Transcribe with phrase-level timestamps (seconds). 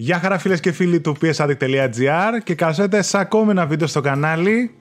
[0.00, 4.00] Γεια χαρά φίλες και φίλοι του psaddict.gr και καλώς ήρθατε σε ακόμη ένα βίντεο στο
[4.00, 4.74] κανάλι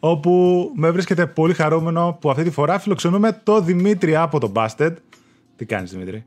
[0.00, 4.92] όπου με βρίσκεται πολύ χαρούμενο που αυτή τη φορά φιλοξενούμε το Δημήτρη από το Busted.
[5.56, 6.24] Τι κάνεις Δημήτρη;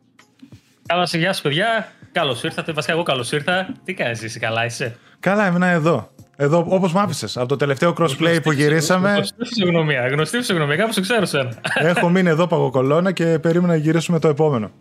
[0.86, 1.92] Καλώς γεια σας παιδιά.
[2.12, 2.72] Καλώς ήρθατε.
[2.72, 3.68] Βασικά εγώ καλώς ήρθα.
[3.84, 6.10] Τι κάνεις εσύ, καλά είσαι; Καλά, έμεινα εδώ.
[6.36, 9.12] Εδώ, όπως μ' άφησες, από το τελευταίο crossplay που γυρίσαμε.
[9.14, 11.54] Γνωστή φυσιογνωμία, γνωστή φυσιογνωμία, κάπω ξέρω σένα.
[11.80, 14.72] Έχω μείνει εδώ παγοκολώνα και περίμενα να γυρίσουμε το επόμενο.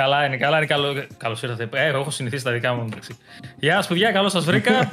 [0.00, 0.66] Καλά είναι, καλά είναι.
[0.66, 1.68] Καλώ καλώς ήρθατε.
[1.72, 3.16] Ε, έχω συνηθίσει τα δικά μου μεταξύ.
[3.58, 4.72] Γεια σας, παιδιά, καλώς σας βρήκα.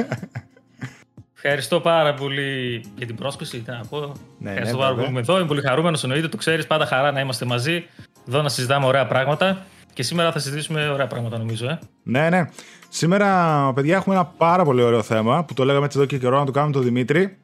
[1.36, 3.60] Ευχαριστώ πάρα πολύ για την πρόσκληση.
[3.60, 4.12] Τι να πω.
[4.38, 5.38] Ναι, Ευχαριστώ ναι, πάρα πολύ που είμαι εδώ.
[5.38, 6.04] Είμαι πολύ χαρούμενος.
[6.04, 7.86] Εννοείται, το ξέρεις, πάντα χαρά να είμαστε μαζί.
[8.28, 9.66] Εδώ να συζητάμε ωραία πράγματα.
[9.94, 11.70] Και σήμερα θα συζητήσουμε ωραία πράγματα, νομίζω.
[11.70, 11.80] Ε.
[12.04, 12.46] Ναι, ναι.
[12.90, 16.40] Σήμερα, παιδιά, έχουμε ένα πάρα πολύ ωραίο θέμα που το λέγαμε έτσι εδώ και καιρό
[16.40, 17.38] να το κάνουμε τον Δημήτρη.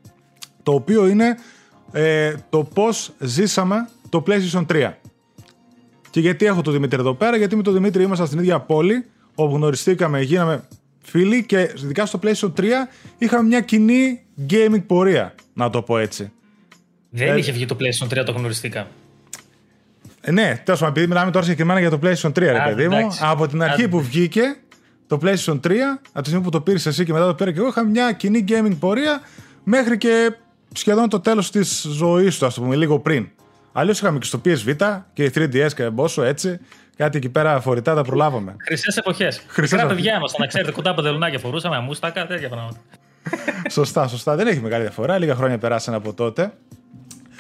[0.63, 1.38] Το οποίο είναι
[1.91, 4.91] ε, το πώς ζήσαμε το PlayStation 3.
[6.13, 9.05] Και γιατί έχω τον Δημήτρη εδώ πέρα, γιατί με τον Δημήτρη ήμασταν στην ίδια πόλη,
[9.35, 10.68] όπου γνωριστήκαμε, γίναμε
[11.04, 12.63] φίλοι και ειδικά στο PlayStation 3
[13.18, 16.32] είχαμε μια κοινή gaming πορεία, να το πω έτσι.
[17.10, 18.88] Δεν ε, είχε βγει το PlayStation 3, το γνωριστήκα.
[20.21, 23.07] Ε, ναι, τέλος πάντων, επειδή μιλάμε τώρα συγκεκριμένα για το PlayStation 3, ρε παιδί μου,
[23.20, 24.55] από την αρχή που βγήκε
[25.07, 25.71] το PlayStation 3,
[26.12, 28.12] από τη στιγμή που το πήρες εσύ και μετά το πήρα και εγώ, είχαμε μια
[28.12, 29.21] κοινή gaming πορεία
[29.63, 30.35] μέχρι και
[30.73, 33.27] σχεδόν το τέλος της ζωής του, ας το πούμε, λίγο πριν.
[33.74, 36.60] Αλλιώς είχαμε και στο PSV και η 3DS και πόσο έτσι.
[36.98, 38.55] Κάτι εκεί πέρα φορητά τα προλάβαμε.
[38.66, 39.43] Χρυσές εποχές.
[39.48, 42.79] Χρυσές παιδιά μας, να ξέρετε, κοντά παντελουνάκια φορούσαμε, αμούστακα, τέτοια πράγματα.
[43.70, 44.35] σωστά, σωστά.
[44.35, 45.18] Δεν έχει μεγάλη διαφορά.
[45.18, 46.54] Λίγα χρόνια περάσαν από τότε.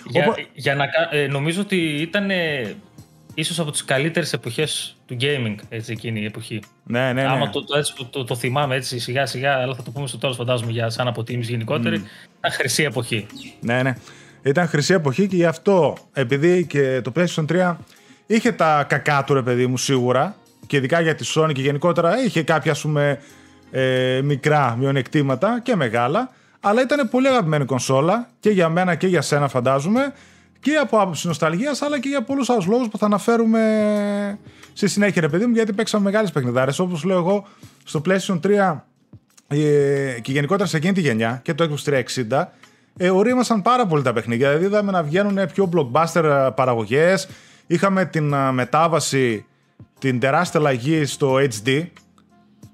[0.07, 2.75] Για, για να, ε, νομίζω ότι ήταν ε,
[3.33, 6.61] ίσως από τις καλύτερες εποχές του gaming έτσι, εκείνη η εποχή.
[6.83, 7.27] Ναι, ναι, ναι.
[7.27, 10.17] Άμα το, το, έτσι, το, το, θυμάμαι έτσι σιγά σιγά, αλλά θα το πούμε στο
[10.17, 12.37] τέλος φαντάζομαι για σαν αποτίμηση γενικότερη, mm.
[12.37, 13.25] ήταν χρυσή εποχή.
[13.59, 13.95] Ναι, ναι.
[14.43, 17.75] Ήταν χρυσή εποχή και γι' αυτό, επειδή και το PlayStation 3
[18.25, 20.35] είχε τα κακά του ρε παιδί μου σίγουρα,
[20.67, 23.19] και ειδικά για τη Sony και γενικότερα είχε κάποια ας πούμε
[23.71, 29.21] ε, μικρά μειονεκτήματα και μεγάλα, αλλά ήταν πολύ αγαπημένη κονσόλα και για μένα και για
[29.21, 30.13] σένα φαντάζομαι
[30.59, 34.39] και από άποψη νοσταλγίας αλλά και για πολλούς άλλους λόγους που θα αναφέρουμε
[34.73, 36.79] στη συνέχεια ρε παιδί μου γιατί παίξαμε μεγάλες παιχνιδάρες.
[36.79, 37.47] Όπως λέω εγώ
[37.83, 38.79] στο PlayStation 3
[39.47, 42.45] ε, και γενικότερα σε εκείνη τη γενιά και το Xbox 360
[42.97, 47.27] ε, ορίμασαν πάρα πολύ τα παιχνίδια δηλαδή είδαμε να βγαίνουν πιο blockbuster παραγωγές
[47.67, 49.45] είχαμε την μετάβαση
[49.99, 51.85] την τεράστια αλλαγή στο HD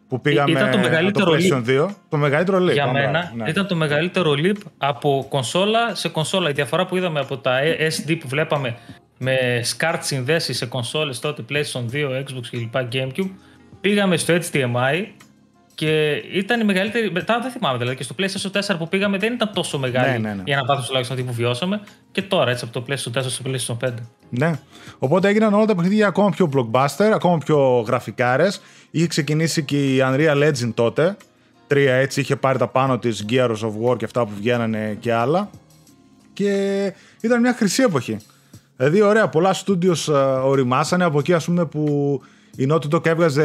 [0.10, 1.88] που πήγαμε ήταν το μεγαλύτερο το PlayStation 2.
[2.10, 2.72] Το μεγαλύτερο leap.
[2.72, 3.50] Για μένα ναι.
[3.50, 6.50] ήταν το μεγαλύτερο leap από κονσόλα σε κονσόλα.
[6.50, 7.60] Η διαφορά που είδαμε από τα
[7.98, 8.78] SD που βλέπαμε
[9.18, 9.38] με
[9.78, 12.88] SCART συνδέσεις σε κονσόλες τότε PlayStation 2, Xbox κλπ.
[12.92, 13.30] GameCube
[13.82, 15.06] πήγαμε στο HDMI
[15.80, 17.12] και ήταν η μεγαλύτερη.
[17.12, 17.96] Μετά δεν θυμάμαι δηλαδή.
[17.96, 20.42] Και στο PlayStation 4 που πήγαμε δεν ήταν τόσο μεγάλη ναι, ναι, ναι.
[20.46, 21.82] η αναβάθμιση τουλάχιστον αυτή που βιώσαμε.
[22.12, 23.94] Και τώρα έτσι από το PlayStation 4 στο PlayStation 5.
[24.30, 24.60] Ναι.
[25.00, 28.62] Οπότε έγιναν όλα τα παιχνίδια ακόμα πιο blockbuster, ακόμα πιο γραφικάρες.
[28.92, 31.18] Είχε ξεκινήσει και η Unreal Engine τότε.
[31.68, 35.14] Τρία έτσι είχε πάρει τα πάνω της Gears of War και αυτά που βγαίνανε και
[35.14, 35.50] άλλα.
[36.34, 38.18] Και ήταν μια χρυσή εποχή.
[38.78, 40.14] Δηλαδή, ωραία, πολλά studios
[40.44, 42.22] οριμάσανε από εκεί, ας πούμε, που
[42.56, 43.44] η Naughty Dog έβγαζε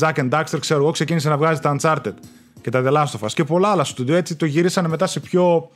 [0.00, 2.14] Jack and Daxter, ξέρω εγώ, ξεκίνησε να βγάζει τα Uncharted
[2.60, 4.10] και τα The Last of Us και πολλά άλλα studio.
[4.10, 5.70] Έτσι το γυρίσανε μετά σε πιο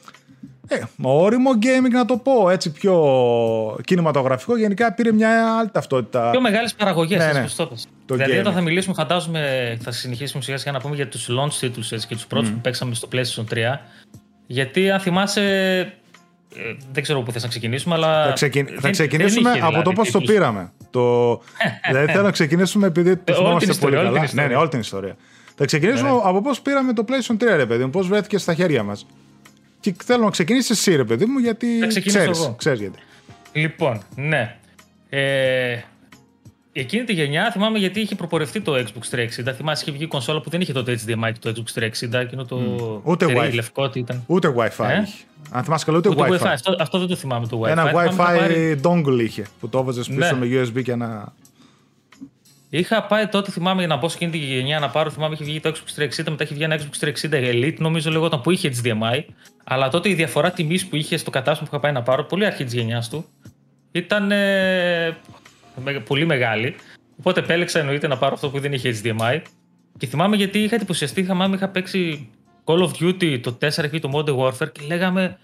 [0.69, 2.97] ε, όριμο gaming να το πω, έτσι πιο
[3.85, 4.57] κινηματογραφικό.
[4.59, 6.31] Γενικά πήρε μια άλλη ταυτότητα.
[6.31, 7.47] Πιο μεγάλες παραγωγές, ναι, ναι.
[8.07, 12.01] Δηλαδή, όταν θα μιλήσουμε, φαντάζομαι, θα συνεχίσουμε σιγά σιγά να πούμε για τους launch titles
[12.09, 12.53] και τους πρώτους mm.
[12.53, 13.57] που παίξαμε στο PlayStation 3.
[14.47, 15.43] Γιατί αν θυμάσαι,
[16.57, 18.25] ε, δεν ξέρω πού θες να ξεκινήσουμε, αλλά.
[18.27, 18.69] Θα, ξεκιν...
[18.81, 20.73] θα ξεκινήσουμε από δηλαδή, το πώς το πήραμε.
[20.91, 21.35] Το...
[21.89, 24.29] δηλαδή θέλω να ξεκινήσουμε επειδή το θυμόμαστε πολύ καλά.
[24.33, 25.17] Ναι, ναι, όλη την ιστορία.
[25.55, 26.21] Θα ξεκινήσουμε ναι.
[26.23, 29.07] από πώς πήραμε το PlayStation 3, ρε παιδί μου, πώς βρέθηκε στα χέρια μας.
[29.81, 31.67] Και θέλω να ξεκινήσεις εσύ, ρε παιδί μου, γιατί
[32.57, 32.99] ξέρεις γιατί.
[33.53, 34.57] Λοιπόν, ναι.
[35.09, 35.79] Ε,
[36.79, 39.53] Εκείνη τη γενιά θυμάμαι γιατί είχε προπορευτεί το Xbox 360.
[39.57, 42.13] Θυμάσαι είχε βγει κονσόλα που δεν είχε τότε HDMI και το Xbox 360.
[42.13, 42.61] Εκείνο το.
[43.05, 43.11] Mm.
[43.11, 43.55] Ούτε Wi-Fi.
[43.55, 44.25] Λευκό, ήταν.
[44.27, 44.85] Ούτε WiFi.
[44.89, 45.03] Ε;
[45.51, 46.47] Αν θυμάσαι καλά, ούτε, ούτε Wi-Fi.
[46.47, 47.69] Αυτό, αυτό δεν το θυμάμαι το WiFi.
[47.69, 48.81] Ένα WiFi πάρει...
[48.85, 50.47] dongle είχε που το έβαζες πίσω ναι.
[50.47, 51.33] με USB και ένα.
[52.71, 55.11] Είχα πάει τότε, θυμάμαι, για να μπω σε εκείνη τη γενιά να πάρω.
[55.11, 58.41] Θυμάμαι, είχε βγει το Xbox 360, μετά είχε βγει ένα Xbox 360 Elite, νομίζω λεγόταν
[58.41, 59.25] που είχε HDMI.
[59.65, 62.47] Αλλά τότε η διαφορά τιμής που είχε στο κατάστημα που είχα πάει να πάρω, πολύ
[62.47, 63.25] αρχή της γενιάς του,
[63.93, 65.17] ήταν ε,
[66.05, 66.75] πολύ μεγάλη.
[67.19, 69.41] Οπότε επέλεξα εννοείται να πάρω αυτό που δεν είχε HDMI.
[69.99, 72.29] Και θυμάμαι γιατί είχα εντυπωσιαστεί, θυμάμαι είχα παίξει
[72.67, 75.39] Call of Duty το 4 και το Modern Warfare και λέγαμε.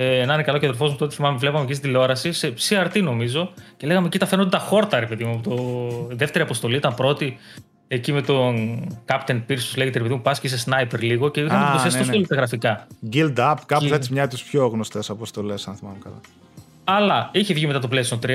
[0.00, 2.54] Ε, να είναι καλό και ο αδερφός μου τότε θυμάμαι, βλέπαμε και στην τηλεόραση, σε
[2.68, 5.40] CRT νομίζω, και λέγαμε: Κοίτα, φαίνονται τα χόρτα, ρε παιδί μου.
[5.40, 5.56] Το
[6.10, 7.38] δεύτερη αποστολή ήταν πρώτη,
[7.88, 11.40] εκεί με τον Captain Pierce, λέγεται ρε παιδί μου, πας και είσαι sniper λίγο και
[11.40, 12.26] είχαμε εντυπωσιαστεί τόσο ναι.
[12.26, 12.86] τα γραφικά.
[13.12, 16.20] Guild Up, κάπως έτσι μια από τις πιο γνωστές αποστολές, αν θυμάμαι καλά.
[16.84, 18.30] Αλλά είχε βγει μετά το PlayStation 3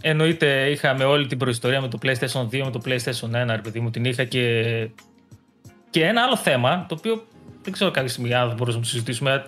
[0.00, 3.80] Εννοείται είχαμε όλη την προϊστορία με το PlayStation 2, με το PlayStation 1, ρε παιδί
[3.80, 4.88] μου, την είχα και
[5.90, 7.26] Και ένα άλλο θέμα, το οποίο
[7.64, 9.44] δεν ξέρω κάποια στιγμή αν θα μπορούσαμε να το συζητήσουμε.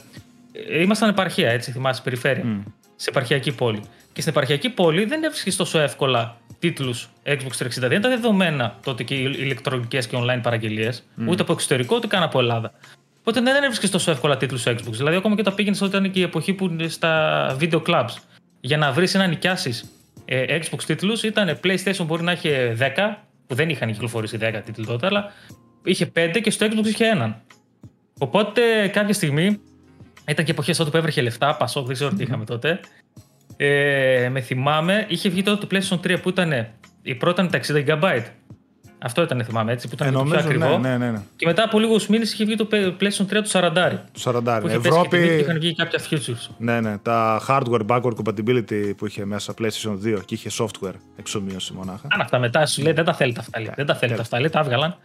[0.69, 2.45] Ε, ήμασταν επαρχία, έτσι, θυμάσαι, περιφέρεια.
[2.47, 2.73] Mm.
[2.97, 3.83] Σε επαρχιακή πόλη.
[4.13, 7.69] Και στην επαρχιακή πόλη δεν έβρισκες τόσο εύκολα τίτλους Xbox 360.
[7.77, 11.29] Δεν ήταν δεδομένα τότε και οι ηλεκτρονικές και online παραγγελίες, mm.
[11.29, 12.73] ούτε από εξωτερικό ούτε καν από Ελλάδα.
[13.21, 14.91] Οπότε δεν έβρισκες τόσο εύκολα τίτλους Xbox.
[14.91, 18.15] Δηλαδή, ακόμα και όταν πήγαινες όταν ήταν και η εποχή που είναι στα video clubs,
[18.61, 19.93] για να βρεις να νοικιάσεις
[20.25, 23.17] ε, Xbox τίτλους, ήταν PlayStation μπορεί να έχει 10,
[23.47, 25.33] που δεν είχαν κυκλοφορήσει 10 τίτλοι τότε, αλλά
[25.85, 27.43] είχε 5 και στο Xbox είχε έναν.
[28.19, 29.61] Οπότε κάποια στιγμή,
[30.27, 32.81] ήταν και εποχές τότε που έβρεχε λεφτά, πασό, δεν ξέρω τι είχαμε τότε.
[33.57, 36.69] Ε, με θυμάμαι, είχε βγει τότε το PlayStation 3 που ήταν.
[37.03, 38.23] Η πρώτη ήταν τα 60 GB.
[38.99, 40.79] Αυτό ήταν, θυμάμαι έτσι, που ήταν ε, το πιο ακριβό.
[40.79, 41.21] Ναι, ναι, ναι.
[41.37, 43.93] Και μετά από λίγους μήνες είχε βγει το PlayStation 3 του 40.
[44.13, 44.59] Του 40.
[44.61, 45.19] Που είχε Ευρώπη.
[45.19, 46.55] Και είχαν βγει κάποια features.
[46.59, 46.99] Ναι, ναι.
[46.99, 52.07] Τα hardware backward compatibility που είχε μέσα PlayStation 2 και είχε software εξομοίωση μονάχα.
[52.11, 53.61] Αν αυτά μετά σου λέει δεν τα θέλετε αυτά.
[53.61, 53.73] Λέει.
[53.77, 54.41] Δεν τα θέλετε αυτά.
[54.41, 54.97] Λέει, τα έβγαλαν.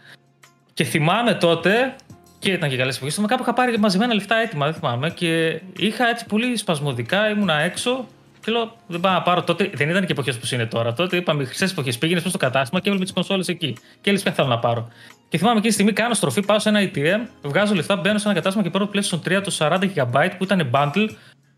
[0.73, 1.95] Και θυμάμαι τότε
[2.41, 3.21] και ήταν και καλές εποχέ.
[3.27, 5.09] Κάπου είχα πάρει μαζεμένα λεφτά έτοιμα, δεν θυμάμαι.
[5.09, 8.07] Και είχα έτσι πολύ σπασμωδικά, ήμουνα έξω
[8.45, 9.69] και λέω, δεν πάω να πάρω τότε.
[9.73, 10.93] Δεν ήταν και εποχές που είναι τώρα.
[10.93, 11.97] Τότε είπαμε χρυσές εποχές.
[11.97, 13.73] Πήγαινες προ το κατάστημα και έβλεπε τις κονσόλες εκεί.
[13.73, 14.87] Και έλεγες ποια θέλω να πάρω.
[15.29, 18.25] Και θυμάμαι εκείνη τη στιγμή κάνω στροφή, πάω σε ένα ATM, βγάζω λεφτά, μπαίνω σε
[18.25, 21.09] ένα κατάστημα και παίρνω το PlayStation 3 το 40 GB που ήταν bundle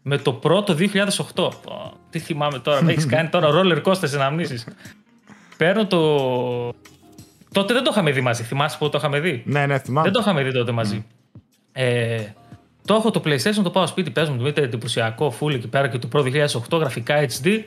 [0.01, 0.75] με το πρώτο
[1.36, 1.50] 2008.
[2.09, 4.68] τι θυμάμαι τώρα, με έχεις κάνει τώρα roller coaster σε αναμνήσεις.
[5.57, 6.00] Παίρνω το.
[7.53, 8.44] Τότε δεν το είχαμε δει μαζί.
[8.44, 10.03] Θυμάσαι που το είχαμε δει; Ναι, ναι, θυμάμαι.
[10.03, 11.05] Δεν το είχαμε δει τότε μαζί.
[11.71, 12.23] Ε,
[12.85, 15.97] το έχω το PlayStation, το πάω σπίτι, παίζουμε, το είτε εντυπωσιακό, full εκεί πέρα και
[15.97, 17.63] το Pro 2008 γραφικά HD.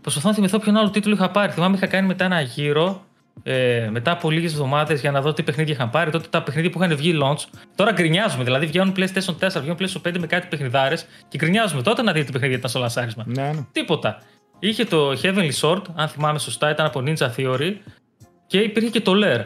[0.00, 1.52] Προσπαθώ να θυμηθώ ποιον άλλο τίτλο είχα πάρει.
[1.52, 3.02] Θυμάμαι είχα κάνει μετά ένα γύρο
[3.42, 6.10] ε, μετά από λίγες εβδομάδες για να δω τι παιχνίδια είχαν πάρει.
[6.10, 7.60] Τότε τα παιχνίδια που είχαν βγει launch.
[7.74, 8.44] Τώρα γκρινιάζουμε.
[8.44, 11.82] Δηλαδή βγαίνουν PlayStation 4, βγαίνουν PlayStation 5 με κάτι παιχνιδάρες και γκρινιάζουμε.
[11.82, 13.24] Τότε να δείτε τι παιχνίδια ήταν στο λασάρισμα.
[13.26, 13.66] Ναι, ναι.
[13.72, 14.22] Τίποτα.
[14.58, 17.72] Είχε το Heavenly Sword, αν θυμάμαι σωστά, ήταν από Ninja Theory
[18.48, 19.44] και υπήρχε και το Lair.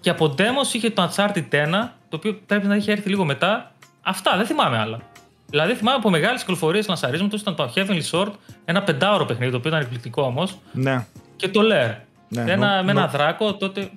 [0.00, 3.72] Και από demos είχε το Uncharted 1, το οποίο πρέπει να είχε έρθει λίγο μετά
[4.02, 5.00] Αυτά, δεν θυμάμαι άλλα.
[5.48, 8.32] Δηλαδή θυμάμαι από μεγάλες κυκλοφορίες λανσαρίσματο ήταν το Heavenly Sword,
[8.64, 10.58] ένα πεντάωρο παιχνίδι, το οποίο ήταν εκπληκτικό όμως.
[10.72, 11.06] Ναι.
[11.36, 11.94] Και το Lair.
[12.28, 13.08] Ναι, ένα, νο, με ένα νο...
[13.08, 13.90] δράκο τότε.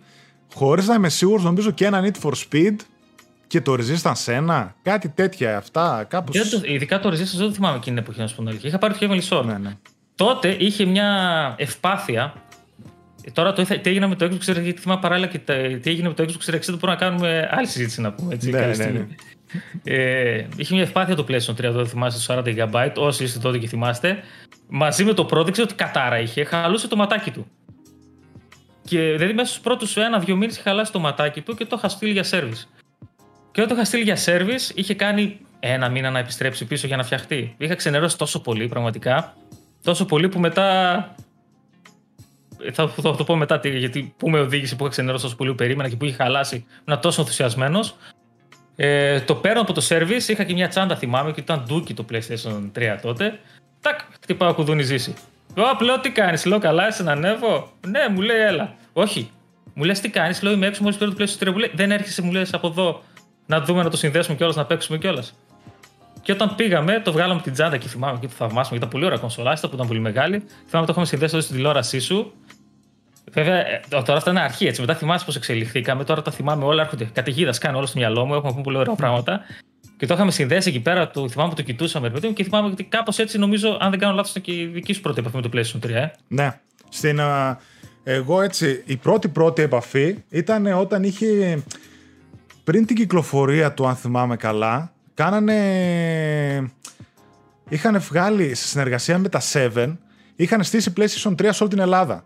[0.53, 2.75] Χωρίς να είμαι σίγουρος, νομίζω και ένα Need for Speed
[3.47, 4.67] και το Resistance 1.
[4.81, 6.05] Κάτι τέτοια αυτά.
[6.07, 6.49] Κάπως...
[6.49, 8.93] Το, ειδικά το Resistance δεν το θυμάμαι εκείνη την εποχή να σου πω Είχα πάρει
[8.93, 9.45] το Heavenly Sword.
[9.45, 9.77] Ναι, ναι.
[10.15, 12.33] Τότε είχε μια ευπάθεια.
[13.33, 15.39] Τώρα το τι έγινε με το Xbox 360, γιατί θυμάμαι παράλληλα και
[15.81, 18.33] τι έγινε με το Xbox 360, μπορούμε να κάνουμε άλλη συζήτηση να πούμε.
[18.33, 19.05] Έτσι, ναι, ναι, ναι
[19.83, 22.91] ε, είχε μια ευπάθεια το PlayStation 3, το θυμάστε, το 40 GB.
[22.95, 24.19] Όσοι είστε τότε και θυμάστε.
[24.67, 27.47] Μαζί με το πρόδειξε ότι κατάρα είχε, χαλούσε το ματάκι του.
[28.81, 31.89] Και δηλαδή μέσα στους πρώτους ένα-δύο μήνες είχε χαλάσει το ματάκι του και το είχα
[31.89, 32.63] στείλει για service.
[33.51, 36.97] Και όταν το είχα στείλει για service, είχε κάνει ένα μήνα να επιστρέψει πίσω για
[36.97, 37.55] να φτιαχτεί.
[37.57, 39.33] Είχα ξενερώσει τόσο πολύ, πραγματικά.
[39.83, 41.15] Τόσο πολύ που μετά.
[42.71, 45.55] Θα, θα το πω μετά γιατί που με οδήγησε που είχα ξενερώσει τόσο πολύ που
[45.55, 46.65] περίμενα και που είχε χαλάσει.
[46.87, 47.95] Ήμουν τόσο ενθουσιασμένος
[48.75, 52.05] ε, το παίρνω από το service, είχα και μια τσάντα θυμάμαι και ήταν ντούκι το
[52.11, 53.39] PlayStation 3 τότε.
[53.81, 55.13] Τάκ, χτυπάω κουδούνι ζήσει.
[55.57, 58.73] Ω, λέω τι κάνεις, λέω καλά, είσαι να ανέβω; Ναι, μου λέει έλα.
[58.93, 59.29] Όχι.
[59.73, 61.51] Μου λες τι κάνεις, λέω είμαι έξω μόλις παίρνω το PlayStation 3.
[61.51, 63.03] Μου λέει δεν έρχεσαι, μου λες από εδώ
[63.45, 65.35] να δούμε να το συνδέσουμε κιόλας, να παίξουμε κιόλας.
[66.21, 68.77] Και όταν πήγαμε, το βγάλαμε την τσάντα και θυμάμαι και το θαυμάσαμε.
[68.77, 70.43] Ήταν πολύ ωραία κονσολάστα που ήταν πολύ μεγάλη.
[70.67, 72.33] Θυμάμαι το είχαμε συνδέσει εδώ στην τηλεόρασή σου
[73.31, 74.81] Βέβαια, ε, τώρα αυτά είναι αρχή έτσι.
[74.81, 76.03] Μετά θυμάσαι πώς εξελιχθήκαμε.
[76.03, 76.81] Τώρα τα θυμάμαι όλα.
[76.81, 78.33] Έρχονται καταιγίδας, κάνω όλο στο μυαλό μου.
[78.33, 79.41] Έχουμε πούμε πολύ ωραία πράγματα.
[79.97, 81.09] Και το είχαμε συνδέσει εκεί πέρα.
[81.09, 82.07] Το, θυμάμαι που το κοιτούσαμε.
[82.07, 84.93] Ρε, και θυμάμαι ότι κάπως έτσι νομίζω, αν δεν κάνω λάθος, ήταν και η δική
[84.93, 85.89] σου πρώτη επαφή με το PlayStation 3.
[85.89, 86.11] Ε.
[86.27, 86.59] Ναι.
[86.89, 87.55] Στην, uh,
[88.03, 91.63] εγώ έτσι, η πρώτη πρώτη επαφή ήταν όταν είχε.
[92.63, 96.71] Πριν την κυκλοφορία του, αν θυμάμαι καλά, κάνανε.
[97.69, 99.95] Είχαν βγάλει σε συνεργασία με τα 7,
[100.35, 102.23] είχαν στήσει PlayStation 3 σε όλη την Ελλάδα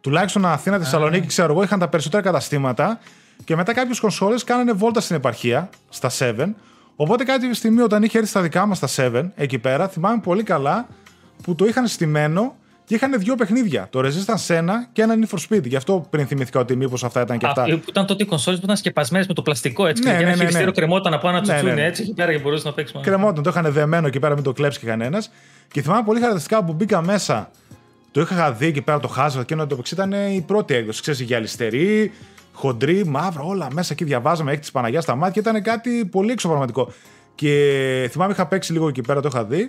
[0.00, 2.98] τουλάχιστον Αθήνα, Θεσσαλονίκη, ξέρω εγώ, είχαν τα περισσότερα καταστήματα.
[3.44, 6.54] Και μετά κάποιες κονσόλες κάνανε βόλτα στην επαρχία, στα 7.
[6.96, 10.42] Οπότε κάποια στιγμή όταν είχε έρθει στα δικά μας τα 7, εκεί πέρα, θυμάμαι πολύ
[10.42, 10.86] καλά
[11.42, 12.56] που το είχαν στημένο
[12.88, 13.86] και είχαν δύο παιχνίδια.
[13.90, 15.62] Το Resistance 1 και ένα Need for Speed.
[15.64, 17.62] Γι' αυτό πριν θυμηθήκα ότι μήπως αυτά ήταν και αυτά.
[17.62, 20.02] Αυτοί που ήταν τότε οι κονσόλες που ήταν σκεπασμένες με το πλαστικό έτσι.
[20.02, 20.70] Ναι, και ναι, ένα ναι, ναι.
[20.70, 21.86] κρεμόταν από ένα τσουτσούνι ναι, ναι.
[21.86, 23.06] έτσι εκεί πέρα και μπορούσες να παίξεις μόνο.
[23.06, 25.30] Κρεμόταν, το είχαν δεμένο εκεί πέρα, μην το κλέψει κανένας.
[25.72, 27.50] Και θυμάμαι πολύ χαρακτηριστικά που μπήκα μέσα
[28.10, 31.00] το είχα δει εκεί πέρα το χάσμα και το ήταν η πρώτη έκδοση.
[31.00, 32.12] Ξέρεις, γυαλιστερή,
[32.52, 35.42] χοντρή, μαύρα, όλα μέσα εκεί διαβάζαμε, έχει τη Παναγιά στα μάτια.
[35.42, 36.92] Ήταν κάτι πολύ εξωπραγματικό.
[37.34, 39.68] Και θυμάμαι είχα παίξει λίγο εκεί πέρα, το είχα δει.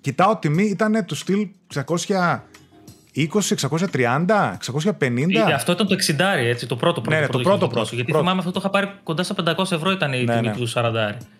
[0.00, 2.40] Κοιτάω τιμή, ήταν του στυλ 600.
[3.18, 3.54] 20,
[3.92, 4.56] 630,
[5.00, 5.52] 650.
[5.54, 7.16] αυτό ήταν το 60, έτσι, το πρώτο πρώτο.
[7.16, 7.88] Ναι, ναι το πρώτο πρώτο.
[7.94, 8.18] Γιατί πρώτο.
[8.18, 10.54] θυμάμαι αυτό το είχα πάρει κοντά στα 500 ευρώ ήταν η ναι, τιμή ναι.
[10.54, 10.92] του 40.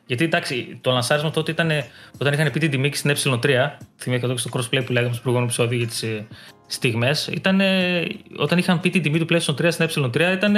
[0.07, 1.71] Γιατί εντάξει, το λανσάρισμα τότε ήταν
[2.19, 3.51] όταν είχαν πει την τιμή και στην ε3
[3.97, 6.27] θυμάμαι και στο crossplay που λέγαμε στο προηγούμενο επεισόδιο για τις ε,
[6.67, 7.27] στιγμές.
[7.33, 7.61] Ήταν
[8.37, 10.57] όταν είχαν πει την τιμή του PlayStation 3 στην Ε3, ήταν.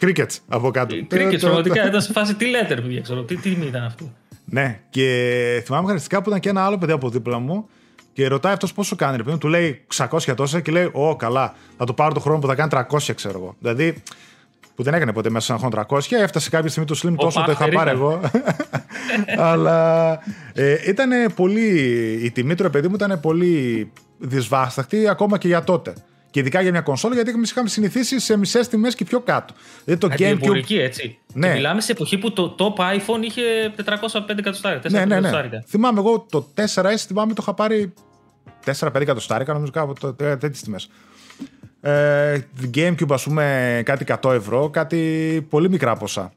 [0.00, 0.94] Crickets από κάτω.
[0.94, 1.86] Crickets, πραγματικά.
[1.86, 3.22] ήταν σε φάση τι letter, παιδιά, ξέρω.
[3.22, 4.12] Τι τιμή ήταν αυτή.
[4.44, 7.68] Ναι, και θυμάμαι χαριστικά που ήταν και ένα άλλο παιδί από δίπλα μου
[8.12, 9.22] και ρωτάει αυτός πόσο κάνει.
[9.26, 12.46] Ρε, του λέει 600 τόσα και λέει: Ω, καλά, θα το πάρω το χρόνο που
[12.46, 13.56] θα κάνει 300, ξέρω εγώ.
[13.58, 14.02] Δηλαδή,
[14.74, 17.42] που δεν έκανε ποτέ μέσα σε ένα χρόνο 300, έφτασε κάποια στιγμή το Slim τόσο
[17.44, 18.20] το είχα πάρει εγώ.
[19.52, 20.12] Αλλά
[20.52, 21.68] ε, ήταν πολύ.
[22.22, 25.94] Η τιμή του ρε παιδί μου ήταν πολύ δυσβάσταχτη ακόμα και για τότε.
[26.32, 29.54] Και ειδικά για μια κονσόλα, γιατί εμεί είχαμε συνηθίσει σε μισές τιμές και πιο κάτω.
[29.84, 30.78] Δηλαδή το GameCube.
[30.78, 31.18] έτσι.
[31.34, 31.46] Ναι.
[31.48, 33.42] Και μιλάμε σε εποχή που το top iPhone είχε
[33.76, 34.80] 405 εκατοστάρια.
[34.90, 35.30] Ναι, ναι, ναι.
[35.66, 37.92] Θυμάμαι εγώ το 4S, θυμάμαι το είχα πάρει
[38.64, 40.90] 4-5 εκατοστάρια, νομίζω κάπου τέτοιες τιμές.
[41.80, 42.38] Ε,
[42.74, 46.32] GameCube, ας πούμε, κάτι 100 ευρώ, κάτι πολύ μικρά ποσά.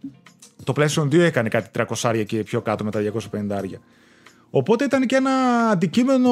[0.63, 3.79] Το PlayStation 2 έκανε κάτι 300 και πιο κάτω με τα 250 άρια.
[4.57, 5.31] Οπότε ήταν και ένα
[5.71, 6.29] αντικείμενο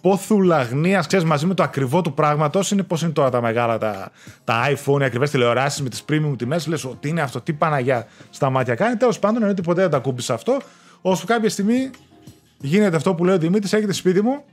[0.00, 2.70] πόθου λαγνίας, ξέρεις, μαζί με το ακριβό του πράγματος.
[2.70, 4.10] Είναι πώς είναι τώρα τα μεγάλα τα,
[4.44, 6.66] τα iPhone, οι ακριβές τηλεοράσεις με τις premium τιμές.
[6.66, 8.96] Λες, τι είναι αυτό, τι Παναγιά στα μάτια κάνει.
[8.96, 10.60] Τέλος πάντων, εννοείται ποτέ δεν τα κούμπησε αυτό.
[11.00, 11.90] Ώσπου κάποια στιγμή
[12.58, 14.44] γίνεται αυτό που λέει ο Δημήτρης, έρχεται σπίτι μου,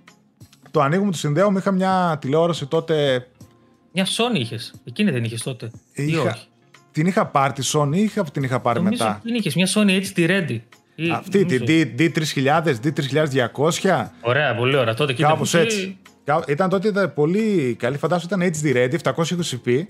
[0.72, 1.60] το ανοίγουμε, το συνδέουμε.
[1.60, 3.28] Είχα μια τηλεόραση τότε.
[3.92, 4.74] Μια Sony είχες.
[4.84, 5.72] Εκείνη δεν είχες τότε.
[5.94, 6.38] Είχα...
[6.92, 8.24] Την είχα πάρει τη Sony ή είχα...
[8.24, 10.60] την είχα πάρει Νομίζω μετά; Την είχες μια Sony HD Ready.
[11.14, 14.06] Αυτή τη D3000, D3200.
[14.22, 14.94] Ωραία, πολύ ωραία.
[14.94, 15.98] Τότε Κάπως έτσι.
[16.48, 17.98] Ήταν τότε ήταν πολύ καλή.
[17.98, 19.86] Φαντάζομαι ήταν HD ready, 720p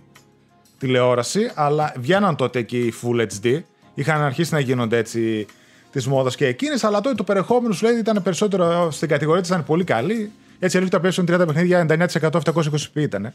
[0.79, 3.61] τηλεόραση, αλλά βγαίναν τότε εκεί Full HD.
[3.93, 5.45] Είχαν αρχίσει να γίνονται έτσι
[5.91, 9.49] τη μόδα και εκείνες, αλλά τότε το περιεχόμενο σου λέει ήταν περισσότερο στην κατηγορία της,
[9.49, 10.31] ήταν πολύ καλή.
[10.59, 13.33] Έτσι έλεγε τα PlayStation 30 παιχνίδια 99% 720p ήταν.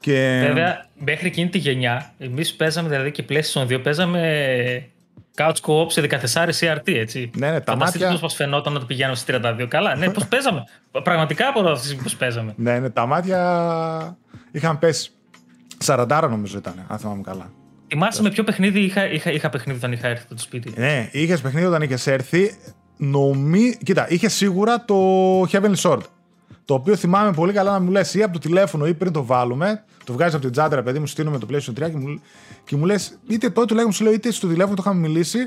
[0.00, 0.44] Και...
[0.46, 4.88] Βέβαια, μέχρι εκείνη τη γενιά, εμείς παίζαμε δηλαδή και PlayStation 2, παίζαμε
[5.38, 7.30] couch co-op σε 14 CRT, έτσι.
[7.36, 8.10] Ναι, ναι, τα μάτια.
[8.10, 9.66] Πώς μας φαινόταν να το πηγαίνω στι 32.
[9.68, 10.64] Καλά, ναι, πώς παίζαμε.
[11.02, 12.54] Πραγματικά από αυτή πώς παίζαμε.
[12.56, 14.16] Ναι, ναι, τα μάτια
[14.50, 15.10] είχαν πέσει.
[15.84, 17.50] 40 νομίζω ήταν, αν θυμάμαι καλά.
[17.88, 21.40] Θυμάσαι με ποιο παιχνίδι είχα, είχα, είχα παιχνίδι όταν είχα έρθει στο σπίτι; Ναι, είχες
[21.40, 22.56] παιχνίδι όταν είχες έρθει.
[22.96, 23.76] Νομί...
[23.82, 24.94] Κοίτα, είχε σίγουρα το
[25.42, 26.00] Heavenly Sword.
[26.68, 29.24] Το οποίο θυμάμαι πολύ καλά να μου λες ή από το τηλέφωνο ή πριν το
[29.24, 29.84] βάλουμε.
[30.04, 32.20] Το βγάζεις από την τσάντα, παιδί μου, στείλουμε το PlayStation 3 και μου,
[32.64, 35.38] και μου λες, είτε τότε τουλάχιστον σου λέω, είτε στο τηλέφωνο το είχαμε μιλήσει,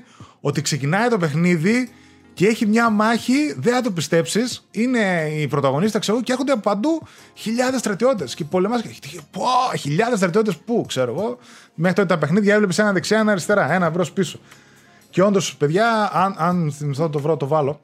[0.41, 1.89] ότι ξεκινάει το παιχνίδι
[2.33, 4.67] και έχει μια μάχη, δεν θα το πιστέψεις.
[4.71, 8.35] Είναι οι πρωταγωνίστες, ξέρω και έρχονται από παντού χιλιάδες στρατιώτες.
[8.35, 8.81] Και πολεμάς.
[9.31, 11.37] Πω, χιλιάδες στρατιώτες πού, ξέρω εγώ.
[11.75, 14.39] Μέχρι τότε τα παιχνίδια έβλεπες ένα δεξιά, ένα αριστερά, ένα μπρος πίσω.
[15.09, 17.79] Και όντως, παιδιά, αν, αν θυμηθώ το βρω, το βάλω.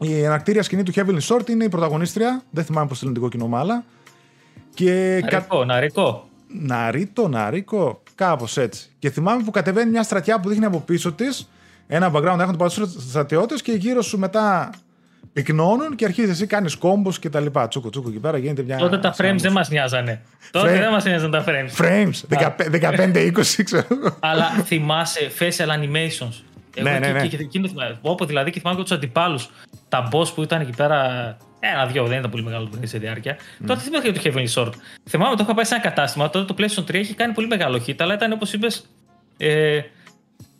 [0.00, 2.42] Η ανακτήρια σκηνή του Heavenly Sword είναι η πρωταγωνίστρια.
[2.50, 3.84] Δεν θυμάμαι πώς το ελληνικό κοινό, αλλά.
[4.74, 5.20] Και...
[5.30, 6.28] Ναρικό, ναρικό.
[6.48, 8.90] Ναρίτο, ναρίκο, κάπως έτσι.
[8.98, 11.48] Και θυμάμαι που κατεβαίνει μια στρατιά που δείχνει από πίσω της
[11.86, 14.70] ένα background, έχουν του στρατιώτες και γύρω σου μετά
[15.32, 17.68] πυκνώνουν και αρχίζεις εσύ κάνεις κόμπος και τα λοιπά.
[17.68, 18.76] Τσούκο, τσούκο εκεί πέρα γίνεται μια.
[18.76, 20.22] Τότε τα frames δεν μας νοιάζανε.
[20.50, 21.84] Τότε δεν μας νοιάζαν τα frames.
[21.84, 22.38] Frames,
[22.70, 23.86] 15-20 ξέρω.
[24.20, 26.42] Αλλά θυμάσαι facial animations.
[26.76, 27.26] Εγώ ναι, ναι, ναι.
[27.26, 27.60] Και, και,
[28.00, 29.50] όπου δηλαδή και θυμάμαι και τους αντιπάλους.
[29.88, 31.36] Τα boss που ήταν εκεί πέρα.
[31.60, 33.36] Ένα-δυο, δεν ήταν πολύ μεγάλο το σε διάρκεια.
[33.36, 33.64] Mm.
[33.66, 34.72] Τότε θυμάμαι για το Heavenly Sword;
[35.08, 36.30] Θυμάμαι το είχα πάει σε ένα κατάστημα.
[36.30, 38.86] Τότε το PlayStation 3 έχει κάνει πολύ μεγάλο hit, αλλά ήταν όπως είπες.
[39.36, 39.80] Ε,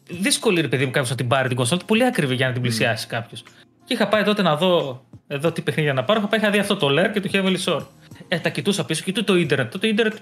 [0.08, 1.80] δύσκολη ρε παιδί μου κάποιος να την πάρει την κονσόλα.
[1.87, 3.12] Πολύ ακριβή για να την πλησιάσει mm.
[3.12, 3.42] κάποιος.
[3.85, 6.18] Και είχα πάει τότε να δω εδώ τι παιχνίδια να πάρω.
[6.18, 7.87] Είχα πάει, είχα δει αυτό το Lair και το Heavenly Sword.
[8.28, 9.76] Ε, τα κοιτούσα πίσω και το ίντερνετ.
[9.78, 10.16] Το ίντερνετ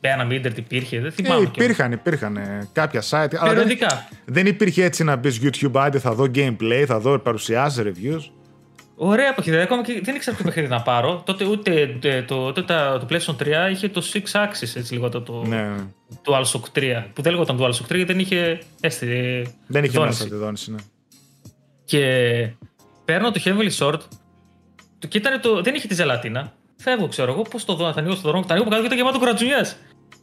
[0.00, 1.40] ένα ίντερνετ υπήρχε, δεν θυμάμαι.
[1.40, 3.34] Ε, υπήρχαν, υπήρχαν ε, κάποια site.
[3.38, 3.76] Αλλά δεν,
[4.24, 8.30] δεν υπήρχε έτσι να μπεις YouTube, άντε θα δω gameplay, θα δω παρουσιάσει, reviews.
[9.02, 9.50] Ωραία εποχή.
[9.50, 11.22] Δηλαδή, ακόμα και δεν ήξερα ποιο παιχνίδι να πάρω.
[11.26, 15.22] Τότε ούτε το, το, το, το PlayStation 3 είχε το 6 Axis, έτσι λίγο το,
[15.22, 15.74] το, ναι.
[16.22, 17.04] το DualShock 3.
[17.12, 19.06] Που δεν λέγονταν DualShock 3 γιατί δεν είχε έστει.
[19.66, 20.78] Δεν είχε μέσα τη δόνηση, ναι.
[21.84, 22.52] Και
[23.04, 24.00] παίρνω το Heavenly Sword
[25.08, 26.52] και ήταν το, δεν είχε τη ζελατίνα.
[26.76, 28.98] Φεύγω, ξέρω εγώ, πώς το δω, θα ανοίγω στο δρόμο, θα ανοίγω κάτω και ήταν
[28.98, 29.60] γεμάτο κρατζουνιέ.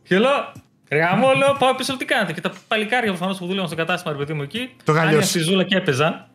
[0.07, 0.51] Και λέω,
[0.91, 2.33] Γαμώ, λέω, πάω πίσω τι κάνετε.
[2.33, 4.69] Και τα παλικάρια προφανώς που δούλευαν στο κατάστημα, ρε παιδί μου εκεί.
[4.83, 5.21] Το γαλλιό.
[5.21, 6.25] στη ζούλα και έπαιζαν.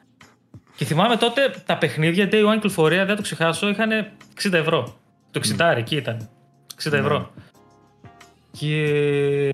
[0.77, 3.91] Και θυμάμαι τότε τα παιχνίδια Day One κυκλοφορία, δεν το ξεχάσω, είχαν
[4.43, 4.97] 60 ευρώ.
[5.31, 5.77] Το 60 mm.
[5.77, 6.29] εκεί ήταν.
[6.83, 7.31] 60 ευρώ.
[8.51, 9.51] Και.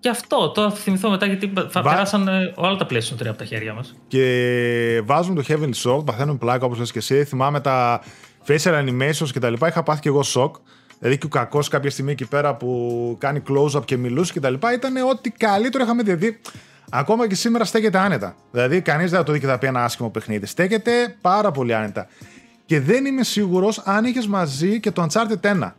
[0.00, 1.90] Και αυτό, το θα θυμηθώ μετά γιατί θα Βα...
[1.90, 3.94] περάσαν όλα τα PlayStation 3 από τα χέρια μας.
[4.08, 7.24] Και βάζουμε το Heavenly Sword, παθαίνουμε πλάκα όπως λες και εσύ.
[7.24, 8.02] Θυμάμαι τα
[8.46, 9.68] facial animations και τα λοιπά.
[9.68, 10.56] Είχα πάθει και εγώ σοκ.
[10.98, 14.50] Δηλαδή και ο κακός κάποια στιγμή εκεί πέρα που κάνει close-up και μιλούσε και τα
[14.50, 16.40] λοιπά ήταν ό,τι καλύτερο είχαμε δει.
[16.90, 18.36] Ακόμα και σήμερα στέκεται άνετα.
[18.50, 20.46] Δηλαδή, κανείς δεν θα το δει και θα πει ένα άσχημο παιχνίδι.
[20.46, 22.06] Στέκεται πάρα πολύ άνετα.
[22.66, 25.72] Και δεν είμαι σίγουρος αν είχες μαζί και το Uncharted 1.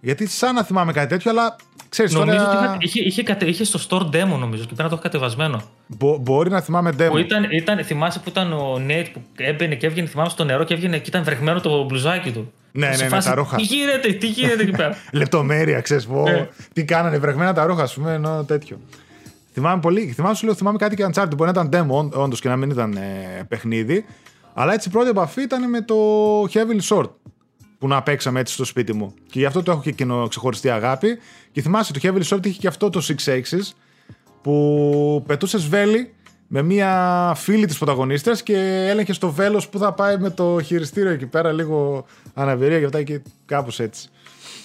[0.00, 1.56] Γιατί σαν να θυμάμαι κάτι τέτοιο, αλλά
[1.88, 2.72] ξέρεις Νομίζω τώρα.
[2.74, 5.62] ότι είχε, είχε, είχε, είχε στο store demo, νομίζω, και πρέπει να το έχω κατεβασμένο.
[5.86, 7.08] Μπο- μπορεί να θυμάμαι demo.
[7.10, 10.64] Που ήταν, ήταν, θυμάσαι που ήταν ο Νέιτ που έμπαινε και έβγαινε, θυμάμαι στο νερό
[10.64, 12.52] και έβγαινε και ήταν βρεγμένο το μπλουζάκι του.
[12.72, 13.56] Ναι, Σε ναι, ναι, φάση, τα ρούχα.
[13.56, 16.22] Τι γίνεται, τι γίνεται εκεί πέρα; Λεπτομέρεια, ξέρεις πω.
[16.22, 16.48] Ναι.
[16.72, 18.80] Τι κάνανε, βρεγμένα τα ρούχα, ας πούμε, ενώ τέτοιο.
[19.52, 20.12] Θυμάμαι πολύ.
[20.14, 21.36] Θυμάμαι, σου λέω, θυμάμαι κάτι και Uncharted.
[21.36, 24.04] Μπορεί να ήταν demo, όντως και να μην ήταν ε, παιχνίδι.
[24.54, 25.94] Αλλά έτσι η πρώτη επαφή ήταν με το
[26.42, 27.08] Heavily Sword.
[27.86, 29.14] Που να παίξαμε έτσι στο σπίτι μου.
[29.30, 31.18] Και γι' αυτό το έχω και εκείνο ξεχωριστή αγάπη.
[31.52, 33.72] Και θυμάσαι, το Heavily Sword είχε και αυτό το Six Axis.
[34.42, 36.14] Που πετούσες βέλη
[36.46, 41.10] με μία φίλη της πρωταγωνίστρας και έλεγχε στο βέλος που θα πάει με το χειριστήριο
[41.10, 44.08] εκεί πέρα λίγο αναβερία και αυτά και κάπως έτσι.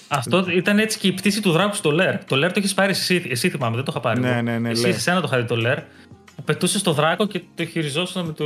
[0.07, 2.23] Αυτό ήταν έτσι και η πτήση του δράκου στο Λέρ.
[2.25, 4.19] Το Λέρ το έχεις πάρει εσύ, εσύ θυμάμαι, δεν το είχα πάρει.
[4.19, 4.41] Ναι, εγώ.
[4.41, 4.89] ναι, ναι, Εσύ, Lair.
[4.89, 5.77] εσένα το είχα δει το Λέρ.
[6.35, 8.45] Που πετούσε το δράκο και το χειριζόσουν με το.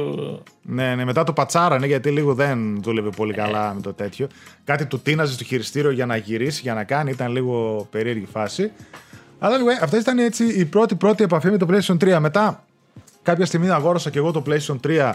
[0.62, 3.36] Ναι, ναι, μετά το πατσάρανε γιατί λίγο δεν δούλευε πολύ Ε.
[3.36, 4.28] καλά με το τέτοιο.
[4.64, 8.72] Κάτι του τίναζε στο χειριστήριο για να γυρίσει, για να κάνει, ήταν λίγο περίεργη φάση.
[9.40, 12.18] Αλλά anyway, αυτή ήταν έτσι η πρώτη πρώτη επαφή με το PlayStation 3.
[12.20, 12.66] Μετά,
[13.22, 15.14] κάποια στιγμή αγόρασα και εγώ το PlayStation 3.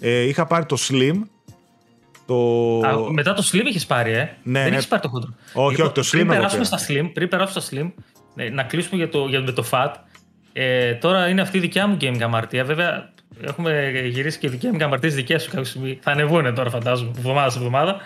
[0.00, 1.20] Ε, είχα πάρει το Slim.
[2.26, 2.36] Το...
[2.86, 4.76] Α, μετά το Slim είχες πάρει, ε; Ναι, δεν ναι.
[4.76, 5.34] έχει πάρει το χοντρό.
[5.54, 6.76] Όχι, όχι, το Slim Πριν εγώ περάσουμε πήρα.
[6.78, 7.90] στα Slim, πριν περάσουμε στα Slim,
[8.36, 9.90] ε, να κλείσουμε για το, για, με το FAT.
[10.52, 12.64] Ε, τώρα είναι αυτή η δικιά μου gaming αμαρτία.
[12.64, 15.98] Βέβαια, έχουμε γυρίσει και gaming αμαρτίε δικές σου κάποια στιγμή.
[16.02, 17.96] Θα ανεβούν τώρα, φαντάζομαι, από εβδομάδα σε εβδομάδα.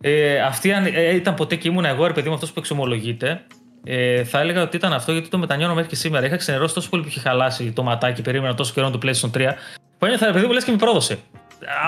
[0.00, 3.40] Ε, αυτή αν ε, ήταν ποτέ και ήμουν εγώ, ρε παιδί μου, αυτός που εξομολογείται.
[3.84, 6.26] Ε, θα έλεγα ότι ήταν αυτό γιατί το μετανιώνω μέχρι και σήμερα.
[6.26, 9.52] Είχα ξενερώσει τόσο πολύ που είχε χαλάσει το ματάκι, περίμενα τόσο καιρό το PlayStation 3.
[9.98, 11.18] Που ένιωθα, ρε παιδί μου, λες και με πρόδωσε.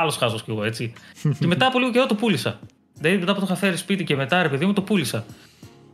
[0.00, 0.93] Άλλος χάζος κι εγώ, έτσι.
[1.38, 2.59] και μετά από λίγο καιρό το πούλησα.
[2.95, 5.25] Δηλαδή μετά που το είχα φέρει σπίτι και μετά, ρε παιδί μου, το πούλησα.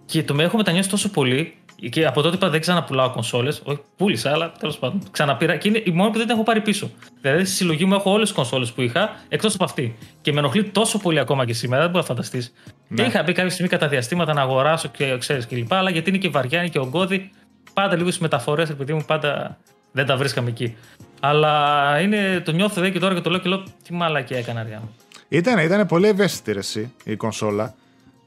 [0.07, 1.55] Και το με έχω μετανιώσει τόσο πολύ
[1.91, 3.63] και από τότε είπα δεν ξαναπουλάω κονσόλες.
[3.65, 5.57] Όχι, πούλησα, αλλά τέλος πάντων ξαναπήρα.
[5.57, 6.91] Και είναι η μόνη που δεν την έχω πάρει πίσω.
[7.21, 9.97] Δηλαδή στη συλλογή μου έχω όλες τις κονσόλες που είχα εκτός από αυτή.
[10.21, 12.53] Και με ενοχλεί τόσο πολύ ακόμα και σήμερα, δεν μπορεί να φανταστείς.
[12.89, 13.03] Ναι.
[13.03, 15.73] Και είχα μπει κάποια στιγμή κατά διαστήματα να αγοράσω και ξέρεις κλπ.
[15.73, 17.31] Αλλά γιατί είναι και βαριά, είναι και ογκώδη.
[17.73, 19.59] Πάντα λίγο στις μεταφορές, επειδή μου πάντα
[19.93, 20.77] δεν τα βρίσκαμε εκεί.
[21.21, 24.63] Αλλά είναι, το νιώθω εδώ και τώρα και το λέω και λέω τι μαλακία έκανα,
[24.63, 24.95] ριά μου.
[25.29, 27.75] Ήταν, ήταν πολύ ευαίσθητη ρε, εσύ, η κονσόλα.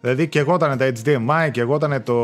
[0.01, 2.15] Δηλαδή και εγώ ήταν τα HDMI και εγώ ήταν το,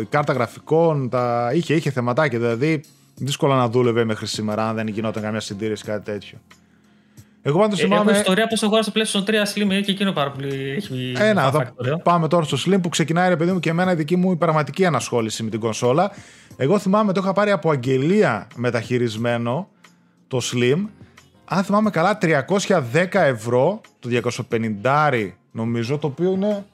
[0.00, 1.50] η κάρτα γραφικών, τα...
[1.54, 2.38] είχε, είχε θεματάκια.
[2.38, 2.80] Δηλαδή
[3.14, 6.38] δύσκολα να δούλευε μέχρι σήμερα αν δεν γινόταν καμιά συντήρηση κάτι τέτοιο.
[7.42, 8.18] Εγώ πάντως Ε, έχω θυμάμαι.
[8.18, 10.70] ιστορία πώς αγόρασα PlayStation 3 Slim, είναι και εκείνο πάρα πολύ.
[10.76, 11.96] Έχει Ένα, fun θα fact ωραίο.
[11.98, 14.36] πάμε τώρα στο Slim που ξεκινάει ρε παιδί μου και εμένα η δική μου η
[14.36, 16.10] πραγματική ανασχόληση με την κονσόλα.
[16.56, 19.68] Εγώ θυμάμαι το είχα πάρει από αγγελία μεταχειρισμένο
[20.28, 20.84] το Slim.
[21.44, 24.08] Αν θυμάμαι καλά 310 ευρώ το
[24.82, 26.64] 250 νομίζω το οποίο είναι,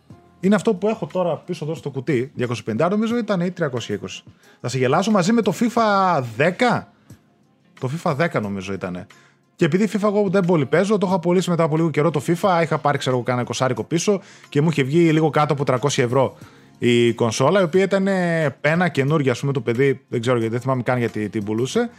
[0.45, 2.33] είναι αυτό που έχω τώρα πίσω εδώ στο κουτί.
[2.39, 3.69] 250 νομίζω ήταν ή 320.
[4.61, 6.83] Θα σε γελάσω μαζί με το FIFA 10.
[7.81, 9.07] Το FIFA 10 νομίζω ήταν.
[9.57, 12.23] Και επειδή FIFA εγώ δεν πολύ παίζω, το είχα πωλήσει μετά από λίγο καιρό το
[12.27, 12.61] FIFA.
[12.63, 16.03] Είχα πάρει, ξέρω εγώ, κάνα εικοσάρικο πίσω και μου είχε βγει λίγο κάτω από 300
[16.03, 16.37] ευρώ
[16.79, 18.09] η κονσόλα, η οποία ήταν
[18.61, 20.01] πένα καινούργια, ας πούμε, το παιδί.
[20.09, 21.91] Δεν ξέρω γιατί, δεν θυμάμαι καν γιατί την πουλούσε.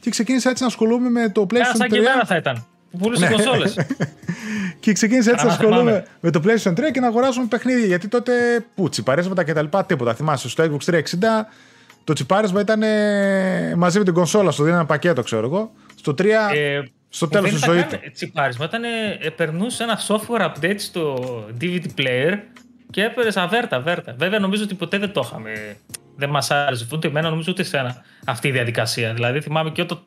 [0.00, 1.90] Και ξεκίνησα έτσι να ασχολούμαι με το Ένα PlayStation σαν 3.
[1.90, 2.64] και εμένα θα ήταν.
[2.92, 3.30] Που πουλούσε Ναι.
[3.34, 3.76] κονσόλες.
[4.80, 5.74] Και ξεκίνησα έτσι να Α, θυμάμαι.
[5.76, 7.86] ασχολούμαι με το PlayStation 3 και να αγοράζουμε παιχνίδια.
[7.86, 8.32] Γιατί τότε
[8.74, 10.14] που τσιπαρίσματα και τα λοιπά, τίποτα.
[10.14, 10.98] Θυμάσαι, στο Xbox 360
[12.04, 15.72] το τσιπάρισμα ήταν ε, μαζί με την κονσόλα, στο δίνανε πακέτο, ξέρω εγώ.
[15.94, 16.24] Στο 3,
[16.54, 18.10] Ε, στο που τέλος δεν της ήταν ζωής καν του.
[18.12, 18.64] Τσιπάρισμα.
[18.64, 21.16] Ήταν, ε, περνούσε ένα software update στο
[21.60, 22.38] DVD player
[22.90, 24.14] και έπαιρνες αβέρτα, βέρτα.
[24.18, 25.76] Βέβαια, νομίζω ότι ποτέ δεν το είχαμε.
[26.16, 29.12] Δεν μας άρεσε ούτε εμένα, νομίζω ούτε εσένα αυτή η διαδικασία.
[29.14, 29.98] Δηλαδή, θυμάμαι και όταν,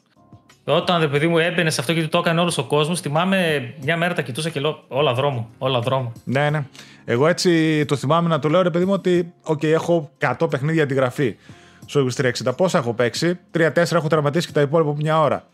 [0.73, 3.97] όταν ρε παιδί μου έμπαινε σε αυτό γιατί το έκανε όλος ο κόσμος, θυμάμαι μια
[3.97, 6.11] μέρα τα κοιτούσα και λέω Όλα δρόμο, όλα δρόμο.
[6.23, 6.65] Ναι, ναι.
[7.05, 10.83] Εγώ έτσι το θυμάμαι να το λέω ρε παιδί μου ότι οκ, έχω 100 παιχνίδια
[10.83, 11.35] αντιγραφή
[11.85, 12.55] στο Xbox 360.
[12.57, 15.47] Πόσα έχω παίξει, 3-4 έχω τερματίσει και τα υπόλοιπα από μια ώρα.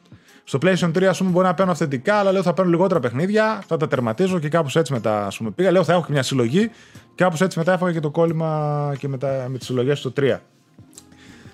[0.44, 3.64] Στο PlayStation 3, ας πούμε, μπορεί να παίρνω αυθεντικά, αλλά λέω θα παίρνω λιγότερα παιχνίδια,
[3.68, 5.72] θα τα τερματίζω και κάπως έτσι μετά, ας πούμε, πήγα.
[5.72, 6.72] Λέω θα έχω και μια συλλογή,
[7.16, 10.42] κάπως έτσι μετά έφαγα και το κόλλημα και μετά, με τις συλλογές στο 3.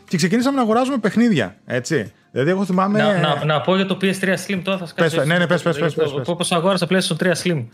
[0.08, 2.12] Και ξεκινήσαμε να αγοράζουμε παιχνίδια, έτσι.
[2.38, 3.02] Δηλαδή, εγώ θυμάμαι.
[3.02, 5.16] Να, να, να πω για το PS3 Slim τώρα θα σκάσω.
[5.16, 6.26] Πες, ναι, ναι, πες, πες, πες, πες, πες.
[6.26, 7.66] Πώ αγόρασα PlayStation 3 Slim.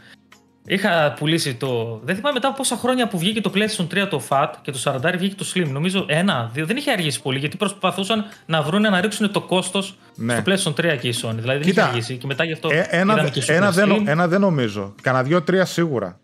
[0.66, 2.00] Είχα πουλήσει το.
[2.04, 4.80] Δεν θυμάμαι μετά από πόσα χρόνια που βγήκε το PlayStation 3 το FAT και το
[4.84, 5.68] 40 βγήκε το Slim.
[5.68, 6.66] Νομίζω ένα, δύο.
[6.66, 10.44] Δεν είχε αργήσει πολύ γιατί προσπαθούσαν να βρουν να ρίξουν το κόστος Ναι.
[10.56, 11.36] στο PlayStation 3 και η Sony.
[11.36, 12.70] Δηλαδή δεν Κοίτα, είχε αργήσει και μετά γι' αυτό.
[12.72, 14.08] Ε, ένα, είδαμε και Super ένα, δεν, Slim.
[14.08, 14.96] ένα δεν νομίζω.
[15.02, 16.20] Κανα δύο-τρία σίγουρα.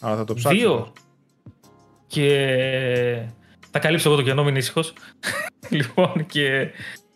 [0.00, 0.58] Αλλά θα το ψάξω.
[0.58, 0.92] Δύο.
[2.06, 2.38] Και
[3.70, 4.92] θα καλύψω εγώ το κενό, μην ήσυχος.
[5.68, 6.70] λοιπόν, και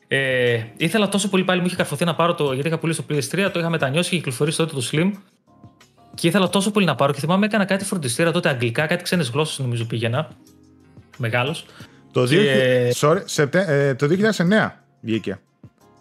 [0.08, 2.52] ε, ήθελα τόσο πολύ πάλι μου είχε καρφωθεί να πάρω το.
[2.52, 5.10] Γιατί είχα πουλήσει το PS3, το είχα μετανιώσει και κυκλοφορήσει τότε το Slim.
[6.14, 9.28] Και ήθελα τόσο πολύ να πάρω και θυμάμαι έκανα κάτι φροντιστήρα τότε αγγλικά, κάτι ξένες
[9.28, 10.28] γλώσσες νομίζω πήγαινα.
[11.16, 11.64] Μεγάλος.
[12.12, 15.38] Το, Και- 2000 sorry, Σεπτε- ε, το 2009 βγήκε.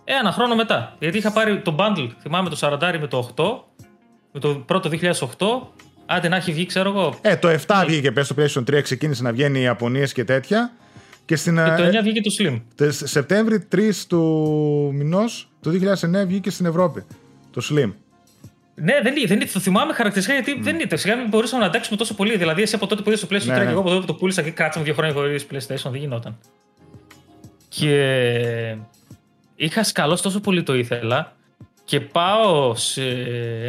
[0.03, 0.95] Ε, ένα χρόνο μετά.
[0.99, 3.63] Γιατί είχα πάρει το bundle, θυμάμαι το 40 με το 8,
[4.31, 5.71] με το πρώτο 2008
[6.09, 7.15] Άντε να έχει βγει, ξέρω εγώ.
[7.21, 10.71] Ε, το 7 βγήκε πες στο PlayStation 3, ξεκίνησε να βγαίνει οι Ιαπωνίες και τέτοια.
[11.27, 12.61] Και, στην, Και το ε, 9 βγήκε το Slim.
[12.75, 14.21] τε- Σεπτέμβρη 3 του
[14.93, 17.05] μηνός του 2009 βγήκε στην Ευρώπη.
[17.51, 17.93] Το Slim.
[18.75, 20.97] Ναι, δεν, είναι- δεν, είναι- το θυμάμαι χαρακτηριστικά γιατί δεν ήταν.
[20.97, 22.37] Σιγά μην μπορούσαμε να αντέξουμε τόσο πολύ.
[22.37, 23.69] Δηλαδή, εσύ από τότε που είδες το PlayStation 3 Ναι, και ναι.
[23.71, 26.37] εγώ από τότε που το πούλησα και κάτσαμε δύο χρόνια χωρίς PlayStation, δεν γινόταν.
[27.69, 28.77] Και
[29.55, 31.35] είχα σκαλώσει τόσο πολύ το ήθελα
[31.88, 33.02] και πάω σε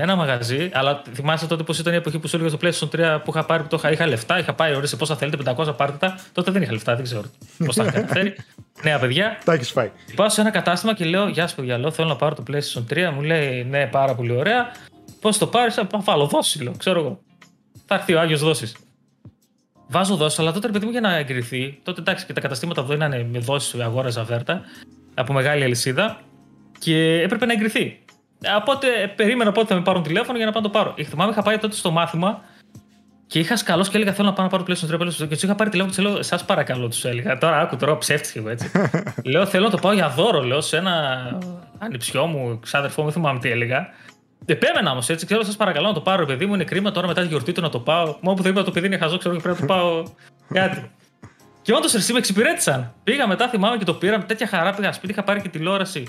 [0.01, 0.71] ένα μαγαζί.
[0.73, 3.45] Αλλά θυμάσαι τότε πώς ήταν η εποχή που σου έλεγε το PlayStation 3 που είχα
[3.45, 6.19] πάρει, που το είχα, είχα λεφτά, είχα πάει ορίστε πόσα θέλετε, 500 πάρτε τα.
[6.33, 7.23] Τότε δεν είχα λεφτά, δεν ξέρω
[7.65, 8.37] πώς τα είχα καταφέρει.
[8.83, 9.91] Νέα παιδιά, Τα έχεις φάει.
[10.15, 12.95] Πάω σε ένα κατάστημα και λέω: Γεια σα, παιδιά, λέω, θέλω να πάρω το PlayStation
[12.95, 13.11] 3.
[13.15, 14.73] Μου λέει: Ναι, πάρα πολύ ωραία.
[15.21, 17.21] Πώς το πάρεις, θα βάλω δόση, λέω, ξέρω εγώ.
[17.87, 18.77] Θα έρθει ο Άγιος Δόσης.
[19.89, 21.79] Βάζω δόση, αλλά τότε ρε παιδί μου για να εγκριθεί.
[21.83, 24.61] Τότε εντάξει και τα καταστήματα εδώ είναι με δόση, αγόραζα βέρτα
[25.15, 26.21] από μεγάλη αλυσίδα
[26.79, 27.99] και έπρεπε να εγκριθεί.
[28.57, 30.94] Οπότε ε, περίμενα πότε θα με πάρουν τηλέφωνο για να πάω να το πάρω.
[30.96, 32.42] Ε, Θυμάμαι, είχα πάει τότε στο μάθημα
[33.27, 35.01] και είχα σκαλώ και έλεγα: Θέλω να πάω να πάρω το PlayStation 3.
[35.01, 35.29] PlayStation 3.
[35.29, 37.38] Και τους είχα πάρει τηλέφωνο και τους λέω: Σας παρακαλώ, τους έλεγα.
[37.38, 38.70] Τώρα άκου, τώρα ψεύτηκε εγώ έτσι.
[39.33, 40.92] λέω: Θέλω να το πάω για δώρο, λέω σε ένα
[41.79, 43.88] ανιψιό μου, ξάδερφό μου, δεν θυμάμαι τι έλεγα.
[44.44, 46.55] Επέμενα όμως έτσι, ξέρω, σας παρακαλώ να το πάρω, παιδί μου.
[46.55, 48.16] Είναι κρίμα τώρα μετά τη γιορτή του να το πάω.
[48.20, 50.03] Μόνο που δεν είπα το παιδί είναι χαζό, ξέρω και πρέπει να το πάω
[50.53, 50.90] κάτι.
[51.62, 52.94] Και όντως εσύ με εξυπηρέτησαν.
[53.05, 54.74] Πήγα μετά, θυμάμαι και το πήρα με τέτοια χαρά.
[54.74, 56.07] Πήγα σπίτι, είχα πάρει και τηλεόραση.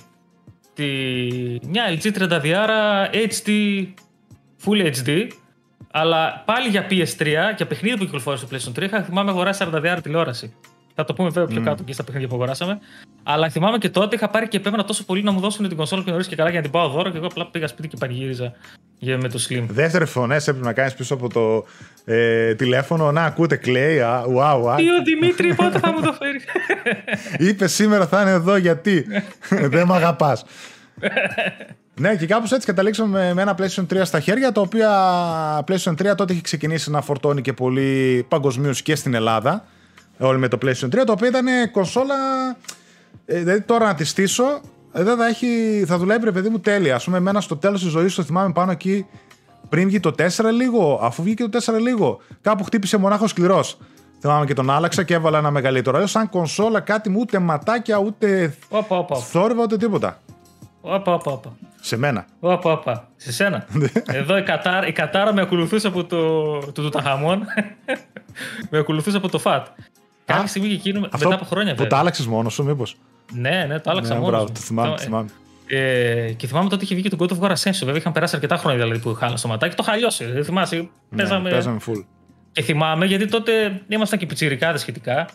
[0.80, 1.68] Τη...
[1.68, 2.42] Μια LG 30
[3.12, 3.50] HD,
[4.66, 5.28] Full HD,
[5.92, 7.26] αλλά πάλι για PS3,
[7.58, 10.54] για παιχνίδι που κυκλοφόρησε στο PlayStation 3, είχα θυμάμαι αγοράσει 40 τηλεόραση.
[11.00, 12.80] Θα το πούμε βέβαια πιο κάτω και στα παιχνίδια που αγοράσαμε.
[13.24, 16.04] Αλλά θυμάμαι και τότε είχα πάρει και επέμενα τόσο πολύ να μου δώσουν την κονσόλα
[16.04, 17.96] πιο νωρίς και καλά για να την πάω δώρο και εγώ απλά πήγα σπίτι και
[18.00, 18.54] πανηγύριζα
[18.98, 19.66] για, με το Slim.
[19.70, 21.66] Δεύτερε φωνέ έπρεπε να κάνεις πίσω από το
[22.06, 23.12] ε, τηλέφωνο.
[23.12, 24.00] Να ακούτε, κλαίει.
[24.02, 24.76] α, Wow, wow.
[24.78, 26.44] Τι ο Δημήτρη πότε θα μου το φέρεις;
[27.50, 29.06] Είπε σήμερα θα είναι εδώ γιατί;
[29.74, 30.46] Δεν με αγαπάς.
[32.00, 34.88] ναι, και κάπως έτσι καταλήξαμε με, με ένα PlayStation 3 στα χέρια, το οποίο
[35.68, 39.66] PlayStation 3 τότε είχε ξεκινήσει να φορτώνει και πολύ παγκοσμίως και στην Ελλάδα.
[40.20, 42.16] Όλοι με το PlayStation 3, το οποίο ήταν κονσόλα.
[43.26, 46.60] Ε, δηλαδή τώρα να τη στήσω, ε, δεν θα, έχει, θα δουλεύει ρε παιδί μου
[46.60, 46.96] τέλεια.
[46.96, 49.06] Α πούμε, εμένα στο τέλος της ζωής το θυμάμαι πάνω εκεί
[49.70, 52.20] πριν βγει το 4 λίγο, αφού βγήκε το 4 λίγο.
[52.42, 53.78] Κάπου χτύπησε μονάχος σκληρός.
[54.20, 55.96] Θυμάμαι και τον άλλαξα και έβαλα ένα μεγαλύτερο.
[55.96, 60.22] Αλλιώ, σαν κονσόλα, κάτι μου ούτε ματάκια, ούτε Όπα, όπα, θόρυβα, ούτε τίποτα.
[60.82, 61.56] όπα, όπα, όπα.
[61.82, 62.26] Σε μένα.
[62.40, 63.08] Όπα, όπα.
[63.16, 63.66] Σε σένα.
[64.06, 67.46] Εδώ η, Κατάρα, η Κατάρα με ακολουθούσε από το, το Τουταχαμόν.
[68.70, 69.68] με ακολουθούσε από το ΦΑΤ.
[70.34, 71.88] Κάποια στιγμή και εκείνο, μετά από χρόνια που βέβαια.
[71.88, 72.96] τα άλλαξες μόνος σου, μήπως;
[73.34, 74.36] Ναι, ναι, το άλλαξα Ναι, μόνος.
[74.36, 75.30] μπράβο, το θυμάμαι, το θυμάμαι.
[75.68, 77.80] Ε, και θυμάμαι τότε είχε βγει και το God of War Ascension.
[77.80, 79.76] Βέβαια είχαν περάσει αρκετά χρόνια δηλαδή, που χάλασε το ματάκι.
[79.76, 80.26] Το χαλιώσει.
[80.26, 80.90] Δεν θυμάσαι.
[81.16, 81.44] παίζαμε...
[81.44, 82.06] Ναι, παίζαμε full.
[82.52, 85.30] Και θυμάμαι γιατί τότε ήμασταν και πιτσιρικάδες σχετικά.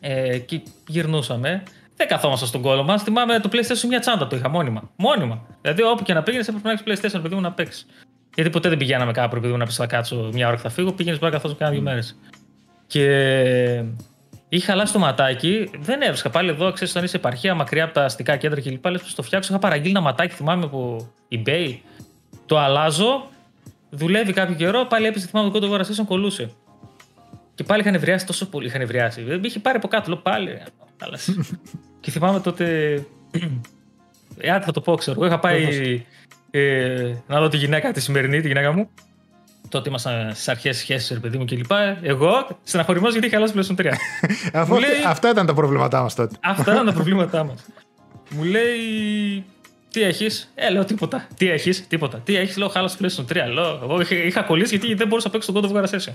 [0.00, 1.62] Ε, και γυρνούσαμε.
[1.96, 3.02] Δεν καθόμασταν στον κόλλο μας.
[3.02, 4.90] Θυμάμαι το PlayStation μια τσάντα το είχα μόνιμα.
[4.96, 5.42] Μόνιμα.
[5.60, 7.86] Δηλαδή όπου και να πήγαινες έπρεπε να έχεις PlayStation παιδί μου να παίξεις.
[8.34, 10.70] Γιατί ποτέ δεν πηγαίναμε κάπου επειδή μου να πεις θα κάτσω μια ώρα και θα
[10.70, 10.92] φύγω.
[10.92, 12.18] Πήγαινες bara καθώ κάνα δύο μέρες.
[12.90, 13.84] Και
[14.48, 15.70] είχα αλλάξει το ματάκι.
[15.78, 18.86] Δεν έβρισκα πάλι εδώ, ξέρεις, όταν είσαι επαρχία μακριά από τα αστικά κέντρα κλπ.
[18.86, 19.52] Λες το φτιάξω.
[19.52, 21.76] Είχα παραγγείλει ένα ματάκι, θυμάμαι από eBay.
[22.46, 23.28] Το αλλάζω.
[23.90, 24.86] Δουλεύει κάποιο καιρό.
[24.86, 26.50] Πάλι έπεσε, θυμάμαι το God of War Ascension κολούσε.
[27.54, 28.66] Και πάλι είχαν ευριάσει τόσο πολύ.
[28.66, 29.20] Είχαν ευριάσει.
[29.20, 30.10] Με είχε πάρει από κάτω.
[30.10, 30.50] Λέω πάλι.
[30.50, 30.62] ρε,
[31.00, 31.34] χάλασε.
[32.00, 32.66] και θυμάμαι τότε.
[34.42, 35.16] Ε, άντε θα το πω, ξέρω.
[35.16, 36.02] Εγώ είχα πάει
[36.50, 38.90] ε, να δω τη γυναίκα τη σημερινή, τη γυναίκα μου.
[39.70, 41.70] Τότε ήμασταν στις αρχές σχέσει, ρε παιδί μου κλπ.
[42.02, 43.92] Εγώ στεναχωρημένος γιατί είχα αλλάξει PlayStation 3.
[44.52, 46.36] Αφού Μου λέει- Αυτά ήταν τα προβλήματά μας τότε.
[46.40, 47.64] Αυτά ήταν τα προβλήματά μας.
[48.30, 49.44] Μου λέει.
[49.92, 51.26] Τι έχεις, Ε, λέω τίποτα.
[51.36, 52.18] Τι έχεις, τίποτα.
[52.18, 53.52] Τι έχεις, λέω χάλασε PlayStation 3.
[53.52, 56.12] Λέω, εγώ είχα, είχα κολλήσει γιατί δεν μπορούσα να παίξω τον God of War Ascension.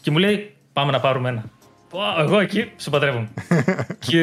[0.00, 1.44] Και μου λέει, πάμε να πάρουμε ένα.
[1.90, 3.28] Πω, Εγώ εκεί σε παντρεύομαι.
[4.06, 4.20] και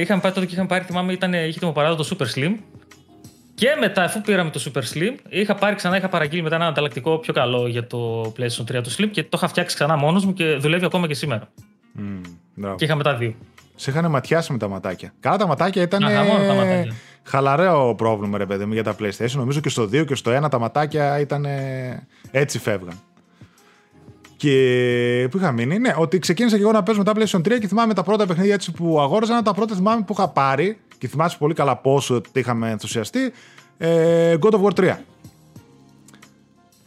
[0.00, 2.54] είχαμε πάει τότε και είχαμε πάρει, θυμάμαι, ήταν, είχε το παράδοτο το Super Slim.
[3.60, 7.18] Και μετά, αφού πήραμε το Super Slim, είχα πάρει ξανά, είχα παραγγείλει μετά ένα ανταλλακτικό
[7.18, 10.32] πιο καλό για το PlayStation 3 το Slim και το είχα φτιάξει ξανά μόνος μου
[10.32, 11.48] και δουλεύει ακόμα και σήμερα.
[11.92, 12.20] Μμμ,
[12.54, 12.76] μπράβο.
[12.76, 13.34] Και είχαμε τα δύο.
[13.74, 15.12] Σε είχαν ματιάσει με τα ματάκια.
[15.20, 16.04] Καλά, τα ματάκια ήταν.
[16.04, 16.94] Αχα, μόνο τα ματάκια.
[17.22, 19.32] Χαλαραίο πρόβλημα, ρε παιδί μου, για τα PlayStation.
[19.32, 21.46] Νομίζω και στο 2 και στο 1 τα ματάκια ήταν.
[22.30, 23.00] Έτσι φεύγαν.
[24.36, 27.66] Και που είχα μείνει, ναι, ότι ξεκίνησα και εγώ να παίζω μετά PlayStation 3 και
[27.66, 29.32] θυμάμαι τα πρώτα παιχνίδια έτσι που αγόραζα.
[29.32, 33.32] ένα Τα πρώτα θυμάμαι που είχα πάρει και θυμάσαι πολύ καλά πόσο είχαμε ενθουσιαστεί.
[33.78, 34.96] Ε, God of War 3.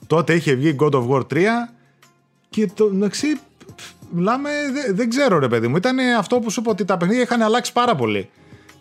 [0.07, 1.45] Τότε είχε βγει God of War 3
[2.49, 3.27] και το μεταξύ
[4.09, 5.75] μιλάμε, δεν, δεν ξέρω ρε παιδί μου.
[5.75, 8.29] Ήταν αυτό που σου είπα ότι τα παιχνίδια είχαν αλλάξει πάρα πολύ.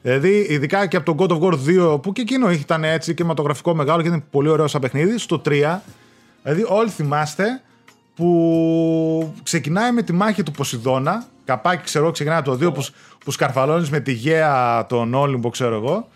[0.02, 3.74] Δηλαδή, ειδικά και από το God of War 2, που και εκείνο ήταν έτσι κινηματογραφικό
[3.74, 5.78] μεγάλο και ήταν πολύ ωραίο σαν παιχνίδι, στο 3,
[6.42, 7.62] δηλαδή όλοι θυμάστε
[8.14, 11.26] που ξεκινάει με τη μάχη του Ποσειδώνα.
[11.44, 12.84] Καπάκι, ξέρω, ξεκινάει από το 2 που,
[13.24, 16.08] που σκαρφαλώνεις με τη γέα τον Όλυμπο, ξέρω εγώ.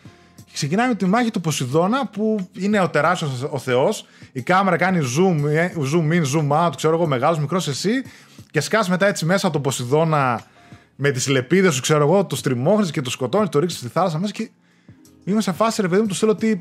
[0.52, 4.06] Ξεκινάμε τη μάχη του Ποσειδώνα που είναι ο τεράστιος ο Θεός.
[4.32, 7.90] Η κάμερα κάνει zoom, ε, zoom in, zoom out, ξέρω εγώ, μεγάλος, μικρός εσύ.
[8.50, 10.42] Και σκάς μετά έτσι μέσα τον Ποσειδώνα
[10.96, 14.18] με τις λεπίδες σου, ξέρω εγώ, το στριμώχνεις και το σκοτώνεις, το ρίξεις στη θάλασσα
[14.18, 14.50] μέσα και
[15.24, 16.60] είμαι σε φάση ρε παιδί μου, του θέλω τι,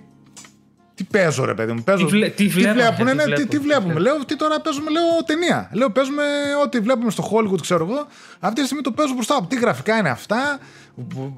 [0.96, 1.84] τι παίζω, ρε παιδί μου.
[1.84, 4.00] Παίζω, Τι, βλέ, τι, βλέπουμε, βλέπουνε, τι ναι, τι, βλέπουμε, τι βλέπουμε.
[4.00, 5.70] Λέω, τι τώρα παίζουμε, λέω ταινία.
[5.74, 6.24] Λέω, παίζουμε
[6.64, 8.08] ό,τι βλέπουμε στο Hollywood, ξέρω εγώ.
[8.40, 9.48] Αυτή τη στιγμή το παίζω μπροστά μου.
[9.48, 10.60] Τι γραφικά είναι αυτά.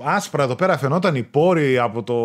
[0.04, 2.16] Άσπρα εδώ πέρα φαινόταν οι πόροι από το,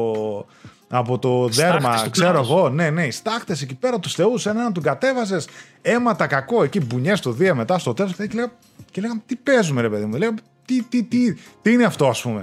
[0.88, 2.50] από το δέρμα, του ξέρω κλάδους.
[2.50, 2.68] εγώ.
[2.68, 5.40] Ναι, ναι, οι στάχτες εκεί πέρα τους Θεούς, έναν τον κατέβαζε.
[5.82, 8.14] Αίματα κακό εκεί, μπουνιές στο Δία μετά στο τέλος.
[8.14, 8.52] Και, λέγα-
[8.90, 10.16] και λέγαμε, τι παίζουμε, ρε παιδί μου.
[10.16, 12.42] Λέγαμε, τι, τι, τι, τι είναι αυτό, ας πούμε.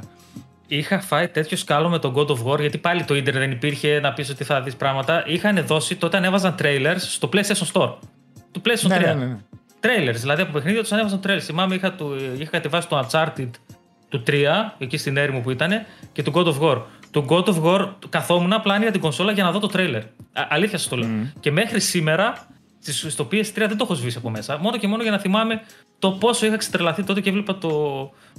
[0.71, 3.99] Είχα φάει τέτοιο σκάλο με τον God of War, γιατί πάλι το ίντερνετ δεν υπήρχε
[3.99, 5.23] να πεις ότι θα δεις πράγματα.
[5.27, 7.93] Είχαν δώσει, τότε ανέβαζαν trailers στο PlayStation Store.
[8.51, 8.87] Του PlayStation 3.
[8.87, 9.37] Ναι, ναι, ναι, ναι.
[9.81, 11.39] Trailers, δηλαδή από παιχνίδια τους ανέβαζαν trailers.
[11.41, 13.49] Θυμάμαι είχα, του, είχα κατεβάσει το Uncharted
[14.09, 14.31] του 3,
[14.77, 15.71] εκεί στην έρημο που ήταν,
[16.11, 16.81] και του God of War.
[17.11, 20.01] Του God of War καθόμουν απλά άνοιγα την κονσόλα για να δω το trailer.
[20.33, 21.09] Α, αλήθεια σας το λέω.
[21.39, 22.47] Και μέχρι σήμερα
[22.79, 24.57] στις- στο PS3 δεν το έχω σβήσει από μέσα.
[24.57, 25.61] Μόνο και μόνο για να θυμάμαι
[25.99, 27.69] το πόσο είχα ξετρελαθεί τότε και έβλεπα το,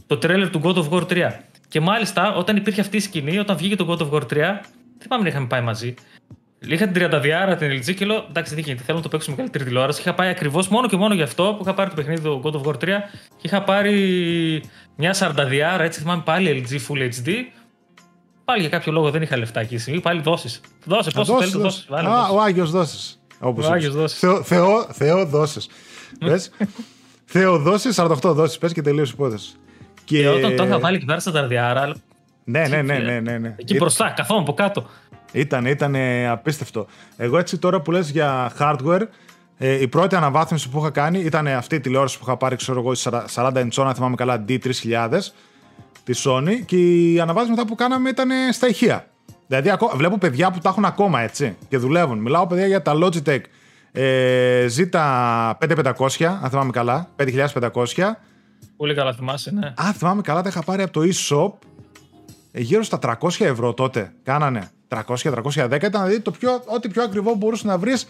[0.07, 1.31] το trailer του God of War 3.
[1.71, 4.63] Και μάλιστα όταν υπήρχε αυτή η σκηνή, όταν βγήκε το God of War 3, δεν
[4.99, 5.95] θυμάμαι να είχαμε πάει μαζί.
[6.59, 8.83] Είχα την 32 την LG και λέω: Εντάξει, δεν γίνεται.
[8.83, 10.01] Θέλω να το παίξω σε μεγαλύτερη τηλεόραση.
[10.01, 12.53] Είχα πάει ακριβώς μόνο και μόνο γι' αυτό που είχα πάρει το παιχνίδι του God
[12.53, 12.79] of War 3
[13.37, 14.63] και είχα πάρει
[14.97, 17.31] μια 42 έτσι θυμάμαι πάλι LG Full HD.
[18.45, 19.75] Πάλι για κάποιο λόγο δεν είχα λεφτά εκεί.
[19.75, 20.61] τη στιγμή, Πάλι δώσεις.
[20.85, 21.87] Δώσε, πόσο Δώσεις, θέλεις, δώσεις.
[21.89, 22.07] δώσεις.
[22.07, 23.21] Α, ο Άγιος δώσεις.
[23.41, 23.77] Όπως Ο είπες.
[23.77, 24.19] Άγιος δώσεις.
[24.19, 25.69] Θεό, Θεό, Θεό δώσεις.
[26.27, 26.51] Πες.
[27.25, 28.59] Θεό δώσεις, 48 δώσεις.
[28.59, 29.53] Πες και τελείωσε η υπόθεση.
[30.11, 30.19] Και...
[30.21, 31.47] Και όταν το είχα βάλει εκεί πέρα στα
[31.91, 31.93] 32,
[32.45, 33.55] Ναι, ναι, ναι, ναι, ναι, ναι.
[33.59, 34.87] εκεί μπροστά, καθόμουν από κάτω.
[35.33, 36.87] Ήταν, ήταν ε, απίστευτο.
[37.17, 39.03] Εγώ έτσι τώρα που λες για hardware,
[39.59, 42.81] ε, η πρώτη αναβάθμιση που είχα κάνει ήταν αυτή η τηλεόραση που είχα πάρει, ξέρω
[42.81, 42.97] εγώ, η
[43.35, 45.09] 40 inch, αν θυμάμαι καλά, D3000
[46.05, 49.07] τη Sony και η αναβάθμιση μετά που κάναμε ήταν ε, στα ηχεία.
[49.47, 52.19] Δηλαδή ακό- βλέπω παιδιά που τα έχουν ακόμα έτσι και δουλεύουν.
[52.19, 53.41] Μιλάω παιδιά για τα Logitech
[53.93, 57.71] ε, Z5500, αν θυμάμαι καλά, 5500.
[58.81, 59.73] Πολύ καλά θυμάσαι, ναι.
[59.77, 61.67] Αν θυμάμαι καλά, τα είχα πάρει από το e-shop
[62.53, 64.13] ε, γύρω στα 300 ευρώ τότε.
[64.23, 65.03] Κάνανε 300-310.
[65.71, 68.07] Ήταν δηλαδή το πιο, ό,τι πιο ακριβό μπορούσε να βρεις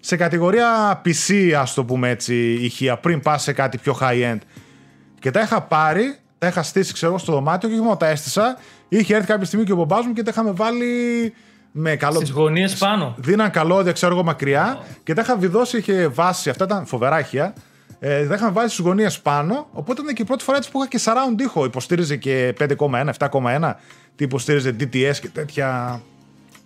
[0.00, 4.38] σε κατηγορία PC, ας το πούμε έτσι, ηχεία, πριν πας σε κάτι πιο high-end.
[5.20, 8.06] Και τα είχα πάρει, τα είχα στήσει, ξέρω εγώ, στο δωμάτιο και όχι μόνο τα
[8.06, 8.58] έστησα.
[8.88, 11.34] Είχε έρθει κάποια στιγμή και ο μπαμπάς μου και τα είχαμε βάλει
[11.72, 12.16] με καλό.
[12.16, 13.14] Στις γωνίες πάνω.
[13.18, 16.50] Δίναν καλώδια, ξέρω εγώ, μακριά και τα είχα βιδώσει, είχε βάση.
[16.50, 17.54] Αυτά ήταν φοβερά ηχεία.
[17.98, 19.68] Ε, τα είχαμε βάλει στι γωνίες πάνω.
[19.72, 21.64] Οπότε ήταν και η πρώτη φορά έτσι που είχα και surround ήχο.
[21.64, 23.74] Υποστήριζε και 5,1, 7,1.
[24.16, 26.00] Τι υποστήριζε DTS και τέτοια.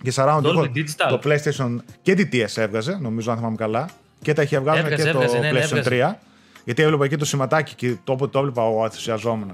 [0.02, 0.70] Και surround Dolby ήχο.
[0.74, 1.08] Digital.
[1.08, 3.88] Το PlayStation και DTS έβγαζε, νομίζω, αν θυμάμαι καλά.
[4.22, 6.18] Και τα είχε βγάλει Έβγαζε, και έβγαζε, το ναι, ναι, PlayStation έβγαζε.
[6.18, 6.28] 3.
[6.64, 9.52] Γιατί έβλεπα εκεί το σηματάκι και το, όποτε το έβλεπα, ο ενθουσιαζόμουν.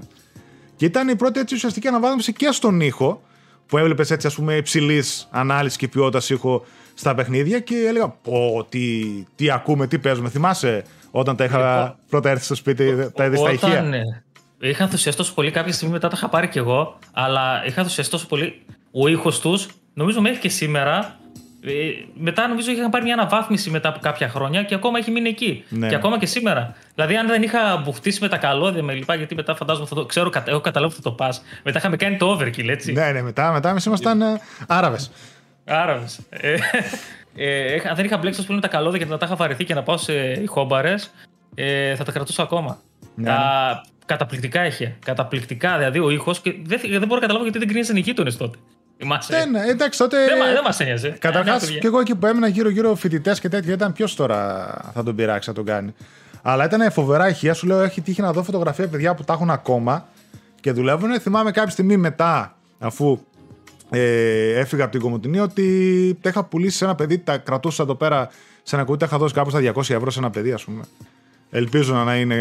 [0.75, 3.21] Και ήταν η πρώτη έτσι ουσιαστική αναβάθμιση και στον ήχο,
[3.65, 6.65] που έβλεπες έτσι ας πούμε υψηλής ανάλυσης και ποιότητας ήχο
[6.99, 9.01] στα παιχνίδια και έλεγα Πω, τι,
[9.35, 10.29] τι ακούμε, τι παίζουμε.
[10.29, 14.01] Θυμάσαι όταν τα είχα Λοιπόν, πρώτα έρθει στο σπίτι, τα είδες στα ηχεία; Όταν ε,
[14.59, 18.11] είχα ενθουσιαστεί τόσο πολύ, κάποια στιγμή μετά τα είχα πάρει κι εγώ, αλλά είχα ενθουσιαστεί
[18.11, 18.61] τόσο πολύ.
[18.91, 21.17] Ο ήχος τους, νομίζω μέχρι και σήμερα.
[21.65, 21.71] ε,
[22.13, 25.63] μετά νομίζω είχαν πάρει μια αναβάθμιση μετά από κάποια χρόνια και ακόμα έχει μείνει εκεί.
[25.69, 25.87] Ναι.
[25.87, 26.75] Και ακόμα και σήμερα.
[26.95, 30.05] Δηλαδή, αν δεν είχα μπουχτίσει με τα καλώδια με λοιπά, γιατί μετά φαντάζομαι θα το
[30.05, 31.41] ξέρω, κατα- έχω καταλάβει ότι θα το πας.
[31.63, 32.91] Μετά είχαμε κάνει το overkill, έτσι.
[32.91, 34.41] Ναι, ναι, μετά, μετά εμείς ήμασταν ε,
[35.69, 36.05] Άραβε.
[36.05, 36.55] Άρα, ε,
[37.35, 39.35] ε, είχα- αν δεν είχα μπλέξει τόσο πολύ με τα καλώδια και να τα είχα
[39.35, 40.95] βαρεθεί και να πάω σε ηχόμπαρε,
[41.55, 42.79] ε, θα τα κρατούσα ακόμα.
[43.15, 44.95] Ναι, Τα, καταπληκτικά είχε.
[45.05, 45.77] Καταπληκτικά.
[45.77, 46.39] Δηλαδή ο ήχος.
[46.41, 48.57] Και δεν, δεν μπορώ να καταλάβω γιατί δεν κρίνησαν οι γείτονε τότε.
[48.97, 49.37] Θυμάσαι.
[49.37, 50.25] Ναι, ναι, εντάξει, τότε.
[50.25, 51.09] Δεν, μα- δεν μας ένοιαζε.
[51.19, 51.79] Καταρχάς, Ε, παιδιά.
[51.79, 55.49] και εγώ εκεί που έμεινα γύρω-γύρω φοιτητές και τέτοια, ήταν ποιος τώρα θα τον πειράξει
[55.49, 55.93] να τον κάνει.
[56.41, 57.53] Αλλά ήταν φοβερά ηχεία.
[57.53, 60.07] Σου λέω, έχει τύχει να δω φωτογραφία παιδιά που τα έχουν ακόμα
[60.61, 61.19] και δουλεύουν.
[61.19, 63.19] Θυμάμαι κάποια στιγμή μετά, αφού
[63.89, 67.95] ε, έφυγα από την Κομωτινή, ότι τα είχα πουλήσει σε ένα παιδί, τα κρατούσα εδώ
[67.95, 68.29] πέρα
[68.63, 70.81] σε ένα κουτί, τα είχα δώσει κάπου στα 200 ευρώ σε ένα παιδί, ας πούμε.
[71.51, 72.35] Ελπίζω να είναι.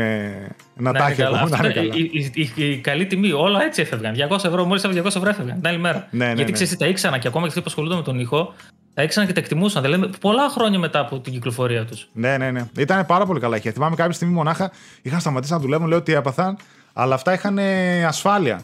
[0.76, 1.36] να τα είναι έχει καλά.
[1.38, 2.10] ακόμα, να Αυτό είναι ήταν καλά.
[2.12, 3.32] η, η- η- η καλή τιμή.
[3.32, 4.14] Όλα έτσι έφευγαν.
[4.30, 6.08] 200 ευρώ, μόλις έφευγαν 200 ευρώ έφευγαν την άλλη μέρα.
[6.10, 6.50] Ναι, ναι, Γιατί ναι.
[6.50, 8.54] ξέρεις, τα ήξανα και ακόμα και αυτοί που ασχολούνται με τον ήχο,
[8.94, 9.82] τα ήξανα και τα εκτιμούσαν.
[9.82, 12.08] Δηλαδή, πολλά χρόνια μετά από την κυκλοφορία τους.
[12.12, 12.68] Ναι, ναι, ναι.
[12.78, 13.72] Ήταν πάρα πολύ καλά ηχεία.
[13.72, 14.70] Θυμάμαι κάποια στιγμή μονάχα
[15.02, 16.56] είχαν σταματήσει να δουλεύουν, λέω ότι έπαθαν,
[16.92, 18.60] αλλά αυτά είχαν ε, ασφάλεια.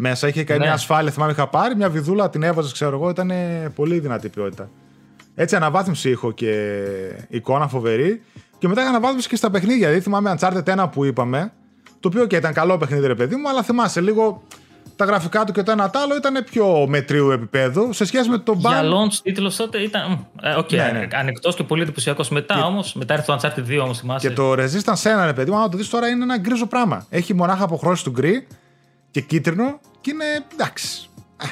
[0.00, 0.64] Μέσα είχε κάνει Ναι.
[0.64, 1.10] μια ασφάλεια.
[1.12, 3.32] Θυμάμαι είχα πάρει μια βιδούλα, την έβαζε, ξέρω εγώ, ήταν
[3.74, 4.68] πολύ δυνατή ποιότητα.
[5.34, 6.76] Έτσι, αναβάθμιση ήχο και
[7.28, 8.22] εικόνα φοβερή.
[8.58, 9.86] Και μετά είχα αναβάθμιση και στα παιχνίδια.
[9.86, 11.52] Δηλαδή, θυμάμαι Uncharted 1 που είπαμε,
[12.00, 14.42] το οποίο και ήταν καλό παιχνίδι, ρε παιδί μου, αλλά θυμάσαι λίγο
[14.96, 18.38] τα γραφικά του και το ένα το άλλο ήταν πιο μετρίου επίπεδου σε σχέση με
[18.38, 18.84] το Για Ban.
[18.84, 20.10] launch τίτλος τότε ήταν.
[20.10, 21.06] μ, ε, Οκ, Ναι, ναι.
[21.18, 22.28] ανεκτό και πολύ εντυπωσιακός.
[22.28, 24.28] Μετά όμως, μετά έρθει το Uncharted 2 όμως, θυμάσαι.
[24.28, 27.06] Και το Resistance 1, ρε παιδί μου, άμα το δεις τώρα είναι ένα γκρίζο πράγμα.
[27.10, 28.46] Έχει μονάχα αποχρώσεις του γκρι
[29.10, 31.08] και κίτρινο και είναι εντάξει.
[31.36, 31.46] Ε,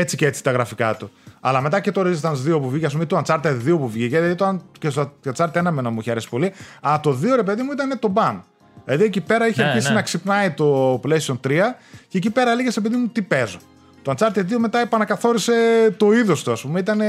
[0.00, 1.10] έτσι και έτσι τα γραφικά του.
[1.40, 4.16] Αλλά μετά και το Resistance 2 που βγήκε, ας πούμε, το Uncharted 2 που βγήκε,
[4.16, 6.52] δηλαδή το, και στο Uncharted 1 με μου είχε αρέσει πολύ.
[6.80, 8.40] Αλλά το 2 ρε παιδί μου ήταν το BAM.
[8.84, 9.94] Δηλαδή εκεί πέρα είχε ναι, αρχίσει ναι.
[9.94, 11.60] να ξυπνάει το PlayStation 3
[12.08, 13.58] και εκεί πέρα έλεγε παιδί μου τι παίζω.
[14.02, 15.52] Το Uncharted 2 μετά επανακαθόρισε
[15.96, 16.78] το είδος του, ας πούμε.
[16.78, 17.00] Ήταν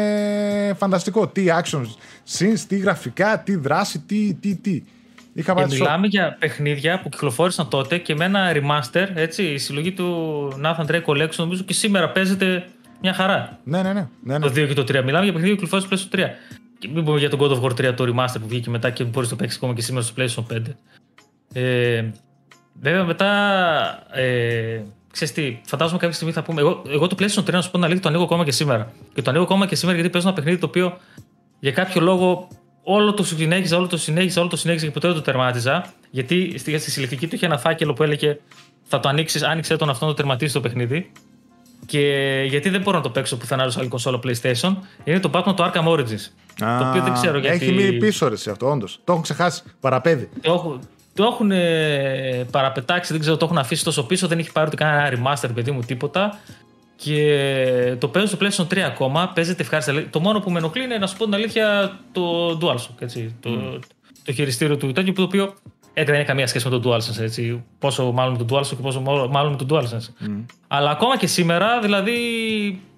[0.77, 1.27] φανταστικό.
[1.27, 1.81] Τι action
[2.37, 4.33] scenes, τι γραφικά, τι δράση, τι.
[4.33, 4.83] τι, τι.
[5.37, 9.91] Είχα και μιλάμε για παιχνίδια που κυκλοφόρησαν τότε και με ένα remaster, έτσι, η συλλογή
[9.91, 12.65] του Nathan Drake Collection νομίζω και σήμερα παίζεται
[13.01, 13.59] μια χαρά.
[13.63, 14.07] Ναι, ναι, ναι.
[14.23, 14.39] ναι, ναι.
[14.39, 15.03] Το 2 και το 3.
[15.03, 16.29] Μιλάμε για παιχνίδια που κυκλοφόρησαν στο PlayStation 3.
[16.79, 19.03] Και μην πούμε για τον God of War 3 το remaster που βγήκε μετά και
[19.03, 20.61] μπορείς να το παίξεις ακόμα και σήμερα στο PlayStation 5.
[21.53, 22.05] Ε,
[22.81, 23.29] βέβαια μετά.
[24.11, 26.61] Ε, ξέρεις τι, φαντάζομαι κάποια στιγμή θα πούμε.
[26.61, 28.91] Εγώ, εγώ το PlayStation 3 να σου πω να λίγο το ανοίγω ακόμα και σήμερα.
[29.13, 30.97] Και το ανοίγω ακόμα και σήμερα γιατί παίζω ένα παιχνίδι το οποίο
[31.59, 32.47] για κάποιο λόγο
[32.87, 35.93] όλο το συνέχιζα, όλο το συνέχιζα, όλο το συνέχιζα και ποτέ δεν το τερμάτιζα.
[36.09, 38.37] Γιατί στη, στη συλλεκτική του είχε ένα φάκελο που έλεγε
[38.83, 41.11] Θα το ανοίξεις, άνοιξε τον αυτό να το τερματίσει το παιχνίδι.
[41.85, 41.99] Και
[42.47, 45.71] γιατί δεν μπορώ να το παίξω πουθενά σε άλλη κονσόλα PlayStation, είναι το Batman το
[45.71, 46.29] Arkham Origins.
[46.63, 47.65] Α, το οποίο δεν ξέρω γιατί.
[47.65, 48.99] Έχει μείνει πίσω ρε, αυτό, όντως.
[49.03, 49.63] Το έχουν ξεχάσει.
[49.79, 50.29] Παραπέδι.
[50.41, 50.79] Το,
[51.13, 54.27] το έχουν ε, παραπετάξει, δεν ξέρω, το έχουν αφήσει τόσο πίσω.
[54.27, 56.39] Δεν έχει πάρει ούτε κανένα remaster, παιδί μου, τίποτα.
[56.95, 59.31] Και το παίζω στο PlayStation 3 ακόμα.
[59.35, 60.03] Παίζεται ευχάριστα.
[60.09, 62.95] Το μόνο που με ενοχλεί είναι να σου πω την αλήθεια το DualShock.
[62.99, 63.79] Έτσι, το, mm.
[64.23, 65.53] το χειριστήριο του τέτοιο, το οποίο
[65.93, 67.19] δεν έχει καμία σχέση με το DualSense.
[67.19, 67.63] Έτσι.
[67.79, 70.27] Πόσο μάλλον με το DualShock και πόσο μάλλον με το DualSense.
[70.27, 70.45] Mm.
[70.67, 72.13] Αλλά ακόμα και σήμερα, δηλαδή,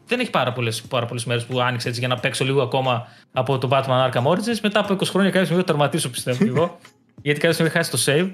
[0.07, 3.07] δεν έχει πάρα πολλέ πάρα πολλές μέρες που άνοιξε έτσι για να παίξω λίγο ακόμα
[3.31, 4.59] από το Batman Arkham Origins.
[4.61, 6.79] Μετά από 20 χρόνια κάποια στιγμή το τερματίσω, πιστεύω εγώ.
[7.21, 8.29] γιατί κάποια στιγμή χάσει το save.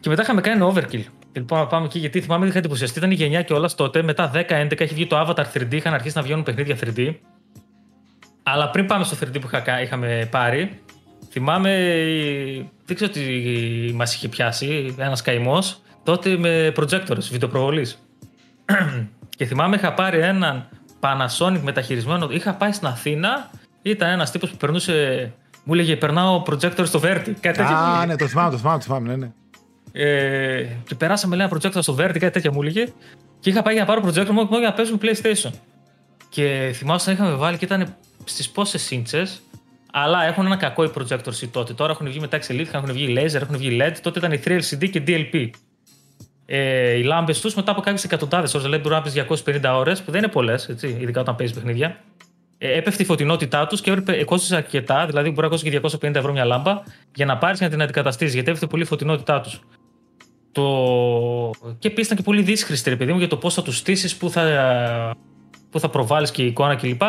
[0.00, 1.04] Και μετά είχαμε κάνει overkill.
[1.32, 2.98] Λοιπόν, να πάμε εκεί γιατί θυμάμαι ότι είχα εντυπωσιαστεί.
[2.98, 4.02] Ήταν η γενιά και όλα τότε.
[4.02, 5.72] Μετά 10-11 έχει βγει το Avatar 3D.
[5.74, 7.14] Είχαν αρχίσει να βγαίνουν παιχνίδια 3D.
[8.42, 9.48] Αλλά πριν πάμε στο 3D που
[9.82, 10.80] είχαμε πάρει,
[11.30, 11.70] θυμάμαι.
[12.84, 13.20] Δεν ξέρω τι
[13.94, 14.94] μας είχε πιάσει.
[14.98, 15.80] Ένας καημός.
[16.02, 17.98] Τότε με projectors, βιντεοπροβολής.
[19.36, 20.68] και θυμάμαι είχα πάρει έναν
[21.00, 22.28] Panasonic μεταχειρισμένο.
[22.30, 23.50] Είχα πάει στην Αθήνα.
[23.82, 25.32] Ήταν ένας τύπος που περνούσε.
[25.64, 27.32] Μου έλεγε Περνάω projector στο Verti.
[27.58, 29.30] Α, ναι, το θυμάμαι, το θυμάμαι, το θυμάμαι, ναι, ναι.
[30.00, 32.92] Ε, και περάσαμε λέει, ένα projector στο Verti, κάτι τέτοια μου έλεγε.
[33.40, 35.50] Και είχα πάει για να πάρω projector μόνο για να παίζουμε PlayStation.
[36.28, 39.26] Και θυμάσαι να είχαμε βάλει και ήταν στις πόσες σύντσε.
[39.92, 41.72] Αλλά έχουν ένα κακό οι projectors τότε.
[41.72, 43.96] Τώρα έχουν βγει μετά Elite, έχουν βγει laser, έχουν βγει LED.
[44.02, 45.50] Τότε ήταν οι 3LCD και DLP.
[46.46, 50.02] Ε, οι λάμπες τους μετά από κάποιες εκατοντάδες ώρες, δηλαδή μπορεί να πει 250 ώρες,
[50.02, 52.00] που δεν είναι πολλές, ειδικά όταν παίζεις παιχνίδια.
[52.58, 56.14] Ε, έπεφτε η φωτεινότητά τους και έπρεπε, κόστησε αρκετά, δηλαδή μπορεί να κόστησε και 250
[56.14, 56.82] ευρώ μια λάμπα
[57.14, 59.60] για να πάρεις να την αντικαταστήσεις, γιατί έπεφτε πολύ η φωτεινότητά τους.
[60.52, 60.64] Το...
[61.78, 64.30] Και επίσης ήταν και πολύ δύσχρηστη, παιδί μου, για το πώς θα τους στήσεις, πού
[64.30, 65.16] θα,
[65.70, 67.02] πού θα προβάλλεις και η εικόνα κλπ.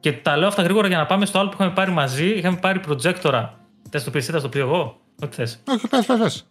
[0.00, 2.26] Και τα λέω αυτά γρήγορα για να πάμε στο άλλο που είχαμε πάρει μαζί.
[2.26, 3.58] Είχαμε πάρει προτζέκτορα.
[3.90, 5.62] Θες το πεις, θα το πει εγώ; Ό,τι θες.
[5.68, 6.46] Όχι, πες, πες.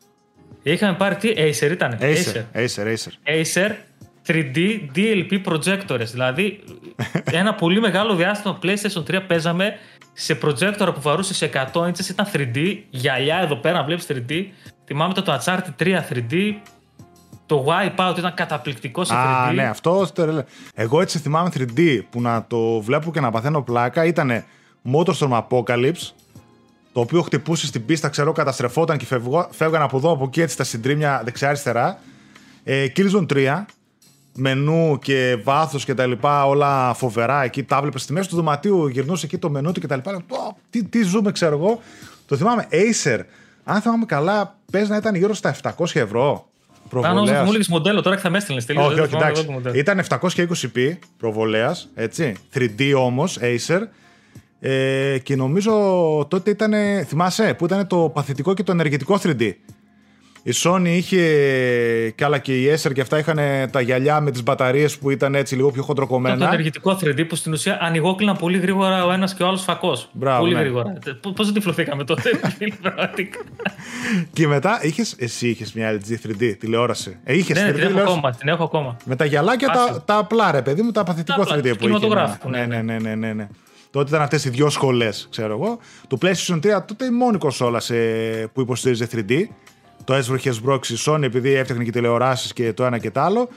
[0.64, 1.98] Είχαμε πάρει τι, Acer ήταν.
[2.02, 3.12] Acer, Acer, Acer.
[3.24, 3.72] Acer
[4.28, 6.06] 3D DLP projectors.
[6.12, 6.64] Δηλαδή,
[7.42, 9.74] ένα πολύ μεγάλο διάστημα PlayStation 3 παίζαμε
[10.14, 14.46] σε projector που βαρούσε σε 100 inches, ήταν 3D, γυαλιά εδώ πέρα, βλέπεις 3D.
[14.92, 16.54] Θυμάμαι το Uncharted 3 3D.
[17.46, 19.48] Το Wipeout ήταν καταπληκτικό σε 3D.
[19.48, 20.08] Α, ναι, αυτό.
[20.74, 24.44] Εγώ έτσι θυμάμαι 3D που να το βλέπω και να παθαίνω πλάκα ήταν
[24.94, 26.12] Motorstorm Apocalypse.
[26.94, 29.06] Το οποίο χτυπούσε στην πίστα, ξέρω, καταστρεφόταν και
[29.50, 32.00] φεύγαν από εδώ, από εκεί, έτσι τα συντρίμια δεξιά-αριστερά.
[32.64, 33.66] Ε, Killzone 3,
[34.34, 37.64] μενού και βάθος και τα λοιπά, όλα φοβερά εκεί.
[37.64, 40.24] Τα έβλεπε στη μέση του δωματίου, γυρνούσε εκεί το μενού του και τα λοιπά.
[40.70, 41.82] Τι, τι ζούμε, ξέρω εγώ.
[42.26, 42.68] Το θυμάμαι.
[42.72, 43.20] Acer,
[43.70, 46.48] αν θυμάμαι καλά, παίζει να ήταν γύρω στα 700 ευρώ.
[46.90, 48.66] Πάνω μου έλεγε μοντέλο, τώρα και θα με έστειλες.
[48.78, 49.48] Όχι, όχι, εντάξει.
[49.74, 52.36] Ήταν 720p προβολέας, έτσι.
[52.54, 53.82] 3D όμως, Acer.
[54.60, 55.72] Ε, και νομίζω
[56.30, 56.74] τότε ήταν.
[57.06, 59.52] Θυμάσαι που ήταν το παθητικό και το ενεργητικό 3D.
[60.50, 61.20] Η Sony είχε,
[62.16, 63.40] και άλλα και η Acer και αυτά είχαν
[63.72, 66.38] τα γυαλιά με τις μπαταρίες που ήταν έτσι λίγο πιο χοντροκομμένα.
[66.38, 70.10] Το ενεργητικό 3D που στην ουσία ανοιγόκλειναν πολύ γρήγορα ο ένας και ο άλλος φακός.
[70.40, 70.60] Πολύ ναι.
[70.60, 70.94] γρήγορα.
[71.36, 72.30] Πώς δεν τυφλωθήκαμε τότε,
[74.34, 77.20] και μετά είχες, εσύ είχες μια LG 3D τηλεόραση.
[77.24, 78.98] Ε, είχες ναι, 3D, την, έχω ακόμα, την έχω ακόμα.
[79.06, 82.08] Με τα γυαλάκια τα, τα απλά, ρε παιδί μου, τα παθητικό 3D που είχε.
[82.50, 83.48] Ναι, ναι, ναι, ναι, ναι, ναι.
[83.92, 85.80] Τότε ήταν αυτές οι δύο σχολές, ξέρω εγώ.
[86.08, 87.82] Το PlayStation 3 τότε η μόνη κονσόλα
[88.54, 89.44] που υποστήριζε 3D
[90.10, 93.20] το έσβρο είχε σμπρώξει η Sony επειδή έφτιαχνε και τηλεοράσεις και το ένα και το
[93.20, 93.50] άλλο.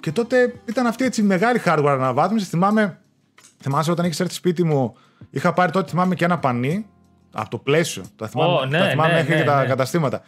[0.00, 2.46] Και τότε ήταν αυτή έτσι μεγάλη hardware αναβάθμιση.
[2.46, 2.98] Θυμάμαι,
[3.60, 4.96] θυμάσαι όταν είχες έρθει σπίτι μου,
[5.30, 6.86] είχα πάρει τότε θυμάμαι και ένα πανί
[7.32, 8.02] από το πλαίσιο.
[8.16, 9.66] Τα θυμάμαι, oh, ναι, τα θυμάμαι ναι, ναι, και τα ναι.
[9.66, 10.22] καταστήματα.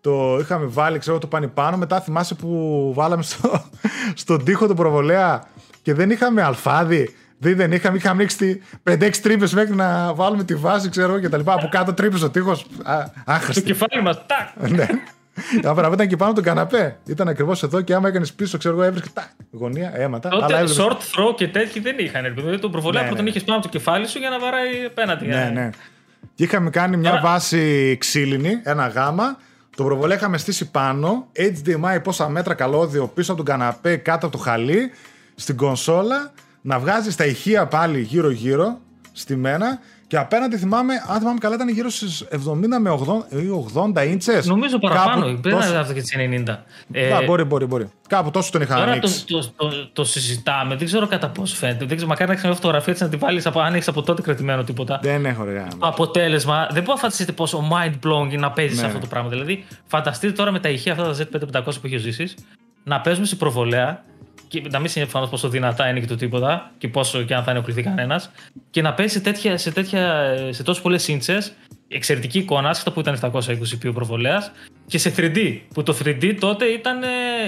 [0.00, 1.76] Το είχαμε βάλει, ξέρω, το πανί πάνω.
[1.76, 3.64] Μετά θυμάσαι που βάλαμε στο,
[4.14, 5.44] στον τοίχο του προβολέα
[5.82, 7.14] και δεν είχαμε αλφάδι.
[7.42, 11.36] Δεν, δεν είχαμε, είχαμε ανοίξει 5-6 τρύπες μέχρι να βάλουμε τη βάση, ξέρω και τα
[11.36, 11.52] λοιπά.
[11.52, 12.66] Από κάτω τρύπε ο τείχος.
[13.24, 13.60] Άχαστη.
[13.60, 14.70] Το κεφάλι μας, τάκ!
[14.70, 14.86] ναι.
[15.64, 16.98] Άμα ήταν και πάνω από τον καναπέ.
[17.06, 20.28] Ήταν ακριβώς εδώ και άμα έκανες πίσω, ξέρω εγώ, έβρισκε τα γωνία, αίματα.
[20.28, 20.78] Τότε έβλεπες...
[20.80, 22.34] short throw και τέτοιοι δεν είχαν.
[22.34, 23.30] Δηλαδή τον προβολέα ναι, που τον ναι.
[23.30, 25.26] είχες πάνω από το κεφάλι σου για να βαράει απέναντι.
[25.26, 25.70] Ναι, ναι.
[26.34, 29.38] Και είχαμε κάνει μια βάση ξύλινη, ένα γάμα.
[29.76, 31.26] Το προβολέα είχαμε στήσει πάνω.
[31.36, 34.90] HDMI πόσα μέτρα καλώδιο πίσω από τον καναπέ, κάτω από το χαλί,
[35.34, 36.32] στην κονσόλα.
[36.62, 38.80] Να βγάζεις τα ηχεία πάλι γύρω-γύρω,
[39.12, 39.78] στημένα
[40.12, 42.36] και απέναντι θυμάμαι, αν θυμάμαι καλά, ήταν γύρω στις 70
[42.80, 42.98] με
[43.94, 44.46] 80, 80 ίντσες.
[44.46, 45.26] Νομίζω παραπάνω.
[45.26, 45.76] Δεν τόσο...
[45.76, 46.14] αυτό και τις
[46.46, 46.56] 90.
[46.92, 47.90] Ε, μπορεί, μπορεί, μπορεί.
[48.08, 49.26] Κάπου τόσο τον είχα τώρα ανοίξει.
[49.26, 50.76] Το, το, το, το, συζητάμε.
[50.76, 51.84] Δεν ξέρω κατά πόσο φαίνεται.
[51.84, 54.22] Δεν ξέρω, μακάρι να έχει μια φωτογραφία έτσι να την βάλεις αν έχει από τότε
[54.22, 54.98] κρατημένο τίποτα.
[55.02, 55.66] Δεν έχω ρε.
[55.78, 58.86] Το αποτέλεσμα δεν μπορεί να φανταστείτε πόσο mind blowing να παίζεις ναι.
[58.86, 59.28] αυτό το πράγμα.
[59.28, 62.34] Δηλαδή, φανταστείτε τώρα με τα ηχεία αυτά τα Z5500 που έχει ζήσει
[62.84, 64.04] να παίζουμε σε προβολέα
[64.52, 67.50] και να μην προφανώ πόσο δυνατά είναι και το τίποτα και πόσο και αν θα
[67.50, 68.30] ενοχληθεί κανένας.
[68.70, 71.38] Και να παίζει σε, τέτοια, σε, τέτοια, σε τόσο πολλές ίντσε,
[71.88, 74.52] εξαιρετική εικόνα, άσχετα που ήταν 720p ο προβολέας,
[74.86, 75.58] και σε 3D.
[75.74, 76.98] Που το 3D τότε ήταν.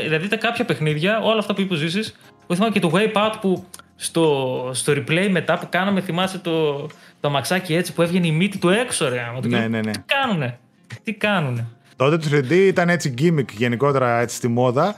[0.03, 2.13] Δηλαδή ήταν κάποια παιχνίδια, όλα αυτά που είπε ζήσει.
[2.47, 3.65] Που θυμάμαι και το Wipeout που
[3.97, 6.87] στο, στο replay μετά που κάναμε, θυμάσαι το,
[7.21, 9.23] το μαξάκι έτσι που έβγαινε η μύτη του έξω, ρε.
[9.47, 9.91] Ναι, ναι, ναι.
[9.91, 10.59] Τι κάνουνε.
[11.03, 11.67] Τι κάνουνε.
[11.97, 14.97] Τότε το 3D ήταν έτσι gimmick γενικότερα έτσι στη μόδα.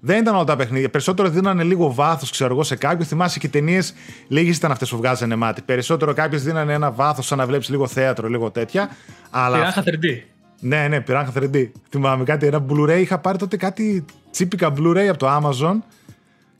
[0.00, 0.88] Δεν ήταν όλα τα παιχνίδια.
[0.88, 3.06] Περισσότερο δίνανε λίγο βάθος, ξέρω εγώ, σε κάποιον.
[3.06, 3.94] Θυμάσαι και ταινίες,
[4.28, 5.62] λίγες ήταν αυτές που βγάζανε μάτι.
[5.62, 8.90] Περισσότερο κάποιες δίνανε ένα βάθος, σαν να βλέπεις λίγο θέατρο, λίγο τέτοια.
[9.30, 9.56] Αλλά...
[9.56, 10.22] Πειράχα 3D.
[10.60, 11.70] Ναι, ναι, πειράχα 3D.
[11.90, 12.98] Θυμάμαι κάτι, ένα Blu-ray.
[13.00, 15.78] Είχα πάρει τότε κάτι τσίπικα Blu-ray από το Amazon.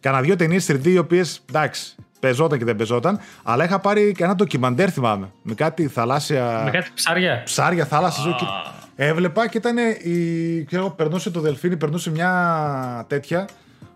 [0.00, 3.18] Κάνα δύο ταινίες 3D, οι οποίες εντάξει, πεζόταν και δεν πεζόταν.
[3.42, 5.30] Αλλά είχα πάρει και ένα ντοκιμαντέρ, θυμάμαι.
[5.42, 6.60] Με κάτι θαλάσσια.
[6.64, 7.42] Με κάτι ψάρια.
[7.44, 8.22] Ψάρια, θάλασσα.
[8.22, 8.86] Oh.
[9.00, 10.64] Έβλεπα και ήταν η.
[10.64, 13.48] Ξέρω, περνούσε το δελφίνι, περνούσε μια τέτοια.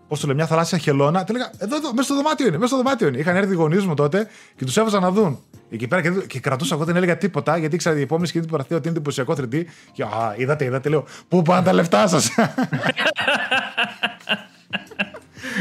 [0.07, 1.23] Πώς το λέει, μια θαλάσσια χελώνα.
[1.23, 3.17] Του έλεγα, εδώ, εδώ, μέσα στο δωμάτιο είναι, μέσα στο δωμάτιο είναι.
[3.17, 5.39] Είχαν έρθει οι γονείς μου τότε και τους έβαζα να δουν.
[5.71, 8.51] Εκεί πέρα και, και κρατούσα εγώ, δεν έλεγα τίποτα, γιατί ήξερα η επόμενη σκηνή του
[8.51, 9.63] παραθύρου ότι είναι εντυπωσιακό 3D.
[9.91, 12.29] Και α, είδατε, είδατε, λέω, Πού πάνε τα λεφτά σας;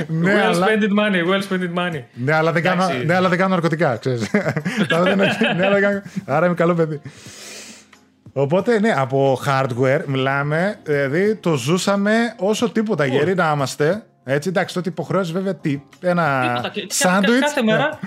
[0.08, 0.66] ναι, well αλλά...
[0.66, 2.02] spent money, well spent money.
[2.14, 4.30] Ναι, αλλά δεν, κάνω, ναι, αλλά δεν κάνω ναρκωτικά, ξέρεις.
[5.56, 6.02] ναι, αλλά κάνω...
[6.24, 7.00] Άρα είμαι καλό παιδί.
[8.32, 14.02] Οπότε, ναι, από hardware μιλάμε, δηλαδή το ζούσαμε όσο τίποτα γεροί να είμαστε.
[14.24, 15.80] Έτσι, εντάξει, τότε υποχρεώσεις βέβαια τι.
[16.00, 17.44] Ένα σάντουιτ.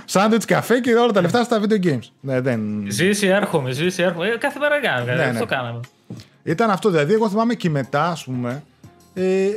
[0.05, 2.07] Σάντουιτ καφέ και όλα τα λεφτά στα video games.
[2.19, 2.59] Ναι, δεν...
[2.87, 4.27] Ζήσει, έρχομαι, ζήσει, έρχομαι.
[4.27, 5.11] Ε, κάθε μέρα κάναμε.
[5.11, 5.29] Ναι, ναι.
[5.29, 5.79] Αυτό κάναμε.
[6.43, 8.63] Ήταν αυτό, δηλαδή, εγώ θυμάμαι και μετά, ας πούμε,
[9.17, 9.49] ε,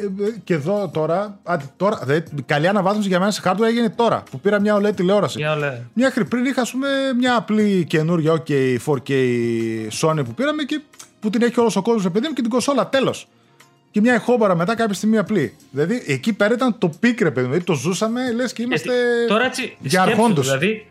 [0.44, 4.40] και εδώ τώρα, α, τώρα δηλαδή, καλή αναβάθμιση για μένα σε hardware έγινε τώρα που
[4.40, 5.38] πήρα μια OLED τηλεόραση.
[5.38, 5.82] Μια OLED.
[5.92, 6.88] Μια πριν είχα πούμε,
[7.18, 9.12] μια απλή καινούργια OK 4K
[10.00, 10.80] Sony που πήραμε και
[11.20, 13.28] που την έχει όλος ο κόσμος παιδί μου και την κοσόλα τέλος.
[13.90, 15.56] Και μια εχόμπαρα μετά κάποια στιγμή απλή.
[15.70, 17.52] Δηλαδή εκεί πέρα ήταν το πίκρε παιδί μου.
[17.52, 18.92] Δηλαδή το ζούσαμε λες και είμαστε.
[18.92, 20.44] Ε, τώρα έτσι, για αρχόντους.
[20.46, 20.88] Δηλαδή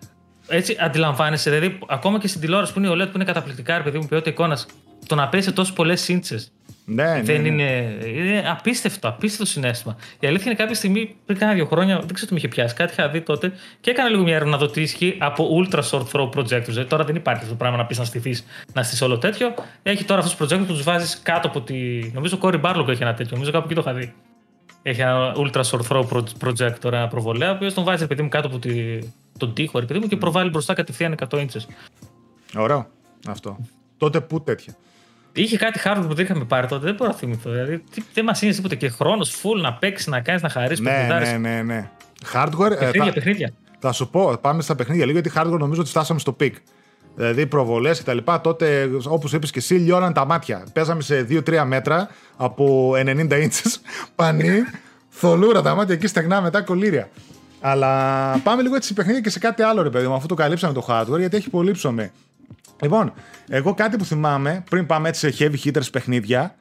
[0.48, 4.06] έτσι αντιλαμβάνεσαι, δηλαδή ακόμα και στην τηλεόραση που είναι OLED που είναι καταπληκτικά, παιδί μου,
[4.06, 4.66] ποιότητα εικόνας,
[5.08, 6.52] το να πέσει τόσες πολλές σύντσες
[6.90, 9.98] ναι, δεν ναι, Είναι, είναι απίστευτο, απίστευτο συνέστημα.
[10.20, 12.76] Η αλήθεια είναι κάποια στιγμή, πριν κάνα δύο χρόνια, δεν ξέρω τι με είχε πιάσει,
[12.76, 15.82] κάτι είχα δει τότε και έκανα λίγο μια έρευνα να δω τι ισχύει από ultra
[15.90, 16.66] short throw projectors.
[16.66, 19.54] Δηλαδή, τώρα δεν υπάρχει αυτό το πράγμα να πεις να στηθείς να στηθείς όλο τέτοιο.
[19.84, 21.76] Έχει τώρα αυτούς τους projectors που τους βάζεις κάτω από τη.
[22.14, 24.14] Νομίζω ο Κόρι Μπάρλογκ έχει ένα τέτοιο, νομίζω κάπου εκεί το είχα δει.
[24.82, 28.48] Έχει ένα ultra short throw projector, ένα προβολέα, ο οποίος τον βάζει παιδί μου κάτω
[28.48, 29.00] από τη...
[29.38, 31.66] τον τοίχο παιδί μου και προβάλλει μπροστά κατευθείαν 100 inches.
[32.56, 32.88] Ωραίο
[33.28, 33.58] αυτό.
[33.98, 34.76] Τότε πού τέτοια.
[35.42, 37.52] Είχε κάτι hardware που δεν είχαμε πάρει τότε, δεν μπορώ να θυμηθώ.
[37.52, 37.84] Δηλαδή,
[38.14, 40.80] δεν μας είναι τίποτα και χρόνος full να παίξεις, να κάνεις, να χαρίσεις.
[40.80, 41.90] Ναι, ναι, ναι, ναι.
[42.34, 42.72] Hardware.
[42.72, 43.54] Ε, παιχνίδια, ε, θα, παιχνίδια.
[43.80, 46.52] Θα σου πω, πάμε στα παιχνίδια λίγο, γιατί hardware νομίζω ότι φτάσαμε στο peak.
[47.16, 48.42] Δηλαδή προβολές και τα λοιπά.
[48.42, 50.64] Τότε, όπως είπες και εσύ, λιώναν τα μάτια.
[50.74, 53.76] Παίζαμε σε 2-3 μέτρα από 90 inches
[54.16, 54.64] πανί,
[55.10, 57.10] θολούρα τα μάτια εκεί στεγνά μετά κολύρια.
[57.62, 60.36] Αλλά πάμε λίγο έτσι σε παιχνίδια και σε κάτι άλλο, ρε παιδί μου, αφού το
[60.36, 62.12] καλύψαμε το hardware, γιατί έχει πολύ ψωμί.
[62.82, 63.14] Λοιπόν,
[63.50, 66.56] εγώ κάτι που θυμάμαι, πριν πάμε έτσι σε heavy hitters παιχνίδια,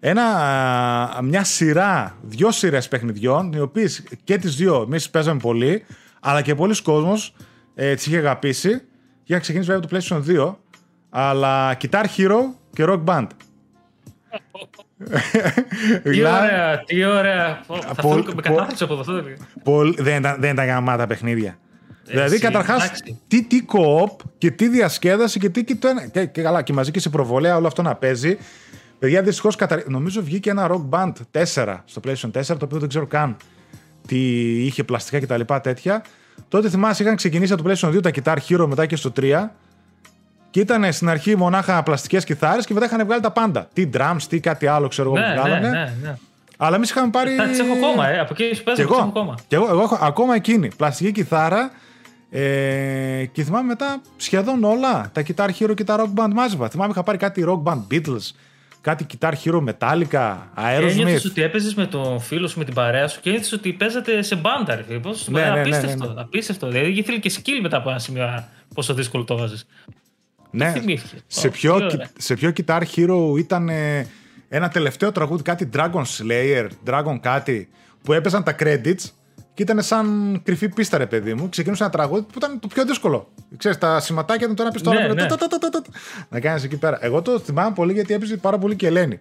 [0.00, 5.84] ένα, μια σειρά, δυο σειρές παιχνιδιών, οι οποίες και τις δύο εμείς παίζαμε πολύ,
[6.20, 7.34] αλλά και πολλοί κόσμος
[7.74, 8.82] ε, τις είχε αγαπήσει.
[9.22, 10.54] Και είχα ξεκινήσει βέβαια το PlayStation 2,
[11.10, 12.38] αλλά Guitar Hero
[12.72, 13.26] και Rock Band.
[16.02, 17.60] τι ωραία, τι ωραία.
[17.94, 19.22] Θα με κατάθλιψη από αυτό.
[19.96, 21.58] Δεν ήταν γαμάτα παιχνίδια.
[22.10, 22.90] Δηλαδή, καταρχάς,
[23.28, 25.64] τι, τι co-op και τι διασκέδαση και τι.
[25.64, 28.38] Και, το ένα, και, και καλά, και μαζί και σε προβολέα όλο αυτό να παίζει.
[28.98, 29.82] Παιδιά, δυστυχώς κατα...
[29.86, 31.12] νομίζω βγήκε ένα rock band
[31.54, 33.36] 4 στο PlayStation 4, το οποίο δεν ξέρω καν
[34.06, 34.18] τι
[34.64, 36.02] είχε πλαστικά και τα λοιπά τέτοια.
[36.48, 39.48] Τότε θυμάσαι, είχαν ξεκινήσει από το PlayStation 2 τα Guitar Hero μετά και στο 3.
[40.50, 43.68] Και ήταν στην αρχή μονάχα πλαστικές κιθάρες και μετά είχαν βγάλει τα πάντα.
[43.72, 45.68] Τι drums, τι κάτι άλλο, ξέρω εγώ ναι, που βγάλανε.
[45.68, 46.16] Ναι, ναι, ναι.
[46.56, 47.36] Αλλά εμείς είχαμε πάρει.
[47.36, 48.18] Τα έχω ακόμα, ε.
[48.18, 49.34] Από εκεί που έχω ακόμα.
[49.46, 50.70] Και εγώ, εγώ έχω ακόμα εκείνη.
[50.76, 51.70] Πλαστική κιθάρα
[52.30, 56.68] ε, και θυμάμαι μετά σχεδόν όλα τα Guitar Hero και τα Rock Band μάζευα.
[56.68, 58.30] Θυμάμαι είχα πάρει κάτι Rock Band Beatles.
[58.80, 60.88] κάτι Guitar Hero Metallica, Aerosmith.
[60.88, 64.22] Ένιωθες ότι έπαιζες με τον φίλο σου, με την παρέα σου και ένιωθες ότι παίζατε
[64.22, 64.84] σε μπάντα.
[64.88, 66.20] Ρε, πώς, Ναι, ναι, ναι, απίστευτο, ναι, ναι.
[66.20, 66.68] απίστευτο.
[66.68, 69.66] Δηλαδή ήθελε και skill μετά από ένα σημείο πόσο δύσκολο το βάζεις.
[70.50, 70.70] Ναι.
[70.70, 72.10] θυμήθηκες; Σε Ω, ποιο, τι ωραία.
[72.18, 74.06] σε ποιο Guitar Hero ήταν ε,
[74.48, 77.68] ένα τελευταίο τραγούδι, κάτι Dragon Slayer, Dragon κάτι,
[78.02, 79.04] που έπαιζαν τα credits
[79.60, 81.48] και ήταν σαν κρυφή πίστα, ρε παιδί μου.
[81.48, 83.28] Ξεκινούσε ένα τραγούδι που ήταν το πιο δύσκολο.
[83.56, 84.96] Ξέρεις, τα σηματάκια ήταν το ένα πιστόλι.
[84.98, 85.26] Ναι, το ναι.
[85.26, 85.82] τα- τα- τα- τα- τα-
[86.28, 86.98] Να κάνεις εκεί πέρα.
[87.00, 89.20] Εγώ το θυμάμαι πολύ γιατί έπαιζε πάρα πολύ και η Ελένη.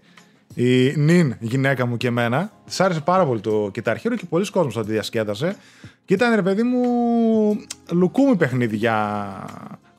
[0.54, 4.26] Η Νιν, η γυναίκα μου και εμένα, της άρεσε πάρα πολύ το Guitar Hero και
[4.30, 5.56] πολλοί κόσμος το διασκέδασε.
[6.06, 6.82] Και ήταν, ρε παιδί μου,
[7.92, 9.28] λουκούμι παιχνίδι για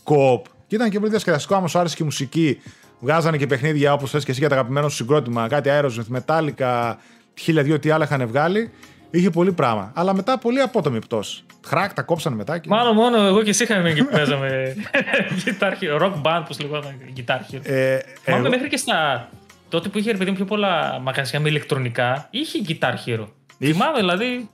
[0.02, 0.44] κοοπ.
[0.66, 2.60] Και ήταν και πολύ διασκεδαστικό, άμα σου άρεσε και η μουσική.
[3.00, 5.48] Βγάζανε και παιχνίδια όπως θες και εσύ για το αγαπημένο σου συγκρότημα.
[5.48, 6.94] Κάτι Aerosmith, Metallica,
[7.34, 8.70] χίλια δύο τι άλλα είχαν βγάλει.
[9.10, 9.92] Είχε πολύ πράγμα.
[9.94, 11.42] Αλλά μετά πολύ απότομη πτώση.
[11.66, 12.58] Χράκ, τα κόψανε μετά.
[12.58, 12.68] Και...
[12.68, 14.74] Μάλλον μόνο εγώ και εσύ είχαμε και παίζαμε
[15.44, 17.60] Guitar Hero, rock band που λεγόταν Guitar Hero.
[17.62, 19.28] Ε, Θυμάμαι εγώ- μέχρι και στα.
[19.68, 23.26] Τότε που είχε ρε παιδί μου πιο πολλά μαγαζιά με ηλεκτρονικά, είχε Guitar Hero.
[23.58, 23.72] Είχε.
[23.72, 24.48] Θυμάμαι δηλαδή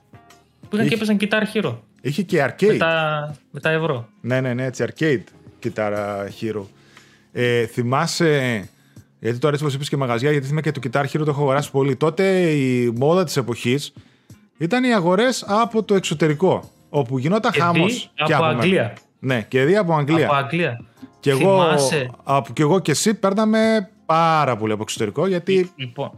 [0.69, 0.95] που είχαν Είχε.
[0.95, 1.75] και έπαιζαν Guitar Hero.
[2.01, 2.67] Είχε και arcade.
[2.67, 4.07] Με τα, με τα ευρώ.
[4.21, 5.23] Ναι, ναι, ναι, έτσι, arcade
[5.63, 5.91] Guitar
[6.41, 6.61] Hero.
[7.31, 8.67] Ε, θυμάσαι,
[9.19, 11.41] γιατί τώρα έτσι όπως είπες και μαγαζιά, γιατί θυμάμαι και το Guitar Hero το έχω
[11.41, 11.95] αγοράσει πολύ.
[11.95, 13.93] Τότε η μόδα της εποχής
[14.57, 17.93] ήταν οι αγορές από το εξωτερικό, όπου γινόταν Και χάμος.
[18.15, 18.59] δι και από μένα.
[18.59, 18.93] Αγγλία.
[19.19, 20.25] Ναι, και δει από Αγγλία.
[20.25, 20.79] Από Αγγλία.
[21.19, 26.11] και, εγώ, Θυμάσαι; από, και εγώ και εσύ παίρναμε πάρα πολύ από εξωτερικό, γιατί Λοιπόν,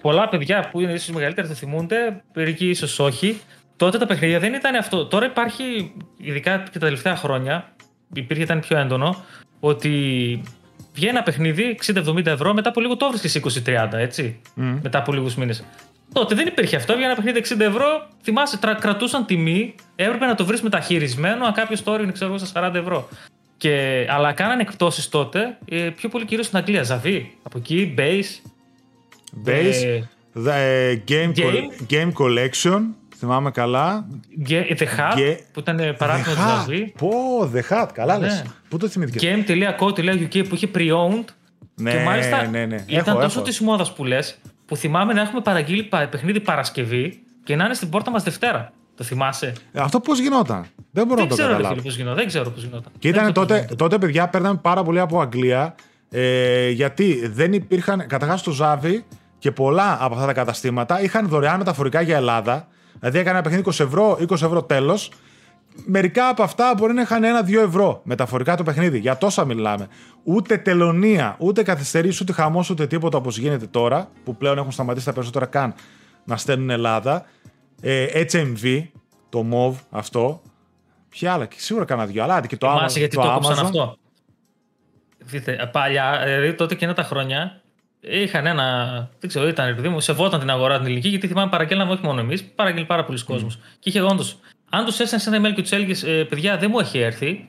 [0.00, 3.40] πολλά παιδιά που είναι ίσως μεγαλύτερα θα θυμούνται, μερικοί ίσως όχι.
[3.76, 5.06] Τότε τα παιχνίδια δεν ήταν αυτό.
[5.06, 7.72] Τώρα υπάρχει, ειδικά και τα τελευταία χρόνια,
[8.14, 9.16] υπήρχε ήταν πιο έντονο,
[9.60, 9.90] ότι
[10.94, 14.40] βγαίνει ένα παιχνίδι 60-70 ευρώ, μετά από λίγο το βρίσκει 20-30, έτσι.
[14.54, 15.64] Μετά από λίγους μήνες.
[16.12, 16.92] Τότε δεν υπήρχε αυτό.
[16.94, 21.52] Βγαίνει ένα παιχνίδι 60 ευρώ, θυμάσαι, τρα, κρατούσαν τιμή, έπρεπε να το βρεις μεταχειρισμένο, αν
[21.52, 23.08] κάποιος το όριο ξέρω εγώ στα 40 ευρώ.
[23.56, 26.82] Και, αλλά κάνανε εκπτώσεις τότε, ε, πιο πολύ κυρίως στην Αγγλία.
[26.82, 28.48] Ζαβί, από εκεί, base,
[29.46, 30.00] base, ε,
[30.44, 31.44] the, ε, game, Game.
[31.44, 32.80] col- game Collection,
[33.16, 34.06] θυμάμαι καλά.
[34.48, 36.60] Ge- The Hub, Ge- που ήταν παράδειγμα του The Hat.
[36.60, 36.92] Ζαβί.
[36.98, 37.10] Πω,
[37.54, 38.26] The Hat, καλά Ναι.
[38.26, 38.44] λες.
[38.68, 41.24] Πού το θυμήθηκες; Game.co.uk που είχε pre-owned.
[41.74, 42.84] Ναι, και μάλιστα ναι, ναι.
[42.86, 43.48] ήταν Έχω, τόσο έχω.
[43.48, 44.38] της μόδας που λες,
[44.70, 48.72] που θυμάμαι να έχουμε παραγγείλει πα- παιχνίδι Παρασκευή και να είναι στην πόρτα μας Δευτέρα.
[48.96, 51.74] Το θυμάσαι; Αυτό πώς γινόταν; Δεν μπορώ δεν να το ξέρω, ρε καταλάβω.
[51.74, 52.16] φίλε, πώς γινόταν.
[52.16, 52.92] Δεν ξέρω πώς γινόταν.
[52.98, 53.76] Και Δεν ήταν ξέρω πώς τότε, γινόταν.
[53.76, 55.74] τότε, παιδιά, παίρναμε πάρα πολύ από Αγγλία.
[56.10, 58.06] Ε, γιατί δεν υπήρχαν.
[58.06, 59.04] Καταρχάς το Ζάβι
[59.38, 62.66] και πολλά από αυτά τα καταστήματα είχαν δωρεάν μεταφορικά για Ελλάδα.
[62.98, 65.10] Δηλαδή έκανε ένα παιχνίδι 20 ευρώ, 20 ευρώ τέλος.
[65.84, 68.98] Μερικά από αυτά μπορεί να είχαν ένα-δύο ευρώ μεταφορικά το παιχνίδι.
[68.98, 69.88] Για τόσα μιλάμε.
[70.24, 75.06] Ούτε τελωνία, ούτε καθυστερήσεις, ούτε χαμός, ούτε τίποτα όπως γίνεται τώρα, που πλέον έχουν σταματήσει
[75.06, 75.74] τα περισσότερα καν
[76.24, 77.24] να στέλνουν Ελλάδα.
[77.80, 78.82] Ε, HMV,
[79.28, 80.42] το MOV αυτό.
[81.08, 82.76] Ποια άλλα, και σίγουρα κάνα δυο, αλλά άντε και το Amazon.
[82.76, 83.64] Θυμάσαι γιατί το, το έκοψαν Amazon.
[83.64, 83.96] αυτό.
[85.18, 87.60] Δείτε, παλιά, δηλαδή τότε εκείνα τα χρόνια,
[88.00, 88.88] είχαν ένα.
[89.20, 92.20] Δεν ξέρω, ήταν επειδή μου σεβόταν την αγορά την ελληνική, γιατί θυμάμαι παραγγέλναμε όχι μόνο
[92.20, 93.58] εμείς, παραγγέλνει πάρα πολλοί κόσμος.
[93.78, 94.38] Και είχε όντως.
[94.70, 97.48] Αν τους έστελνε σε ένα email και τους έλεγες, παιδιά, δεν μου έχει έρθει,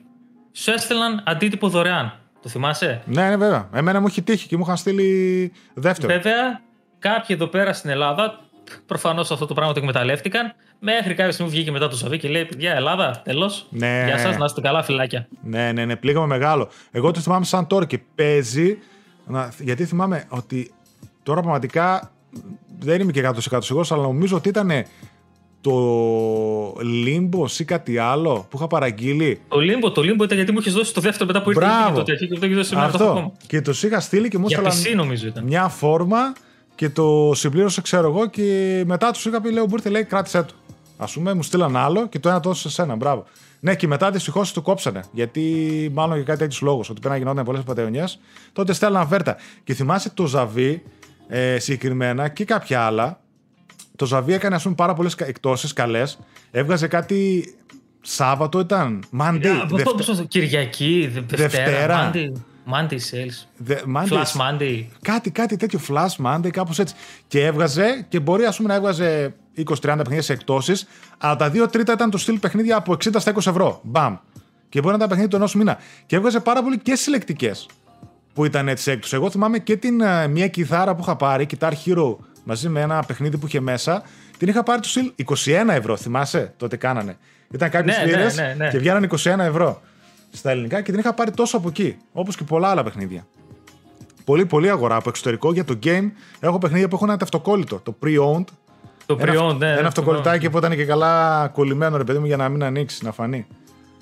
[0.52, 2.14] σου έστελναν αντίτυπο δωρεάν.
[2.42, 3.70] Το θυμάσαι; Ναι, ναι, βέβαια.
[3.74, 6.14] Εμένα μου έχει τύχει και μου είχαν στείλει δεύτερο.
[6.14, 6.62] Βέβαια,
[7.00, 8.40] κάποιοι εδώ πέρα στην Ελλάδα,
[8.86, 10.54] προφανώς αυτό το πράγμα το εκμεταλλεύτηκαν.
[10.80, 13.68] Μέχρι κάποια στιγμή βγήκε μετά το Σαββί και λέει: Παιδιά, Ελλάδα, τέλος.
[13.70, 14.04] Ναι.
[14.06, 15.28] Γεια σας, να είστε καλά, φυλάκια.
[15.44, 16.70] Ναι, ναι, ναι, πλήγαμε μεγάλο.
[16.92, 18.78] Εγώ το θυμάμαι σαν τώρα και παίζει.
[19.26, 20.72] να- Γιατί θυμάμαι ότι
[21.24, 22.12] τώρα πραγματικά
[22.80, 23.20] δεν είμαι και
[23.52, 24.72] 100% σίγουρος, αλλά νομίζω ότι ήταν
[25.62, 25.74] το
[27.06, 30.74] Limbo ή κάτι άλλο που είχα παραγγείλει; Το Limbo, το Limbo ήταν γιατί μου είχες
[30.74, 31.90] δώσει το δεύτερο μετά που ήρθε Μπράβο.
[31.90, 33.26] και το τέτοιο και δεν έχεις δώσει εμένα το έχω ακόμα.
[33.26, 33.46] Αυτό.
[33.48, 35.44] Και του είχα στείλει και μου Για έστειλαν PC νομίζω ήταν.
[35.44, 36.34] μια φόρμα
[36.76, 40.54] και το συμπλήρωσα, ξέρω εγώ, και μετά τους είχα πει: Λέω, μπορείτε, λέει, κράτησέ το.
[40.98, 42.96] Α πούμε, μου στείλαν άλλο και το ένα τόσο σε σένα.
[42.96, 43.26] Μπράβο.
[43.60, 45.04] Ναι, και μετά δυστυχώς το κόψανε.
[45.12, 45.44] Γιατί
[45.94, 46.90] μάλλον για κάτι τέτοιους λόγους.
[46.90, 48.20] Ότι πρέπει να γινόταν πολλές πατεωνιές.
[48.54, 49.36] Τότε στέλναν βέρτα.
[49.64, 50.84] Και θυμάσαι το Ζαβί
[51.28, 53.20] ε, συγκεκριμένα και κάποια άλλα.
[54.02, 56.20] Το Ζαβί έκανε ας πούμε πάρα πολλές εκτόσεις καλές.
[56.52, 57.54] Έβγαζε κάτι
[58.02, 59.04] Σάββατο ήταν.
[59.20, 59.46] Monday.
[59.48, 61.64] Α, πώς- Δευτε- πώς το- Κυριακή, Δε- Δευτέρα.
[61.66, 62.32] Δευτέρα, Monday,
[62.74, 64.86] Monday sales, Δε- Monday- Flash Monday.
[65.02, 66.96] Κάτι, κάτι τέτοιο flash Monday, κάπως έτσι.
[67.28, 70.88] Και έβγαζε και μπορεί ας πούμε, να έβγαζε 20-30 παιχνίδια σε εκτόσεις,
[71.18, 73.80] αλλά τα δύο τρίτα ήταν το στυλ παιχνίδια από 60 στα 20 ευρώ.
[73.84, 74.16] Μπαμ.
[74.70, 75.78] Και μπορεί να ήταν παιχνίδια του ενό μήνα.
[76.06, 77.66] Και έβγαζε πάρα πολύ και συλλεκτικές
[78.34, 79.16] που ήταν έτσι σε έκπτωση.
[79.16, 83.04] Εγώ θυμάμαι και την ε, μία κιθάρα που είχα πάρει, Guitar Hero, μαζί με ένα
[83.08, 84.04] παιχνίδι που είχε μέσα.
[84.38, 87.18] Την είχα πάρει τους στυλ 21 ευρώ, θυμάσαι τότε κάνανε.
[87.52, 88.70] Ήταν κάποιε Ναι, ναι, λίρες ναι, ναι.
[88.70, 89.82] και βγαίνανε 21 ευρώ
[90.32, 91.98] στα ελληνικά και την είχα πάρει τόσο από εκεί.
[92.12, 93.28] Όπως και πολλά άλλα παιχνίδια.
[94.26, 96.12] Πολύ, πολύ αγορά από εξωτερικό για το game.
[96.40, 98.46] Έχω παιχνίδια που έχουν ένα ταυτοκόλλητο, το pre-owned.
[99.06, 99.72] Το Ένα, pre-owned, ναι.
[99.72, 103.06] ένα το αυτοκολλητάκι που ήταν και καλά κολλημένο, ρε παιδί μου, για να μην ανοίξει,
[103.06, 103.48] να φανεί.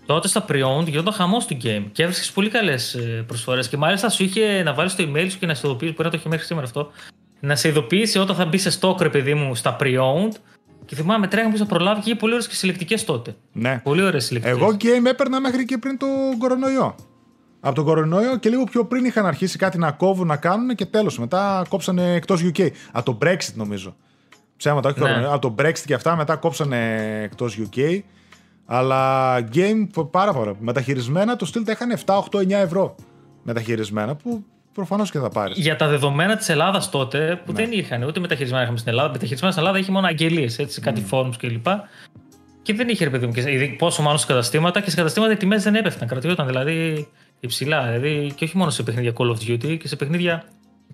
[0.05, 3.67] τότε στα pre-owned γινόταν χαμός του game και έβρισκες πολύ καλές προσφορές.
[3.69, 5.91] Και μάλιστα σου είχε να βάλεις το email σου και να σε ειδοποιήσει.
[5.91, 6.91] Μπορεί να το έχει μέχρι σήμερα αυτό.
[7.39, 10.33] Να σε ειδοποιήσει όταν θα μπει σε stock, ρε παιδί μου, στα pre-owned.
[10.85, 13.35] Και θυμάμαι, τρέχαμε πίσω προλάβει και είχε πολύ ωραίες και συλλεκτικές τότε.
[13.51, 13.79] Ναι.
[13.83, 14.57] Πολύ ωραίες συλλεκτικές.
[14.57, 16.95] Εγώ game έπαιρνα μέχρι και πριν τον κορονοϊό.
[17.59, 20.85] Από τον κορονοϊό και λίγο πιο πριν είχαν αρχίσει κάτι να κόβουν, να κάνουν και
[20.85, 21.19] τέλος.
[21.19, 22.69] Μετά κόψανε εκτός UK.
[22.91, 23.95] Από το Brexit νομίζω.
[24.57, 25.05] Ψέματα, όχι ναι.
[25.05, 25.33] κορονοϊό.
[25.33, 27.99] Από το Brexit και αυτά μετά κόψανε εκτός UK.
[28.65, 30.55] Αλλά game πάρα πολύ.
[30.59, 32.95] Μεταχειρισμένα το στυλ τα είχαν 7, 8, 9 ευρώ
[33.43, 34.45] μεταχειρισμένα που
[34.79, 35.57] προφανώς και θα πάρεις.
[35.57, 37.61] Για τα δεδομένα της Ελλάδας τότε που ναι.
[37.61, 39.11] δεν είχαν ούτε μεταχειρισμένα είχαμε στην Ελλάδα.
[39.11, 41.13] Μεταχειρισμένα στην Ελλάδα είχε μόνο αγγελίες, κάτι mm.
[41.13, 41.67] forums κλπ.
[42.61, 43.31] Και δεν είχε ρε παιδί μου.
[43.31, 46.07] Και, πόσο μάλλον σε καταστήματα και σε καταστήματα οι τιμές δεν έπεφταν.
[46.07, 47.07] Κρατιόταν δηλαδή
[47.39, 47.83] υψηλά.
[47.83, 50.43] Δηλαδή και όχι μόνο σε παιχνίδια Call of Duty και σε παιχνίδια.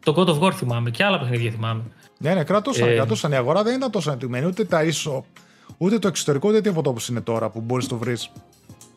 [0.03, 1.81] Το God of War θυμάμαι και άλλα παιχνίδια θυμάμαι.
[2.17, 2.89] Ναι, ναι, κρατούσαν.
[2.89, 3.31] Ε, κρατούσαν.
[3.31, 4.45] Η αγορά δεν ήταν τόσο ανεπτυγμένη.
[4.45, 5.21] Ούτε τα ISO,
[5.77, 8.31] ούτε το εξωτερικό, ούτε τίποτα όπως είναι τώρα που μπορείς να το βρεις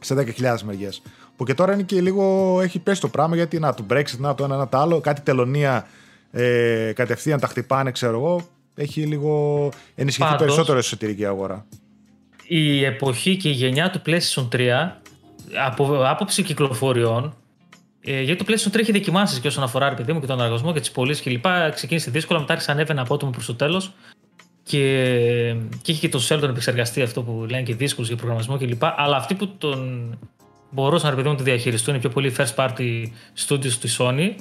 [0.01, 1.03] σε 10.000 μεριές.
[1.37, 2.59] Που και τώρα είναι και λίγο.
[2.63, 5.01] έχει πέσει το πράγμα γιατί να το Brexit, να το ένα, να το άλλο.
[5.01, 5.87] Κάτι τελωνία
[6.31, 8.49] ε, κατευθείαν τα χτυπάνε, ξέρω εγώ.
[8.75, 11.67] Έχει λίγο ενισχυθεί Πάντως, περισσότερο η εσωτερική αγορά.
[12.47, 14.59] Η εποχή και η γενιά του PlayStation 3
[15.67, 17.35] από άποψη κυκλοφοριών
[18.01, 20.73] ε, γιατί το PlayStation 3 έχει δοκιμάσεις και όσον αφορά παιδί μου και τον αργασμό
[20.73, 21.45] και τις πωλήσεις κλπ.
[21.75, 23.93] Ξεκίνησε δύσκολα, μετά άρχισε ανέβαινε απότομο προς το τέλος.
[24.69, 28.83] Και, και είχε και το Sheldon επεξεργαστεί αυτό που λένε και δύσκολο για προγραμματισμό κλπ.
[28.97, 30.19] Αλλά αυτοί που τον
[30.71, 33.05] μπορούσαν να το διαχειριστούν οι πιο πολλοί first party
[33.47, 34.35] studios του Sony.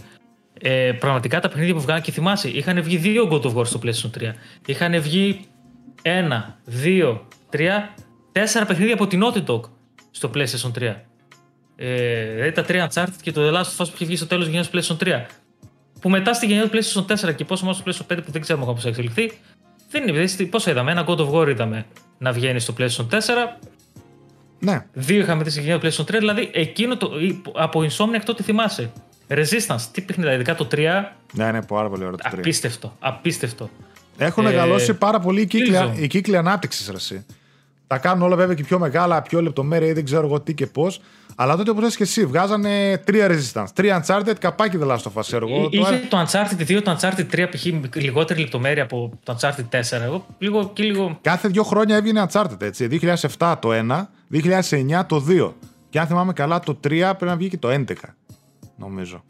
[0.62, 3.80] Ε, πραγματικά τα παιχνίδια που βγάλαν και θυμάσαι, είχαν βγει δύο God of War στο
[3.84, 4.32] PlayStation 3.
[4.66, 5.40] Είχαν βγει
[6.02, 7.94] ένα, δύο, τρία,
[8.32, 9.62] τέσσερα παιχνίδια από την Naughty Dog
[10.12, 10.96] στο PlayStation 3.
[11.76, 14.28] Ε, δηλαδή τα τρία Uncharted και το The Last of Us που είχε βγει στο
[14.28, 15.26] τέλος τη γενιάς του PlayStation 3.
[16.02, 18.42] Που μετά στη γενιά του PlayStation 4 και πόσο μάλλον στο PlayStation 5 που δεν
[18.42, 19.32] ξέρουμε πώς θα εξελιχθεί.
[19.90, 21.86] Δεν είναι, δηλαδή, πόσο είδαμε, ένα God of War είδαμε
[22.18, 23.20] να βγαίνει στο PlayStation 4.
[24.60, 24.86] Ναι.
[24.94, 27.10] Δύο είχαμε τη γενιά του PlayStation 3, δηλαδή εκείνο το,
[27.54, 28.92] από Insomniac τότε θυμάσαι.
[29.28, 30.78] Resistance, τι παιχνίδι, ειδικά το 3.
[31.34, 32.38] Ναι, ναι, πάρα πολύ ωραίο το 3.
[32.38, 33.70] Απίστευτο, απίστευτο.
[34.18, 35.42] Έχουν ε, μεγαλώσει πάρα πολύ
[35.96, 37.24] οι κύκλοι, ανάπτυξης,
[37.88, 40.68] Τα κάνουν όλα βέβαια και πιο μεγάλα, πιο λεπτομέρεια ή δεν ξέρω εγώ τι και
[40.68, 41.02] πώς.
[41.40, 45.36] Αλλά τότε όπως και εσύ, βγάζανε τρία Resistance, τρία Uncharted, καπάκι δεν λάστο φάση.
[45.36, 47.96] Εγώ, Είχε το Uncharted 2, το Uncharted 3 π.χ.
[47.96, 50.02] λιγότερη λεπτομέρεια από το Uncharted 4.
[50.02, 51.18] Εγώ λίγο και λίγο.
[51.22, 52.88] Κάθε δύο χρόνια έβγαινε Uncharted έτσι.
[53.38, 54.06] 2007 το 1,
[54.70, 55.54] 2009 το 2.
[55.90, 57.94] Και αν θυμάμαι καλά, το 3 πρέπει να βγει και το 11.
[58.78, 59.24] Νομίζω.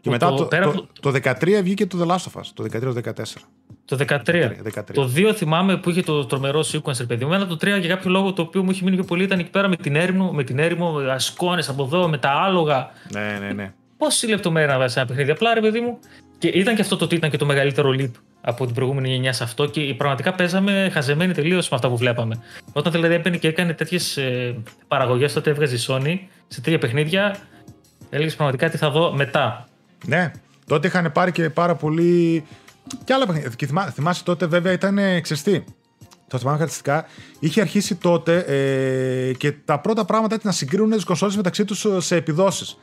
[0.00, 3.22] Και μετά το, το, το, το 13 βγήκε το The Last of Us, το 13-14.
[3.84, 4.50] Το 13.
[4.92, 7.32] Το 2 θυμάμαι που είχε το τρομερό sequence, παιδί μου.
[7.32, 9.50] Ένα το 3 για κάποιο λόγο το οποίο μου είχε μείνει πιο πολύ ήταν εκεί
[9.50, 12.90] πέρα με την έρημο, με την έρημο, ασκόνε από εδώ, με τα άλογα.
[13.12, 13.72] Ναι, ναι, ναι.
[13.98, 15.30] Πόση λεπτομέρεια να βάζει ένα παιχνίδι.
[15.30, 15.98] Απλά ρε παιδί μου.
[16.38, 18.10] Και ήταν και αυτό το ότι ήταν και το μεγαλύτερο leap
[18.40, 22.42] από την προηγούμενη γενιά σε αυτό και πραγματικά παίζαμε χαζεμένοι τελείως με αυτά που βλέπαμε.
[22.72, 24.18] Όταν δηλαδή έμπαινε και έκανε τέτοιες
[24.88, 27.36] παραγωγές, τότε έβγαζε η Sony σε τέτοια παιχνίδια,
[28.10, 29.68] έλεγες πραγματικά τι θα δω μετά.
[30.06, 30.32] Ναι,
[30.66, 32.44] τότε είχαν πάρει και πάρα πολύ
[33.04, 33.50] και άλλα παιχνίδια.
[33.56, 35.64] Και θυμάσαι τότε βέβαια ήταν ξεστή.
[36.28, 37.06] Το θυμάμαι χαρακτηριστικά.
[37.38, 41.86] Είχε αρχίσει τότε ε, και τα πρώτα πράγματα ήταν να συγκρίνουν τις κονσόλες μεταξύ τους
[41.98, 42.78] σε επιδόσεις.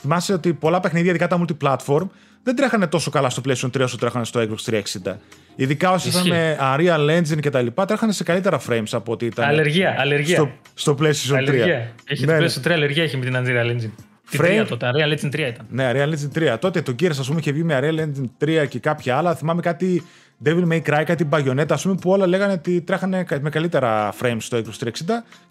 [0.00, 2.06] Θυμάσαι ότι πολλά παιχνίδια, ειδικά τα multiplatform,
[2.42, 5.14] δεν τρέχανε τόσο καλά στο PlayStation 3 όσο τρέχανε στο Xbox 360.
[5.56, 9.26] Ειδικά όσοι ήταν με Unreal Engine και τα λοιπά, τρέχανε σε καλύτερα frames από ότι
[9.26, 9.48] ήταν.
[9.48, 10.36] Αλλεργία, αλλεργία.
[10.36, 11.36] Στο, στο PlayStation 3.
[11.36, 11.92] Αλλεργία.
[12.04, 12.46] Έχει ναι, το ναι.
[12.46, 13.90] PlayStation 3 αλλεργία έχει με την Unreal Engine.
[14.32, 14.62] Frame...
[14.62, 15.66] 3 τότε, Unreal Engine 3 ήταν.
[15.70, 16.56] Ναι, Unreal Engine 3.
[16.60, 19.34] Τότε το Gears, ας πούμε, είχε βγει με Unreal Engine 3 και κάποια άλλα.
[19.34, 20.02] Θυμάμαι κάτι
[20.44, 24.36] Devil May Cry, κάτι Bayonetta, ας πούμε, που όλα λέγανε ότι τρέχανε με καλύτερα frames
[24.38, 24.90] στο Xbox 360.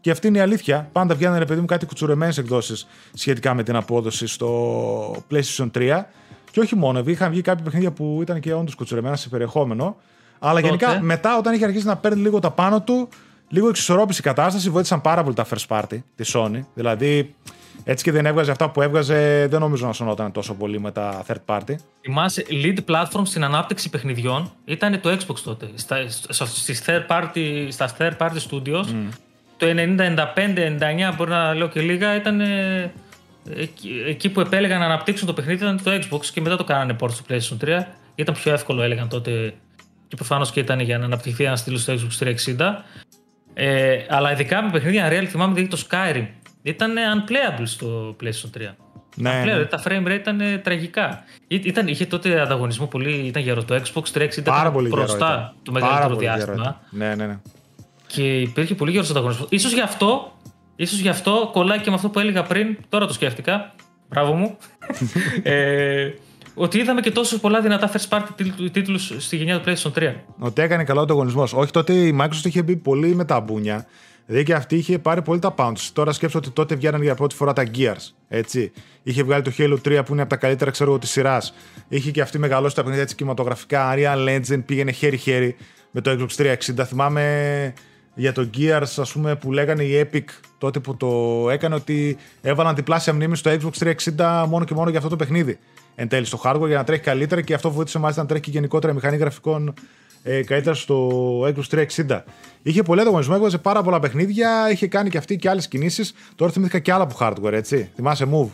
[0.01, 0.89] Και αυτή είναι η αλήθεια.
[0.91, 6.03] Πάντα βγαίνανε, παιδί μου, κάτι κουτσουρεμένες εκδόσεις σχετικά με την απόδοση στο PlayStation 3.
[6.51, 9.97] Και όχι μόνο, είχαν βγει κάποια παιχνίδια που ήταν και όντως κουτσουρεμένα σε περιεχόμενο.
[10.39, 10.67] Αλλά Τότε.
[10.67, 13.09] γενικά μετά, όταν είχε αρχίσει να παίρνει λίγο τα πάνω του,
[13.49, 16.59] λίγο εξισορρόπηση η κατάσταση, βοήθησαν πάρα πολύ τα first party τη Sony.
[16.73, 17.36] Δηλαδή,
[17.84, 21.23] έτσι και δεν έβγαζε αυτά που έβγαζε, δεν νομίζω να σωνόταν τόσο πολύ με τα
[21.28, 21.75] third party.
[22.01, 25.69] Θυμάσαι, lead platform στην ανάπτυξη παιχνιδιών ήταν το Xbox τότε.
[25.75, 25.97] Στα,
[26.45, 29.09] στις third party, στα third party studios, mm.
[29.57, 29.97] το 90,
[30.36, 32.91] 95, 99, μπορεί να λέω και λίγα, ήταν ε,
[34.07, 37.11] εκεί, που επέλεγαν να αναπτύξουν το παιχνίδι ήταν το Xbox και μετά το κάνανε port
[37.11, 37.84] στο PlayStation 3.
[38.15, 39.53] Ήταν πιο εύκολο, έλεγαν τότε.
[40.07, 42.75] Και προφανώς και ήταν για να αναπτυχθεί ένα στήλο στο Xbox 360.
[43.53, 46.25] Ε, αλλά ειδικά με παιχνίδια Unreal θυμάμαι δηλαδή το Skyrim
[46.68, 48.70] ήταν unplayable στο PlayStation 3.
[49.15, 49.65] Ναι, unplayable, ναι.
[49.65, 51.24] τα frame rate ήταν τραγικά.
[51.47, 53.63] Ήταν, είχε τότε ανταγωνισμό πολύ, ήταν γερό.
[53.63, 56.82] Το Xbox 360 ήταν πολύ μπροστά το μεγαλύτερο διάστημα.
[56.89, 57.39] Ναι, ναι, ναι.
[58.07, 59.49] Και υπήρχε πολύ γερός ανταγωνισμός.
[59.61, 60.32] Σω γι' αυτό,
[60.76, 63.74] ίσως γι' αυτό κολλάει και με αυτό που έλεγα πριν, τώρα το σκέφτηκα.
[64.09, 64.57] Μπράβο μου.
[65.43, 66.09] ε,
[66.53, 70.13] ότι είδαμε και τόσο πολλά δυνατά first party τίτλου στη γενιά του PlayStation 3.
[70.39, 71.53] Ότι έκανε καλό ανταγωνισμός.
[71.53, 73.86] Όχι, τότε η Microsoft είχε μπει πολύ με τα μπούνια
[74.28, 75.89] Δηλαδή και αυτή είχε πάρει πολύ τα pounds.
[75.93, 78.13] Τώρα σκέψω ότι τότε βγαίναν για πρώτη φορά τα Gears.
[78.28, 78.71] Έτσι.
[79.03, 81.53] Είχε βγάλει το Halo 3 που είναι από τα καλύτερα ξέρω της σειράς.
[81.88, 83.93] Είχε και αυτή μεγαλώσει τα παιχνίδια έτσι κινηματογραφικά.
[83.95, 85.55] Real Legend πήγαινε χέρι-χέρι
[85.91, 86.86] με το Xbox 360.
[86.86, 87.73] Θυμάμαι
[88.15, 90.23] για το Gears ας πούμε, που λέγανε η Epic
[90.57, 91.07] τότε που το
[91.49, 95.59] έκανε ότι έβαλαν διπλάσια μνήμη στο Xbox 360 μόνο και μόνο για αυτό το παιχνίδι.
[95.95, 98.49] Εν τέλει στο hardware για να τρέχει καλύτερα και αυτό βοήθησε μάλιστα να τρέχει και
[98.49, 99.73] γενικότερα μηχανή γραφικών
[100.24, 101.09] ε, καλύτερα στο
[101.41, 102.22] Xbox 360.
[102.61, 106.13] Είχε πολύ ανταγωνισμό, έβγαζε πάρα πολλά παιχνίδια, είχε κάνει και αυτή και άλλες κινήσεις.
[106.36, 107.89] Τώρα θυμήθηκα και άλλα από hardware, έτσι.
[107.95, 108.49] Θυμάσαι Move;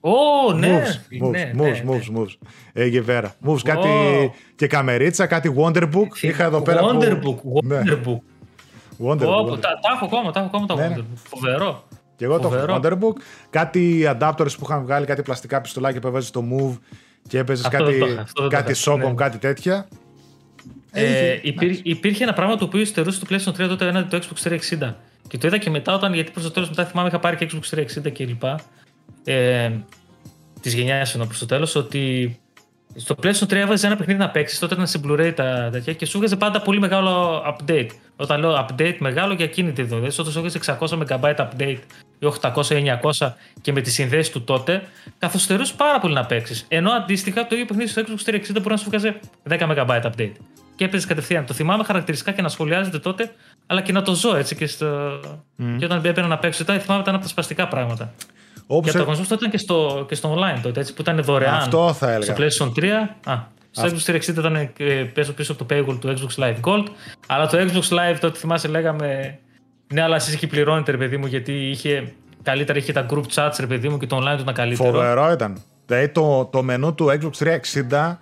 [0.00, 0.82] Ω, ναι.
[0.82, 1.84] Moves, ναι, moves, ναι, moves, ναι.
[2.16, 2.48] moves, moves.
[2.72, 3.34] Ε, γεβέρα.
[3.46, 3.88] Moves, κάτι
[4.54, 6.06] και καμερίτσα, κάτι Wonderbook.
[6.20, 6.80] Είχα εδώ πέρα.
[6.80, 8.18] που- Wonderbook, Ναι, Wonderbook.
[9.06, 9.18] Wonderbook.
[9.18, 10.94] Πω, πω, Τα τα έχω ακόμα, τα έχω ακόμα τα Ναι, ναι.
[10.96, 11.16] Wonderbook.
[11.28, 11.84] Φοβερό.
[12.16, 12.80] Και εγώ το έχω Φοβερό.
[12.82, 13.16] Wonderbook.
[13.50, 16.78] Κάτι adapters που είχαν βγάλει, κάτι πλαστικά πιστολάκια που έβαζε στο Move
[17.28, 18.92] και έπαιζες Αυτό κάτι, δεν το είχα, αυτό δεν το κάτι είχα.
[18.92, 19.14] Socom, Ναι.
[19.14, 19.88] κάτι τέτοια.
[20.92, 24.26] Ε, είχε- υπήρ- υπήρχε ένα πράγμα το οποίο υστερούσε στο PlayStation 3 τότε έναντι το
[24.26, 24.94] Xbox 360.
[25.28, 27.50] Και το είδα και μετά όταν, γιατί προς το τέλος μετά θυμάμαι είχα πάρει και
[27.52, 28.42] Xbox 360 κλπ.
[29.24, 29.70] Ε,
[30.60, 32.36] της γενιάς ενώ προς το τέλος, ότι
[32.94, 34.58] στο PlayStation 3 έβαζε ένα παιχνίδι να παίξεις.
[34.58, 37.86] Τότε ήταν σε Blu-ray τα τέτοια και σου έβγαζε πάντα πολύ μεγάλο update.
[38.16, 41.78] Όταν λέω update μεγάλο για εκείνη τη δόση, όταν σου έβγαζε 600 MB update
[42.18, 44.82] ή 800-900 και με τη συνδέση του τότε,
[45.18, 46.64] καθυστερούσε πάρα πολύ να παίξεις.
[46.68, 49.12] Ενώ αντίστοιχα το ίδιο παιχνίδι στο Xbox 360 μπορεί να σου βγάζει
[49.48, 50.32] 10 MB update.
[50.82, 51.46] Και έπαιζες κατευθείαν.
[51.46, 53.30] Το θυμάμαι χαρακτηριστικά και να σχολιάζεται τότε,
[53.66, 55.20] αλλά και να το ζω έτσι και, στο...
[55.78, 56.62] και όταν έπαιρνα να παίξω.
[56.62, 58.12] Ήταν, θυμάμαι ήταν από τα σπαστικά πράγματα.
[58.66, 61.02] Όπως Και ε- το αγωνισμό τότε ήταν και στο, και στο online τότε, έτσι, που
[61.02, 61.54] ήταν δωρεάν.
[61.54, 62.50] Αυτό θα έλεγα.
[62.50, 62.84] Στο PlayStation 3.
[63.24, 63.38] Α,
[63.70, 64.70] στο Xbox 360 ήταν ε,
[65.14, 66.84] πίσω, πίσω από το paywall του Xbox Live Gold.
[67.26, 69.38] Αλλά το Xbox Live τότε θυμάσαι λέγαμε.
[69.92, 72.12] Ναι, αλλά εσείς εκεί πληρώνετε, ρε παιδί μου, γιατί είχε.
[72.42, 74.90] Καλύτερα είχε τα group chats, ρε παιδί μου, και το online του ήταν καλύτερο.
[74.90, 75.62] Φοβερό ήταν.
[75.86, 77.58] Δηλαδή το, το μενού του Xbox
[77.90, 78.16] 360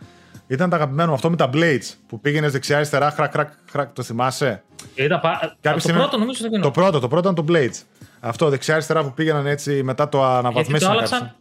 [0.50, 4.62] ήταν το αγαπημένο αυτό με τα blades που πήγαινε δεξιά-αριστερά, χρακ, χρακ, χρακ, το θυμάσαι;
[4.94, 5.56] Ήταν πα...
[5.60, 7.82] το στιγμή- πρώτο νομίζω ότι Το πρώτο, το πρώτο ήταν το blades.
[8.20, 10.90] Αυτό δεξιά-αριστερά που πήγαιναν έτσι μετά το αναβαθμίσαν.
[10.90, 11.34] άλλαξαν; κάποιοι.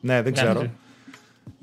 [0.00, 0.60] Ναι, δεν Ναι, ξέρω.
[0.60, 0.70] ναι.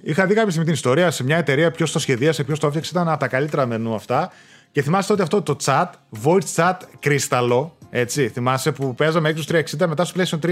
[0.01, 2.91] Είχα δει κάποια στιγμή την ιστορία σε μια εταιρεία, ποιος το σχεδίασε, ποιος το έφτιαξε,
[2.93, 4.31] ήταν από τα καλύτερα μενού αυτά.
[4.71, 5.85] Και θυμάσαι τότε αυτό το chat,
[6.23, 8.27] voice chat κρυσταλλό, έτσι.
[8.29, 10.49] Θυμάσαι που παίζαμε Xbox 360 μετά στο PlayStation 3,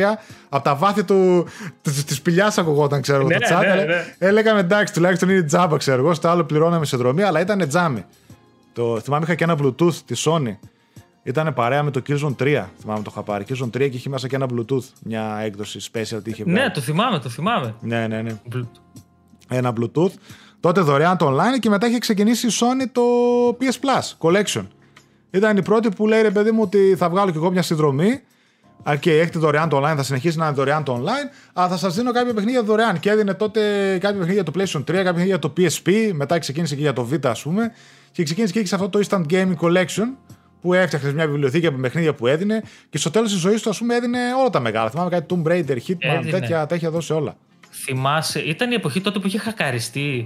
[0.50, 1.48] από τα βάθη του,
[1.82, 3.60] της, της πηλιάς ακουγόταν, ξέρω εγώ, Ναι, το chat.
[3.60, 4.16] ναι, αλλά ναι.
[4.18, 6.14] Έλεγαμε εντάξει, τουλάχιστον είναι τζάμπα, ξέρω εγώ.
[6.14, 8.06] Στο άλλο πληρώναμε σε δρομή, αλλά ήταν τζάμι.
[8.74, 10.56] Το, θυμάμαι είχα και ένα Bluetooth της Sony.
[11.24, 12.66] Ήταν παρέα με το Killzone 3.
[12.80, 13.46] Θυμάμαι το είχα πάρει.
[13.50, 14.84] Killzone 3 και είχε μέσα και ένα Bluetooth.
[15.04, 16.60] Μια έκδοση special τι είχε βγάλει.
[16.60, 17.76] Ναι, το θυμάμαι, το θυμάμαι.
[17.82, 18.38] ναι, ναι, ναι
[19.50, 20.12] ένα Bluetooth.
[20.60, 23.02] Τότε δωρεάν το online και μετά είχε ξεκινήσει η Sony το
[23.60, 24.68] PS Plus Collection.
[25.32, 28.22] Ήταν η πρώτη που λέει ρε παιδί μου ότι θα βγάλω κι εγώ μια συνδρομή.
[28.90, 31.50] Α, Και έχετε δωρεάν το online, θα συνεχίσει να είναι δωρεάν το online.
[31.54, 33.00] Αλλά θα σας δίνω κάποια παιχνίδια δωρεάν.
[33.00, 33.60] Και έδινε τότε
[34.02, 36.12] κάποια παιχνίδια για το PlayStation 3, κάποια παιχνίδια για το PSP.
[36.14, 37.72] Μετά ξεκίνησε και για το Vita, ας πούμε.
[38.12, 40.08] Και ξεκίνησε και είχε αυτό το Instant Gaming Collection
[40.62, 42.62] που έφτιαχνες μια βιβλιοθήκη από παιχνίδια που έδινε.
[42.90, 44.90] Και στο τέλος της ζωής του, ας πούμε, έδινε όλα τα μεγάλα.
[44.90, 46.32] Θυμάμαι κάτι Tomb Raider, Hitman, Έδινε.
[46.32, 47.36] τέτοια τα είχε δώσει όλα.
[47.72, 50.26] Θυμάσαι, ήταν η εποχή τότε που είχε χακαριστεί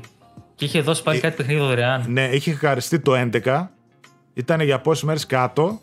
[0.55, 2.05] και είχε δώσει Ε, πάλι κάτι παιχνίδι δωρεάν.
[2.07, 3.67] Ναι, είχε χαριστεί το 11.
[4.33, 5.79] Ήταν για πόσες μέρες κάτω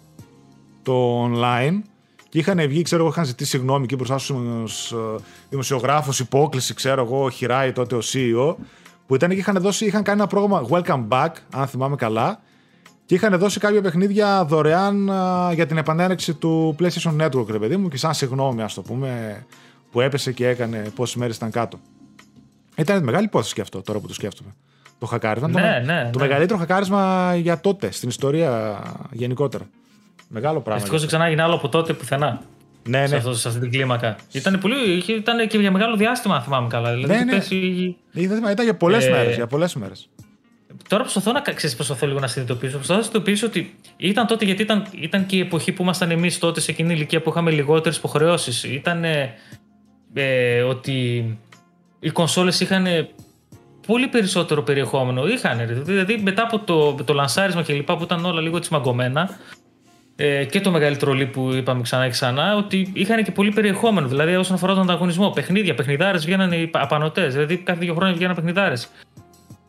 [0.82, 1.80] το online.
[2.28, 4.94] Και είχαν βγει, ξέρω εγώ, είχαν ζητήσει συγγνώμη εκεί μπροστά στους
[5.48, 8.56] δημοσιογράφους, υπόκληση, ξέρω εγώ, ο Χιράι τότε ο CEO,
[9.06, 12.40] που ήταν και είχαν, δώσει, είχαν κάνει ένα πρόγραμμα Welcome Back, αν θυμάμαι καλά,
[13.04, 17.76] και είχαν δώσει κάποια παιχνίδια δωρεάν α, για την επανέναρξη του PlayStation Network, ρε παιδί
[17.76, 19.46] μου, και σαν συγγνώμη, ας το πούμε,
[19.90, 21.78] που έπεσε και έκανε πόσες μέρες ήταν κάτω.
[22.76, 24.54] Ήταν μεγάλη υπόθεση και αυτό τώρα που το σκέφτομαι.
[24.98, 25.48] Το χακάρισμα.
[25.48, 25.54] Ναι,
[25.86, 26.26] το, ναι, το ναι.
[26.26, 28.78] μεγαλύτερο χακάρισμα για τότε στην ιστορία
[29.12, 29.64] γενικότερα.
[30.28, 30.76] Μεγάλο πράγμα.
[30.76, 32.40] Ευτυχώς δεν ξανά έγινε άλλο από τότε πουθενά.
[32.88, 33.16] Ναι, Σε, ναι.
[33.16, 34.16] αυτό, σε αυτή την κλίμακα.
[34.32, 36.90] Ήταν, πολύ, είχε- ήταν και για μεγάλο διάστημα, αν θυμάμαι καλά.
[36.94, 37.32] Δηλαδή, Ναι, είχε ναι.
[37.32, 39.34] πέσει- Ήταν ήταν για πολλές Ε, μέρες.
[39.34, 40.08] Για πολλές μέρες.
[40.88, 42.74] Τώρα προσπαθώ να ξέρεις, προσπαθώ λίγο να συνειδητοποιήσω.
[42.76, 46.38] Προσπαθώ να συνειδητοποιήσω ότι ήταν τότε γιατί ήταν, ήταν και η εποχή που ήμασταν εμείς
[46.38, 48.62] τότε σε εκείνη την ηλικία που είχαμε λιγότερες υποχρεώσεις.
[48.64, 49.34] Ήταν ε,
[50.14, 51.24] ε, ότι
[52.00, 52.86] οι κονσόλες είχαν
[53.88, 55.26] πολύ περισσότερο περιεχόμενο.
[55.26, 55.74] Είχαν, ρε.
[55.74, 59.30] δηλαδή μετά από το, το λανσάρισμα και λοιπά που ήταν όλα λίγο τσιμαγκωμένα
[60.16, 64.08] ε, και το μεγαλύτερο leap που είπαμε ξανά και ξανά, ότι είχαν και πολύ περιεχόμενο.
[64.08, 67.32] Δηλαδή όσον αφορά τον ανταγωνισμό, παιχνίδια, παιχνιδάρες βγαίνανε οι απανοτές.
[67.32, 68.90] Δηλαδή κάθε δύο χρόνια βγαίνανε παιχνιδάρες.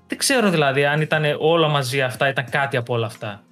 [0.08, 3.44] Δεν ξέρω δηλαδή αν ήταν όλα μαζί αυτά, ήταν κάτι από όλα αυτά.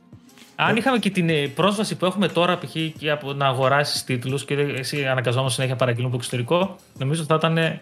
[0.56, 2.76] Αν είχαμε και την ε, πρόσβαση που έχουμε τώρα, π.χ.
[2.98, 7.58] και από να αγοράσεις τίτλους και εσύ αναγκαζόμαστε συνέχεια παραγγείλουν από εξωτερικό, νομίζω θα ήταν
[7.58, 7.82] ε,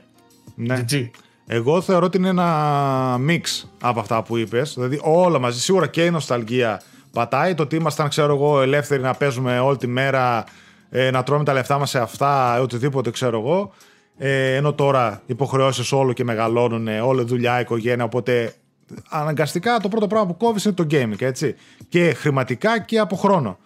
[0.55, 0.85] Ναι.
[0.89, 1.09] GG.
[1.47, 4.73] Εγώ θεωρώ ότι είναι ένα μίξ από αυτά που είπες.
[4.73, 5.59] Δηλαδή όλα μαζί.
[5.59, 6.81] Σίγουρα και η νοσταλγία
[7.11, 7.53] πατάει.
[7.53, 10.43] Το ότι ήμασταν, ξέρω εγώ, ελεύθεροι να παίζουμε όλη τη μέρα,
[10.89, 13.73] ε, να τρώμε τα λεφτά μας σε αυτά, οτιδήποτε, ξέρω εγώ.
[14.17, 18.03] Ε, ενώ τώρα οι υποχρεώσεις όλο και μεγαλώνουν, όλη δουλειά, οικογένεια.
[18.03, 18.53] Οπότε
[19.09, 21.55] αναγκαστικά το πρώτο πράγμα που κόβεις είναι το gaming, έτσι.
[21.89, 23.57] Και χρηματικά και από χρόνο.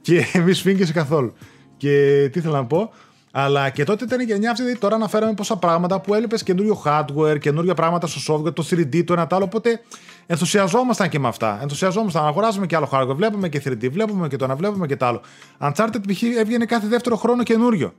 [0.00, 1.32] και μη σφίγγεσαι καθόλου.
[1.76, 2.90] Και τι θέλω να πω;
[3.38, 6.82] Αλλά και τότε ήταν η γενιά αυτή, δηλαδή τώρα αναφέραμε πόσα πράγματα που έλειπες καινούριο
[6.84, 9.44] hardware, καινούργια πράγματα στο software, το 3D, το ένα το άλλο.
[9.44, 9.80] Οπότε
[10.26, 11.58] ενθουσιαζόμασταν και με αυτά.
[11.62, 12.26] Ενθουσιαζόμασταν.
[12.26, 13.14] Αγοράζουμε και άλλο hardware.
[13.16, 15.20] Βλέπουμε και 3D, βλέπουμε και το ένα, βλέπουμε και το άλλο.
[15.60, 16.22] Uncharted π.χ.
[16.22, 17.92] έβγαινε κάθε δεύτερο χρόνο καινούριο.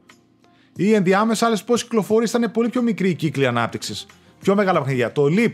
[0.76, 4.06] Ή ενδιάμεσα άλλες πώς κυκλοφορεί ήταν πολύ πιο μικρή η κύκλη ανάπτυξης.
[4.42, 5.12] Πιο μεγάλα παιχνίδια.
[5.12, 5.54] Το Leap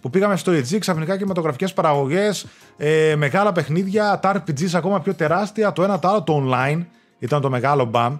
[0.00, 2.46] που πήγαμε στο EG ξαφνικά και με γραφικέ παραγωγές,
[2.76, 5.72] ε, μεγάλα παιχνίδια, τα RPGs ακόμα πιο τεράστια.
[5.72, 6.84] Το ένα το άλλο, το online
[7.18, 8.16] ήταν το μεγάλο μπαμ.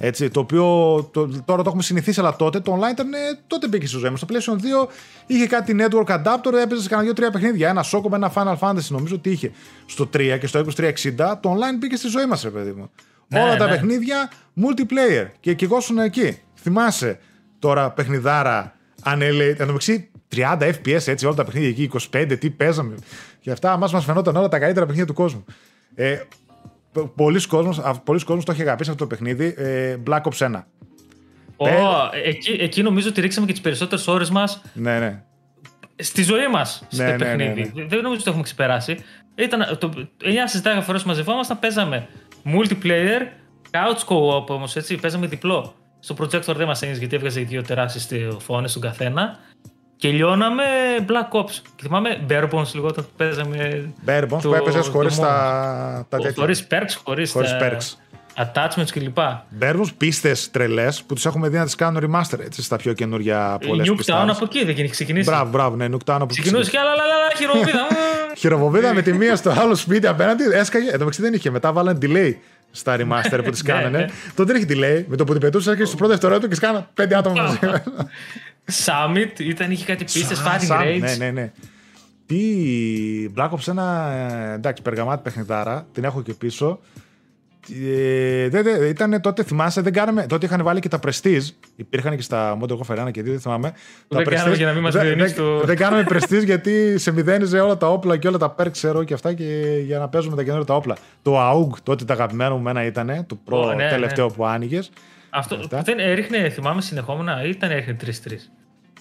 [0.00, 0.64] Έτσι, το οποίο
[1.12, 4.10] το, τώρα το έχουμε συνηθίσει, αλλά τότε το online ήταν, ε, τότε μπήκε στη ζωή
[4.10, 4.16] μα.
[4.16, 4.88] Στο PlayStation 2
[5.26, 7.68] είχε κάτι network adapter, έπαιζε σε κανένα δύο-τρία παιχνίδια.
[7.68, 9.52] Ένα σόκο με ένα Final Fantasy, νομίζω ότι είχε
[9.86, 10.92] στο 3 και στο Xbox 360.
[11.40, 12.90] Το online μπήκε στη ζωή μας, ρε παιδί μου.
[13.28, 13.58] Ναι, Όλα ναι.
[13.58, 15.26] τα παιχνίδια multiplayer.
[15.40, 16.38] Και εκεί εγώ εκεί.
[16.54, 17.18] Θυμάσαι
[17.58, 19.44] τώρα παιχνιδάρα ανέλε.
[19.58, 19.76] Εν
[20.36, 22.94] 30 FPS έτσι, όλα τα παιχνίδια εκεί, 25, τι παίζαμε.
[23.40, 25.44] Και αυτά μα μας φαινόταν όλα τα καλύτερα παιχνίδια του κόσμου.
[25.94, 26.18] Ε,
[27.14, 29.54] πολλοί κόσμος, πολλοί κόσμος το έχει αγαπήσει αυτό το παιχνίδι.
[29.56, 30.62] Ε, Black Ops 1.
[31.56, 31.76] Oh, Πέ...
[32.24, 34.62] εκεί, εκεί νομίζω ότι ρίξαμε και τις περισσότερες ώρες μας.
[34.72, 35.22] Ναι, ναι.
[35.96, 37.72] Στη ζωή μας στο ναι, ναι, ναι παιχνίδι.
[37.74, 38.98] Ναι, ναι, Δεν νομίζω ότι το έχουμε ξεπεράσει.
[39.34, 39.96] Ήταν, το, 9
[40.46, 42.08] στι 10 φορέ που μαζευόμασταν, παίζαμε
[42.44, 43.20] multiplayer,
[43.70, 44.96] couch co-op όμως, έτσι.
[44.96, 45.74] Παίζαμε διπλό.
[46.00, 49.38] Στο projector δεν μας ένιωσε γιατί έβγαζε δύο τεράστιε οθόνε στον καθένα.
[49.98, 50.64] Και λιώναμε
[51.08, 51.50] Black Ops.
[51.76, 53.92] Και θυμάμαι Bare Bones λίγο όταν παίζαμε.
[54.06, 56.34] Bare Bones το, που έπαιζε χωρίς τα, τα τέτοια.
[56.36, 57.96] Χωρίς perks, χωρίς perks.
[58.36, 59.18] Attachments κλπ.
[59.60, 62.92] Bare Bones πίστες τρελές που του έχουμε δει να τις κάνουν remaster έτσι, στα πιο
[62.92, 65.30] καινούργια πολλές Η Nuketown από εκεί δεν έχει ξεκινήσει.
[65.30, 66.40] Μπράβο, μπράβο, ναι, Nuketown από εκεί.
[66.40, 67.86] Ξεκινούσε και άλλα, άλλα, άλλα, χειροβοβίδα.
[68.40, 70.44] χειροβοβίδα με τη μία στο άλλο σπίτι απέναντι.
[70.52, 70.90] Έσκαγε.
[70.90, 71.50] Εδώ δεν είχε.
[71.50, 72.34] Μετά βάλανε delay
[72.70, 73.98] στα remaster που τις ναι, κάνανε.
[73.98, 74.06] Ναι.
[74.34, 75.04] Τότε δεν είχε delay.
[75.08, 77.58] Με το που την πετούσε έρχεσαι στο πρώτο δευτερόλεπτο και σκάνα πέντε άτομα μαζί.
[78.84, 80.98] Summit ήταν, είχε κάτι πίστες, fighting rage.
[81.00, 81.52] Ναι, ναι, ναι.
[82.26, 82.40] Τι
[83.36, 83.76] Black Ops 1,
[84.12, 86.80] ε, εντάξει, περγαμάτι παιχνιδάρα, την έχω και πίσω.
[87.70, 91.46] Ε, δε, δε, ήταν τότε, θυμάσαι, δεν κάναμε, τότε είχαν βάλει και τα Prestige.
[91.76, 93.72] Υπήρχαν και στα Modern Warfare 1 και 2, δεν θυμάμαι.
[94.08, 95.60] Δεν τα κάναμε για να μην μας δεν, δεν, το...
[95.60, 99.14] δεν κάναμε Prestige γιατί σε μηδένιζε όλα τα όπλα και όλα τα perks, ξέρω και
[99.14, 100.96] αυτά και για να παίζουμε τα καινούργια τα όπλα.
[101.22, 104.32] Το AUG, τότε τα αγαπημένο μου μένα ήταν, το προ oh, ναι, τελευταίο ναι.
[104.32, 104.90] που άνοιγες.
[105.30, 108.08] Αυτό δεν έριχνε, θυμάμαι συνεχόμενα ή ήταν έριχνε 3-3.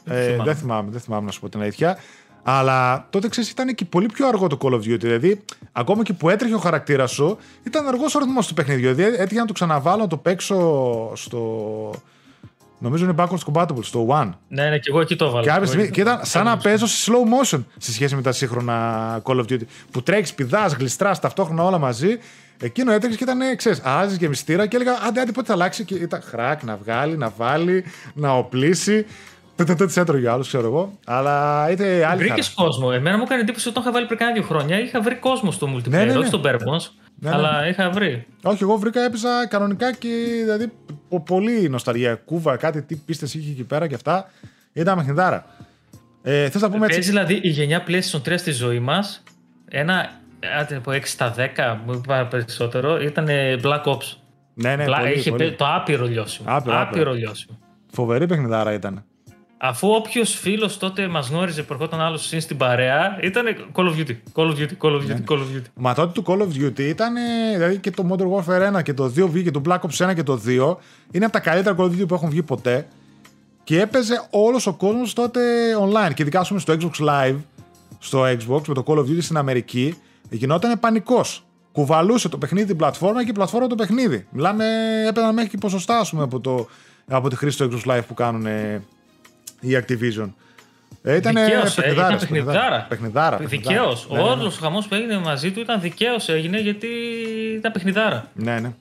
[0.07, 0.91] Ε, δεν, θυμάμαι.
[0.91, 1.97] δεν θυμάμαι να σου πω την αλήθεια.
[2.43, 4.99] Αλλά τότε ξέρεις, ήταν και πολύ πιο αργό το Call of Duty.
[4.99, 8.93] Δηλαδή, ακόμα και που έτρεχε ο χαρακτήρας σου, ήταν αργός ο ρυθμός του παιχνιδιού.
[8.93, 11.93] Δηλαδή, έτυχε να το ξαναβάλω να το παίξω στο.
[12.79, 14.29] Νομίζω είναι backwards compatible στο One.
[14.47, 15.65] Ναι, ναι, και εγώ εκεί το έβαλα.
[15.65, 19.35] Και, και ήταν σαν να παίζω σε slow motion σε σχέση με τα σύγχρονα Call
[19.35, 19.61] of Duty.
[19.91, 22.17] Που τρέχεις, πηδάς, γλιστράς ταυτόχρονα όλα μαζί.
[22.59, 25.85] Εκείνο έτρεξε και ήταν, ξέρεις, άζεις και μυστήρα και έλεγα Άντε, άντε, πότε θα αλλάξει.
[25.85, 27.83] Και ήταν χράκ να βγάλει, να βάλει,
[28.13, 29.05] να οπλίσει.
[29.57, 30.99] Δεν τις έτρωγε άλλος, ξέρω εγώ.
[31.05, 32.23] Αλλά είτε άλλη.
[32.23, 32.89] Βρήκες κόσμο.
[32.93, 34.79] Εμένα μου έκανε εντύπωση όταν είχα βάλει πριν κάνα δύο χρόνια.
[34.79, 36.17] Είχα βρει κόσμο στο multiplayer, ναι, ναι, ναι.
[36.17, 36.57] όχι στο Bare
[37.19, 37.67] ναι, αλλά ναι.
[37.67, 38.25] είχα βρει.
[38.43, 40.09] Όχι, εγώ βρήκα, έπαιζα κανονικά και
[40.43, 40.71] δηλαδή
[41.25, 42.15] πολύ νοσταλγία.
[42.15, 44.29] Κούβα, κάτι, τι πίστες είχε εκεί πέρα και αυτά.
[44.73, 45.45] Ήταν μαχινδάρα.
[46.21, 49.23] Ε, θες να πούμε έτσι; δηλαδή η γενιά PlayStation 3 στη ζωή μας,
[49.69, 50.09] ένα
[50.77, 53.27] από 6 στα 10, μου είπα περισσότερο, ήταν
[53.63, 54.15] Black Ops.
[54.53, 55.51] Ναι, ναι, Black, πολύ, είχε πολύ.
[55.51, 56.47] το άπειρο λιώσιμο.
[56.51, 57.13] Άπειρο, άπειρο.
[57.13, 57.57] λιώσιμο.
[57.91, 59.05] Φοβερή παιχνιδάρα ήταν.
[59.57, 63.95] Αφού όποιος φίλος τότε μας γνώριζε που ερχόταν άλλος συν στην παρέα, ήταν Call of
[63.95, 64.15] Duty.
[64.33, 65.23] Call of Duty, Call of Duty, ναι.
[65.27, 65.65] Call of Duty.
[65.73, 67.13] Μα τότε του Call of Duty ήταν
[67.53, 70.23] δηλαδή και το Modern Warfare 1 και το 2 και το Black Ops 1 και
[70.23, 70.75] το 2
[71.11, 72.87] είναι από τα καλύτερα Call of Duty που έχουν βγει ποτέ.
[73.63, 75.41] Και έπαιζε όλος ο κόσμος τότε
[75.81, 76.13] online.
[76.13, 77.35] Και ειδικά στο Xbox Live,
[77.99, 79.97] στο Xbox με το Call of Duty στην Αμερική,
[80.29, 81.45] γινόταν πανικός.
[81.71, 84.27] Κουβαλούσε το παιχνίδι την πλατφόρμα και η πλατφόρμα το παιχνίδι.
[84.31, 84.65] Μιλάμε,
[85.07, 86.67] έπαιρναν μέχρι και ποσοστά από, το,
[87.07, 88.45] από τη χρήση του Xbox Live που κάνουν
[89.59, 90.29] η Activision.
[91.01, 92.15] Ε, ήταν παιχνιδάρα.
[92.19, 92.85] Παιχνιδάρα.
[92.89, 94.07] παιχνιδάρα δικαίως.
[94.11, 94.47] Ναι, Όλο ναι, ναι.
[94.47, 96.87] ο χαμός που έγινε μαζί του ήταν δικαίως έγινε γιατί
[97.55, 98.31] ήταν παιχνιδάρα.
[98.33, 98.71] Ναι, ναι.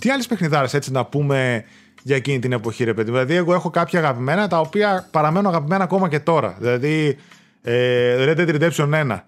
[0.00, 1.64] Τι άλλες παιχνιδάρες έτσι να πούμε
[2.02, 3.10] για εκείνη την εποχή, ρε παιδί.
[3.10, 6.56] Δηλαδή, εγώ έχω κάποια αγαπημένα τα οποία παραμένουν αγαπημένα ακόμα και τώρα.
[6.58, 7.16] Δηλαδή,
[7.62, 9.24] ε, Red Dead Redemption 1.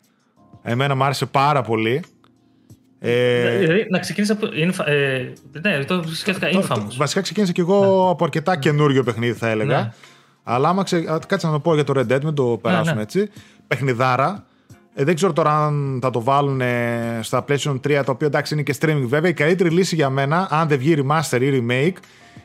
[0.62, 2.02] Εμένα μου άρεσε πάρα πολύ.
[2.98, 4.46] Ε, δηλαδή, να ξεκινήσω από.
[4.84, 6.96] Ε, ναι, το σκέφτηκα Infamous.
[6.96, 9.94] Βασικά ξεκίνησα και εγώ από αρκετά καινούριο παιχνίδι, θα έλεγα.
[10.42, 11.00] Αλλά άμα ξε...
[11.26, 13.02] κάτσε να το πω για το Red Dead, μην το ναι, περάσουμε ναι.
[13.02, 13.30] έτσι.
[13.66, 14.44] Παιχνιδάρα.
[14.94, 16.60] Ε, δεν ξέρω τώρα αν θα το βάλουν
[17.20, 19.30] στα PlayStation 3, το οποίο εντάξει είναι και streaming βέβαια.
[19.30, 21.96] Η καλύτερη λύση για μένα, αν δεν βγει remaster ή remake,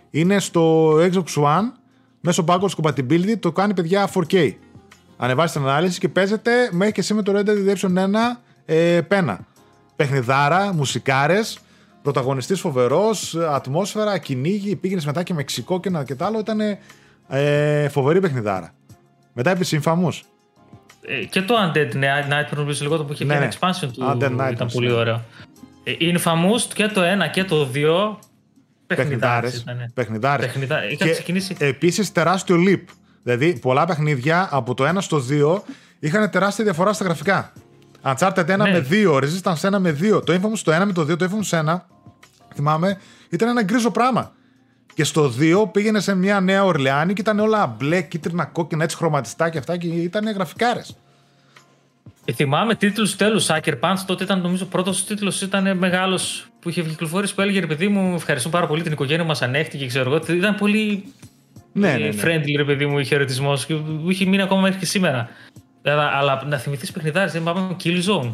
[0.10, 1.72] είναι στο Xbox One
[2.22, 3.40] μέσω backwards compatibility.
[3.40, 4.52] Το κάνει παιδιά 4K.
[5.18, 8.06] Ανεβάζει την ανάλυση και παίζεται μέχρι και εσύ με το Red Dead Redemption 1
[8.66, 9.40] ε, πένα.
[9.96, 11.60] Παιχνιδάρα, μουσικάρες,
[12.02, 14.76] πρωταγωνιστής φοβερός, ατμόσφαιρα, κυνήγι.
[14.76, 16.40] Πήγαινες μετά και Μεξικό και ένα και τα άλλο.
[16.40, 16.60] Ήταν
[17.28, 18.74] ε, φοβερή παιχνιδάρα.
[19.34, 20.10] Μετά είπε συμφαμού.
[21.02, 23.48] Ε, και το Undead Nightmare, νομίζω λίγο το που είχε ναι, ναι.
[23.60, 24.04] expansion του.
[24.20, 25.22] Undead ήταν πολύ ωραίο.
[25.84, 28.18] Ε, Infamous και το 1 και το 2
[28.88, 29.56] Παιχνιδάρες.
[29.58, 29.92] ήτανε.
[29.94, 30.46] Παιχνιδάρες.
[30.46, 31.56] Παιχνιδά- είχαν ξεκινήσει.
[31.60, 32.82] επίσης τεράστιο leap.
[33.24, 35.64] Δηλαδή, πολλά παιχνίδια από το 1 στο 2
[36.00, 37.54] είχαν τεράστια διαφορά στα γραφικά.
[38.04, 38.72] Uncharted 1 Ναι.
[38.72, 40.22] με 2, Resistance 1 με 2.
[40.26, 41.86] Το Infamous το 1 με το 2, το Infamous 1,
[42.56, 42.98] θυμάμαι,
[43.30, 44.32] ήταν ένα γκρίζο πράγμα.
[44.98, 48.96] Και στο 2 πήγαινε σε μια νέα Ορλεάνη και ήταν όλα μπλε, κίτρινα, κόκκινα, έτσι
[48.96, 50.98] χρωματιστά και αυτά και ήταν γραφικάρες.
[52.26, 53.48] Ε, θυμάμαι τίτλους τέλους.
[53.50, 57.60] Sucker Punch τότε ήταν νομίζω ο πρώτος τίτλος ήταν μεγάλος που είχε κυκλοφορήσει που έλεγε
[57.60, 59.86] ρε παιδί μου, ευχαριστώ πάρα πολύ την οικογένεια μας ανέχτηκε.
[59.86, 60.34] Ξέρω εγώ.
[60.34, 61.04] Ήταν πολύ
[61.74, 62.22] Ναι, ε, ναι, ναι.
[62.24, 65.30] friendly, ρε παιδί μου, χαιρετισμός και μου είχε μείνει ακόμα μέχρι και σήμερα.
[65.84, 68.32] Αλλά, αλλά να θυμηθείς παιχνιδάρι, δεν πάμε Killzone.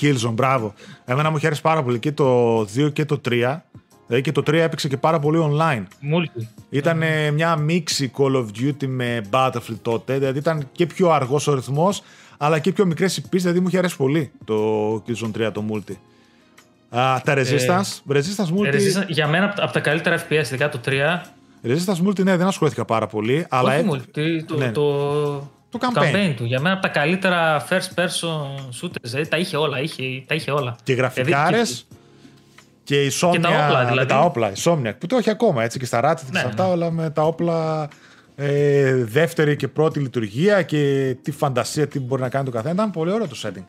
[0.00, 0.74] Killzone, μπράβο.
[1.04, 3.56] Εμένα μου χαίρεσε πάρα πολύ και το 2 και το 3.
[4.06, 5.82] Δηλαδή και το 3 έπαιξε και πάρα πολύ online.
[5.82, 6.42] Multi.
[6.70, 10.18] Ήταν ε, μια μίξη Call of Duty με Battlefield τότε.
[10.18, 12.02] Δηλαδή ήταν και πιο αργός ο ρυθμός,
[12.38, 13.38] αλλά και πιο μικρές οι πίστε.
[13.38, 15.94] Δηλαδή μου είχε αρέσει πολύ το Killzone 3 το multi.
[16.98, 18.12] Α, τα Resistance.
[18.12, 18.64] Resistance Multi.
[18.64, 21.20] Ε, Resistance, για μένα από τα- από τα καλύτερα FPS, ειδικά το 3.
[21.66, 23.46] Resistance Multi, ναι, δεν ασχολήθηκα πάρα πολύ.
[23.48, 24.70] Αλλά όχι έ- multi, το, ναι.
[24.72, 24.92] το,
[25.70, 26.32] Το campaign.
[26.36, 26.44] του.
[26.44, 28.28] Για μένα από τα καλύτερα first person
[28.80, 29.02] shooters.
[29.02, 29.80] Δηλαδή, τα είχε όλα.
[29.80, 30.76] Είχε, τα είχε όλα.
[30.82, 31.86] και γραφικάρες.
[31.88, 32.03] Δηλαδή,
[32.84, 34.08] Και η Somnia, τα όπλα, με δηλαδή.
[34.08, 36.46] τα όπλα, η Somnia, που το έχει ακόμα έτσι και στα Ratchet και Ναι, σε
[36.46, 36.72] αυτά ναι.
[36.72, 37.88] όλα με τα όπλα
[38.36, 42.74] ε, δεύτερη και πρώτη λειτουργία και τι φαντασία, τι μπορεί να κάνει το καθένα.
[42.74, 43.64] Ήταν πολύ ωραίο το setting.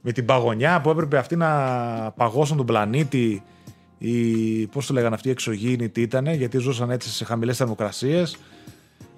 [0.00, 1.48] Με την παγωνιά που έπρεπε αυτοί να
[2.16, 3.42] παγώσουν τον πλανήτη
[3.98, 8.36] ή πώς το λέγανε αυτοί οι εξωγήινοι τι ήταν, γιατί ζούσαν έτσι σε χαμηλές θερμοκρασίες.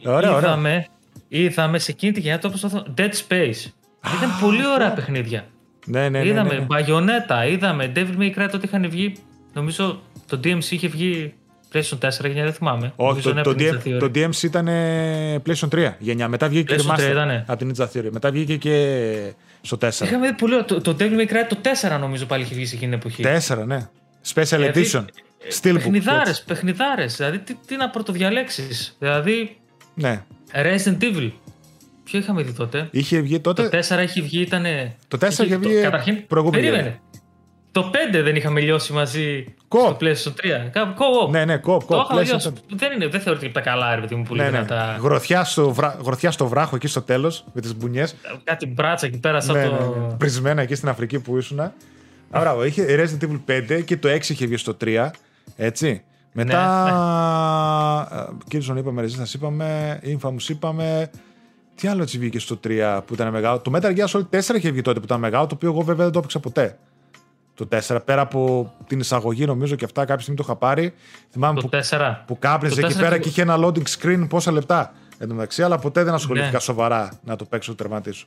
[0.05, 0.38] Ωραία, ωραία.
[0.38, 0.86] είδαμε,
[1.28, 3.70] είδαμε σε εκείνη τη γενιά το όπως το Dead Space.
[4.16, 5.45] Ήταν πολύ ωραία παιχνίδια.
[5.86, 6.66] Ναι, ναι, ναι, ναι, είδαμε ναι.
[6.68, 9.14] Bayonetta, είδαμε Devil May Cry τότε είχαν βγει.
[9.53, 11.34] Νομίζω το DMC είχε βγει
[11.72, 12.92] PlayStation 4 γενιά, δεν θυμάμαι.
[12.96, 13.98] Όχι, Νομίζω το, ναι, το, από την DM, Ninja Theory.
[13.98, 16.28] το DMC ήταν ε, PlayStation 3 γενιά.
[16.28, 17.44] Μετά βγήκε και PlayStation 3 Remaster ήτανε.
[17.48, 18.09] από την Ninja Theory.
[18.12, 19.88] Μετά βγήκε και στο 4.
[20.03, 20.53] Είχαμε δει πολύ.
[20.55, 20.64] ωραία.
[20.64, 21.57] Το, το Devil May Cry το
[21.94, 23.44] 4 νομίζω πάλι είχε βγει σε εκείνη την εποχή.
[23.55, 23.88] 4, ναι.
[24.34, 25.05] Special Δηλαδή, Edition.
[25.61, 25.72] Steelbook.
[25.74, 26.44] Παιχνιδάρες, έτσι.
[26.44, 27.16] παιχνιδάρες.
[27.16, 28.96] Δηλαδή, τι, τι να πρωτοδιαλέξεις.
[28.98, 29.57] Δηλαδή,
[29.94, 30.24] Ναι.
[30.53, 31.30] Resident Evil.
[32.05, 34.64] Ποιο είχαμε δει τότε; Είχε βγει τότε; Το 4 έχει βγει, ήταν.
[35.09, 37.00] Το 4 είχε βγει Καταρχήν, προηγούμενη περίμενε.
[37.72, 39.78] Το 5 δεν είχαμε λιώσει μαζί Co-op.
[39.78, 40.70] στο PlayStation 3.
[40.72, 41.30] Κάπου co-op.
[41.30, 42.00] Ναι, ναι, κοπ, Το κοπ.
[42.04, 42.52] είχαμε λιώσει.
[42.74, 44.50] Δεν, είναι, δεν θεωρείται και καλά, ρε παιδί μου, πολύ Ναι, ναι.
[44.50, 44.98] δυνατά.
[45.02, 45.98] Γροθιά, στο βρα...
[46.04, 48.14] Γροθιά στο βράχο εκεί στο τέλος με τις μπουνιές.
[48.44, 49.70] Κάτι μπράτσα εκεί πέρα σαν Ναι, το.
[49.70, 50.14] ναι, ναι.
[50.14, 51.60] Πρισμένα εκεί στην Αφρική που ήσουν.
[51.60, 51.72] Α,
[52.30, 53.40] μπράβο, είχε Resident Evil
[53.78, 55.10] 5 και το 6 είχε βγει στο 3.
[55.56, 56.02] Έτσι.
[56.32, 58.06] Μετά.
[58.10, 61.10] Ναι, Killzone είπαμε, Resistance είπαμε, Infamous είπαμε.
[61.74, 64.70] Τι άλλο έτσι βγήκε στο 3 που ήταν μεγάλο; Το Metal Gear Solid 4 είχε
[64.70, 66.78] βγει τότε που ήταν μεγάλο, το οποίο εγώ βέβαια δεν το έπαιξα ποτέ.
[67.55, 67.98] Το 4.
[68.05, 70.94] Πέρα από την εισαγωγή, νομίζω και αυτά, κάποια στιγμή το είχα πάρει.
[71.30, 72.22] Θυμάμαι Το που, 4.
[72.26, 74.92] που κάπνιζε Το εκεί 4 πέρα και- και είχε ένα loading screen πόσα λεπτά.
[75.18, 76.59] Εν τω μεταξύ, αλλά ποτέ δεν ασχολήθηκα Ναι.
[76.61, 78.24] σοβαρά να το παίξω, το τερματίσω.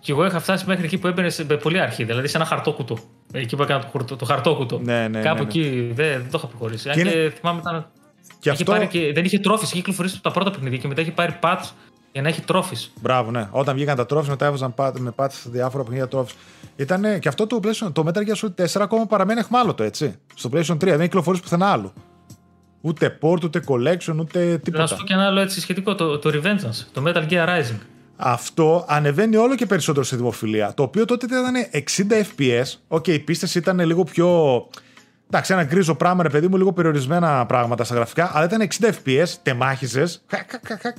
[0.00, 2.98] Και εγώ είχα φτάσει μέχρι εκεί που έμπαινε σε πολύ αρχή, δηλαδή σε ένα χαρτόκουτο.
[3.32, 4.78] Εκεί που έκανα το, χορτο- το χαρτόκουτο.
[4.82, 5.48] Ναι, ναι, Κάπου ναι, ναι.
[5.48, 6.88] εκεί δεν, δεν το είχα προχωρήσει.
[6.88, 7.86] Αν Και και, είναι- θυμάμαι ήταν.
[8.26, 8.64] Και είχε αυτό.
[8.72, 11.38] πάρει και, δεν είχε τρόφι, είχε κυκλοφορήσει από τα πρώτα παιχνίδια και μετά είχε πάρει
[11.42, 11.64] patch
[12.12, 12.92] για να έχει τρόφις.
[13.00, 13.48] Μπράβο, ναι.
[13.50, 16.34] Όταν βγήκαν τα τρόφις, μετά έβαζαν πα- με πάτη διάφορα παιχνίδια τρόφις.
[16.76, 20.14] Ήταν και αυτό το, PlayStation, το Metal Gear Solid 4 ακόμα παραμένει εχμάλωτο, έτσι.
[20.34, 21.92] Στο PlayStation 3 δεν έχει κυκλοφορήσει πουθενά άλλο.
[22.80, 24.86] Ούτε port, ούτε collection, ούτε Να τίποτα.
[24.86, 27.78] σου πω και ένα άλλο έτσι σχετικό, το, το Revengeance, το Metal Gear Rising.
[28.16, 30.74] Αυτό ανεβαίνει όλο και περισσότερο στη δημοφιλία.
[30.74, 32.64] Το οποίο τότε ήταν 60 FPS.
[32.88, 34.28] OK, οι πίστες ήταν λίγο πιο.
[35.32, 38.90] Εντάξει, ένα γκρίζο πράγμα, ρε παιδί μου, λίγο περιορισμένα πράγματα στα γραφικά, αλλά ήταν 60
[39.04, 40.22] FPS, τεμάχιζες,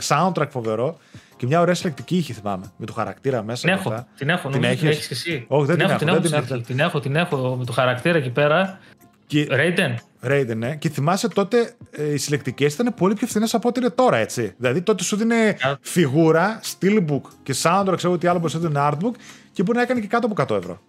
[0.08, 0.98] soundtrack φοβερό
[1.38, 3.68] και μια ωραία συλλεκτική είχε, θυμάμαι, με το χαρακτήρα μέσα.
[3.68, 4.08] Την και έχω, αυτά.
[4.18, 5.46] την έχω, Την νομίζω την έχεις; έχεις και εσύ.
[5.48, 6.54] Όχι, δεν την έχω, την δεν έχω, την την, έχω.
[6.54, 8.80] έχω, την έχω, την έχω με το χαρακτήρα εκεί πέρα.
[9.28, 9.96] Και, Raiden.
[10.28, 10.76] Raiden, ναι.
[10.76, 14.54] Και θυμάσαι τότε ε, οι συλλεκτικές ήταν πολύ πιο φθηνές από ό,τι είναι τώρα, έτσι.
[14.58, 15.78] Δηλαδή τότε σου δίνει Α.
[15.82, 19.16] φιγούρα, steelbook και soundtrack, ξέρω τι άλλο μπορείς να δίνει artbook
[19.52, 20.82] και μπορεί να έκανε και κάτω από 100 ευρώ.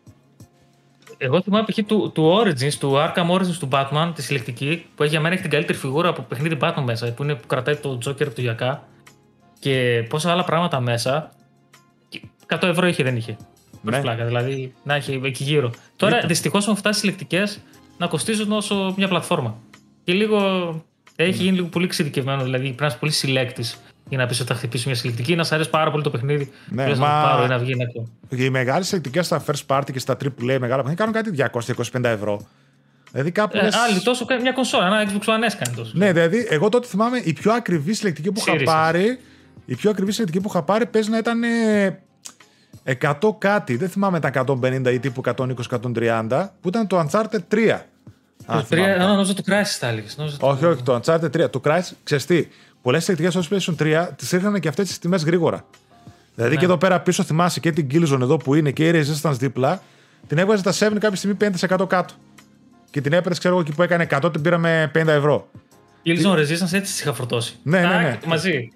[1.24, 1.78] Εγώ θυμάμαι π.χ.
[1.86, 5.42] του, του Origins, του Arkham Origins του Batman, τη συλλεκτική, που έχει για μένα έχει
[5.42, 8.88] την καλύτερη φιγούρα από παιχνίδι Batman μέσα, που, είναι, που κρατάει το Joker του Γιακά
[9.58, 11.30] και πόσα άλλα πράγματα μέσα.
[12.08, 13.36] Και 100 ευρώ είχε, δεν είχε.
[13.82, 13.96] Ναι.
[13.96, 14.02] Ναι.
[14.02, 15.70] Πλάκα, δηλαδή να έχει εκεί γύρω.
[15.96, 16.28] Τώρα Ήταν.
[16.28, 17.60] δυστυχώς έχουν φτάσει συλλεκτικές
[17.98, 19.58] να κοστίζουν όσο μια πλατφόρμα.
[20.04, 20.40] Και λίγο
[21.16, 24.48] έχει γίνει λίγο πολύ εξειδικευμένο, δηλαδή πρέπει να είσαι πολύ συλλέκτης για να πεις ότι
[24.48, 26.50] θα χτυπήσει μια συλλεκτική, να σ' αρέσει πάρα πολύ το παιχνίδι.
[26.68, 28.06] Ναι, λες μα- να το πάρω ή να βγει να το.
[28.36, 32.04] Και οι μεγάλες συλλεκτικέ στα first party και στα AAA μεγάλα παιχνίδια κάνουν κάτι 200-25
[32.08, 32.46] ευρώ.
[33.10, 33.56] Δηλαδή κάπου.
[33.56, 35.92] Ε, λες- άλλοι τόσο κάνει μια κονσόλα, ένα Xbox One S κάνει τόσο.
[35.94, 38.64] Ναι, δηλαδή εγώ τότε θυμάμαι η πιο ακριβή συλλεκτική που είχα Series.
[38.64, 39.18] πάρει.
[39.66, 41.98] Η πιο ακριβή συλλεκτική που είχα πάρει παίζει να ήταν ε,
[43.00, 43.76] 100 κάτι.
[43.76, 45.20] Δεν θυμάμαι τα 150 ή τύπου
[45.70, 47.86] 120-130 που ήταν το Uncharted 3.
[48.46, 49.06] Αν Το θυμάμαι 3, καλά.
[49.12, 50.16] νόμιζα το Crysis τα έλεγες.
[50.16, 51.50] νόμιζα το- Όχι, όχι, το Uncharted 3.
[51.50, 52.26] Το Crysis, ξέρεις
[52.82, 55.64] τι, πολλές συλλεκτικές στο PlayStation 3 τις είχαν και αυτές τις τιμές γρήγορα.
[56.34, 56.58] Δηλαδή Ναι.
[56.60, 59.82] και εδώ πέρα πίσω θυμάσαι και την Killzone εδώ που είναι και η Resistance δίπλα.
[60.26, 62.14] την έβγαζε τα 7 κάποια στιγμή 5% κάτω.
[62.90, 65.48] Και την έπαιρνες, ξέρω εγώ, εκεί που έκανε 100, την πήραμε 50 ευρώ.
[66.04, 67.58] Illusion Resistance έτσι τις είχα φορτώσει.
[67.62, 68.18] Ναι, ναι, ναι.
[68.26, 68.72] Μαζί.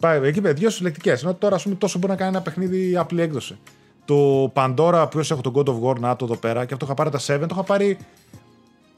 [0.00, 1.22] Πάει, εκεί πέρα, δύο συλλεκτικές.
[1.22, 3.58] Ενώ τώρα, ας πούμε, τόσο μπορεί να κάνει ένα παιχνίδι απλή έκδοση.
[4.04, 6.94] Το Pandora που έχω τον God of War, να το εδώ πέρα, και αυτό είχα
[6.94, 7.98] πάρει τα 7, το είχα πάρει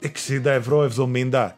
[0.01, 1.49] 60 ευρώ, 70.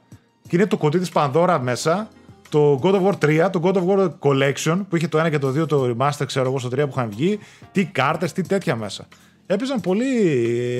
[0.48, 2.10] Και είναι το κοντί της Pandora μέσα,
[2.50, 5.38] το God of War 3, το God of War Collection που είχε το 1 και
[5.38, 7.40] το 2 το remaster, ξέρω εγώ, στο 3 που είχαν βγει,
[7.72, 9.08] τι κάρτες, τι τέτοια μέσα.
[9.46, 10.06] Έπαιζαν πολύ,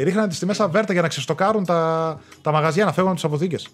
[0.04, 3.68] ρίχναν τις τιμές αβέρτα για να ξεστοκάρουν τα, τα μαγαζιά, να φεύγουν από τις αποθήκες.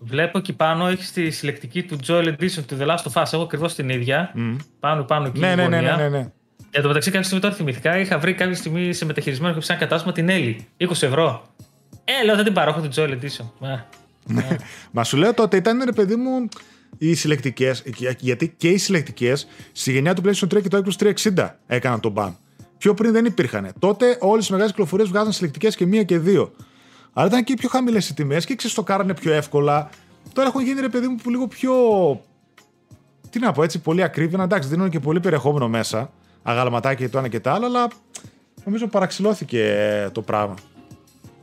[0.00, 3.32] Βλέπω εκεί πάνω έχεις τη συλλεκτική του Joel Edition του The Last of Us.
[3.32, 4.32] Έχω ακριβώς την ίδια.
[4.36, 4.56] Mm.
[4.80, 5.40] Πάνω, πάνω εκεί.
[5.40, 6.30] Ναι, ναι, ναι, ναι, ναι, ναι.
[6.70, 9.78] Εν τω μεταξύ, κάποια στιγμή τώρα θυμηθήκα, είχα βρει κάποια στιγμή σε μεταχειρισμένο και ένα
[9.78, 10.66] κατάστημα την Έλλη.
[10.78, 11.42] 20 ευρώ.
[12.04, 13.50] Ε, λέω δεν την πάρω, έχω την Joel Edition.
[13.58, 13.86] Ναι.
[14.90, 16.48] Μα σου λέω τότε ήταν ρε παιδί μου
[16.98, 17.82] οι συλλεκτικές,
[18.18, 22.14] γιατί και οι συλλεκτικές στη γενιά του PlayStation 3 και το Xbox 360 έκαναν τον
[22.16, 22.32] ban.
[22.78, 23.72] Πιο πριν δεν υπήρχαν.
[23.78, 26.52] Τότε όλες οι μεγάλες κυκλοφορίες βγάζαν συλλεκτικές και μία και δύο.
[27.12, 29.90] Αλλά ήταν και πιο χαμηλές οι τιμές και ξεστοκάρανε πιο εύκολα.
[30.32, 31.72] Τώρα έχουν γίνει ρε παιδί μου λίγο πιο.
[33.30, 34.42] Τι να πω έτσι, πολύ ακρίβεια.
[34.42, 36.12] Εντάξει, δίνουν και πολύ περιεχόμενο μέσα.
[36.42, 37.88] Αγαλματάκια το ένα και το άλλο, αλλά
[38.64, 40.54] νομίζω παραξηλώθηκε το πράγμα.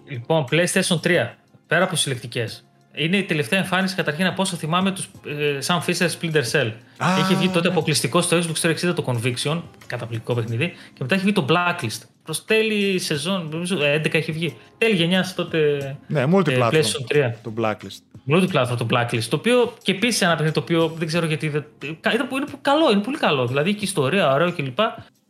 [0.08, 1.34] Λοιπόν, PlayStation 3.
[1.68, 2.67] Πέρα από συλλεκτικές.
[2.98, 6.72] Είναι η τελευταία εμφάνιση καταρχήν από όσο θυμάμαι τους ε, Sam Fisher Splinter Cell.
[6.98, 11.24] Ah, Είχε βγει τότε αποκλειστικό στο Xbox 360 το Conviction, καταπληκτικό παιχνίδι, και μετά έχει
[11.24, 12.02] βγει το Blacklist.
[12.24, 14.58] Προς τέλη σεζόν, νομίζω 11 ε, έχει βγει.
[14.78, 15.80] Τέλη γενιάς τότε.
[16.08, 16.74] Ναι, multiplatform.
[16.74, 17.32] Ε, PlayStation 3.
[17.44, 18.34] Το Blacklist.
[18.34, 19.24] Multiplatform το Blacklist.
[19.30, 21.50] Το οποίο και επίσης ένα παιχνίδι το οποίο δεν ξέρω γιατί.
[21.50, 21.98] Δεν, είναι,
[22.32, 23.48] είναι καλό, είναι πολύ καλό.
[23.48, 24.80] Δηλαδή έχει ιστορία, ωραίο κλπ.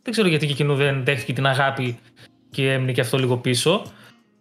[0.02, 1.98] Δεν ξέρω γιατί και εκείνο δεν δέχτηκε την αγάπη
[2.50, 3.82] και έμεινε και αυτό λίγο πίσω.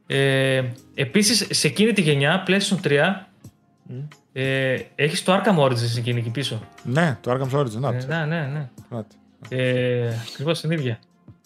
[0.08, 0.64] Ε,
[0.95, 4.08] Επίσης, σε εκείνη τη γενιά, PlayStation 3, mm.
[4.34, 6.62] ε, έχεις το Arkham Origins σε εκείνη εκεί πίσω.
[6.84, 7.72] Ναι, το Arkham Origins.
[7.72, 9.03] Να, ε, ναι, ναι, ναι.
[9.49, 10.99] Ε, Ακριβώς την ίδια.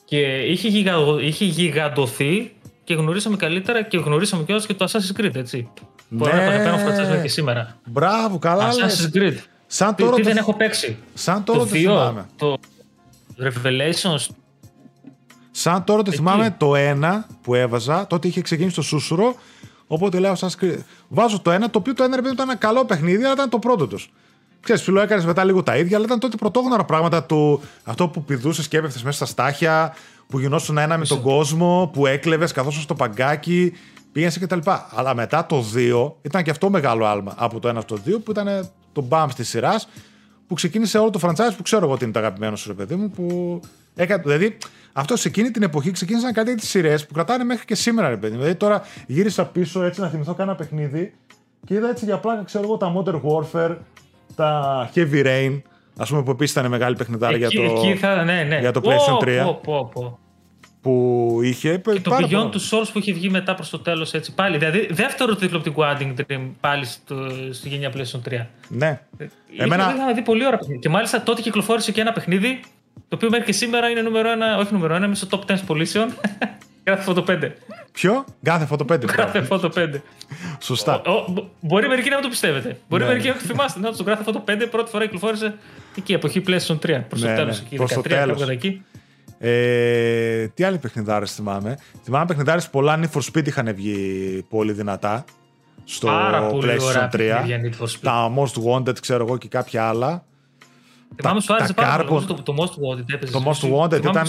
[0.06, 2.54] Και είχε, γιγα, είχε γιγαντωθεί
[2.84, 5.70] και γνωρίσαμε καλύτερα και γνωρίσαμε κιόλας και το Assassin's Creed, έτσι.
[6.10, 6.18] Ναι.
[6.18, 7.78] Που αγαπημένο franchise και σήμερα.
[7.86, 8.70] Μπράβο, καλά.
[8.72, 9.38] Assassin's Creed.
[9.68, 10.98] Σαν τώρα τι, τι δεν έχω παίξει.
[11.14, 12.26] Σαν τώρα το, το θυμάμαι.
[12.38, 12.58] Το
[13.40, 14.26] Revelations,
[15.62, 19.36] Σαν τώρα το θυμάμαι το ένα που έβαζα, τότε είχε ξεκινήσει το σούσουρο.
[19.88, 20.58] Οπότε λέω, σας
[21.08, 23.60] βάζω το ένα, το οποίο το ένα ρε ήταν ένα καλό παιχνίδι, αλλά ήταν το
[23.60, 24.12] πρώτο τους.
[24.60, 27.62] Ξέρεις, φίλο έκανες μετά λίγο τα ίδια, αλλά ήταν τότε πρωτόγνωρα πράγματα του.
[27.84, 29.96] Αυτό που πηδούσες και έπεφτες μέσα στα στάχια,
[30.28, 33.74] που γινόσουν ένα με τον κόσμο, που έκλεβες καθώ στο παγκάκι,
[34.12, 34.60] πήγαινες κτλ.
[34.96, 38.32] Αλλά μετά το 2 ήταν και αυτό μεγάλο άλμα από το 1 στο 2, που
[38.32, 39.88] ήταν το μπαμ τη σειράς,
[40.52, 42.96] που ξεκίνησε όλο το franchise που ξέρω εγώ ότι είναι το αγαπημένο σου, ρε παιδί
[42.96, 43.60] μου, που
[43.96, 44.22] έκανε.
[44.22, 44.58] Δηλαδή,
[44.94, 48.18] αυτό σε εκείνη την εποχή ξεκίνησαν κάτι τις σειρές που κρατάνε μέχρι και σήμερα, ρε
[48.18, 48.36] παιδί.
[48.36, 51.14] Δηλαδή τώρα γύρισα πίσω έτσι να θυμηθώ κάνα παιχνίδι
[51.66, 53.76] και είδα έτσι για πλάκα, ξέρω εγώ, τα Modern Warfare,
[54.36, 55.62] τα Heavy Rain,
[55.98, 58.60] ας πούμε που επίσης ήταν μεγάλη παιχνιδάρα για το, εκεί θα, ναι, ναι.
[58.60, 59.42] για το PlayStation 3.
[59.44, 60.20] Πω, πω, πω.
[60.82, 61.78] Που είχε.
[61.78, 64.58] Και το Beyond του Souls που είχε βγει μετά προς το τέλος έτσι πάλι.
[64.58, 67.16] Δηλαδή δεύτερο τίτλο από την Adding Dream πάλι στο,
[67.52, 68.46] στη γενιά PlayStation 3.
[68.68, 69.02] Ναι.
[69.18, 69.94] Είχε, Εμένα...
[69.96, 72.60] Είχα δει πολύ ώρα Και μάλιστα τότε κυκλοφόρησε και ένα παιχνίδι
[72.94, 75.58] το οποίο μέχρι και σήμερα είναι νούμερο 1, όχι νούμερο 1, είμαι στο top 10
[75.66, 76.10] πωλήσεων.
[76.84, 77.52] Κάθε φωτο 5.
[77.92, 79.06] Ποιο; Κάθε φωτο 5.
[79.06, 79.90] Κάθε φωτο 5.
[80.60, 81.02] Σωστά.
[81.06, 82.78] Ο, ο, μπορεί μερικοί να μην το πιστεύετε.
[82.90, 83.08] Μπορεί ναι.
[83.08, 83.80] μερικοί να το θυμάστε.
[83.80, 85.54] Να το κάθε φωτο 5 πρώτη φορά κυκλοφόρησε
[85.98, 87.02] εκεί, εποχή PlayStation 3.
[87.10, 87.64] Προς το τέλος.
[87.76, 88.42] Προς το τέλος.
[89.44, 91.78] Ε, τι άλλοι παιχνιδάρες θυμάμαι.
[92.04, 95.26] Θυμάμαι παιχνιδάρες πολλά Need for Speed είχαν βγει πολύ δυνατά
[95.84, 96.08] στο
[96.64, 97.46] PlayStation 3.
[98.02, 100.24] Τα Most Wanted, ξέρω εγώ και κάποια άλλα.
[101.16, 102.26] Θυμάμαι σου άρεσε πάρα πολύ.
[102.26, 103.32] Το, το Most Wanted έπαιζε.
[103.32, 104.28] Το Most Wanted ήταν.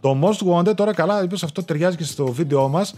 [0.00, 2.94] Το Most Wanted, τώρα καλά, είπες αυτό ταιριάζει και στο βίντεο μας.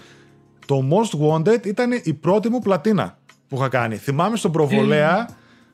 [0.67, 3.19] Το Most Wanted ήταν η πρώτη μου πλατίνα
[3.49, 3.97] που είχα κάνει.
[3.97, 5.29] Θυμάμαι στον προβολέα.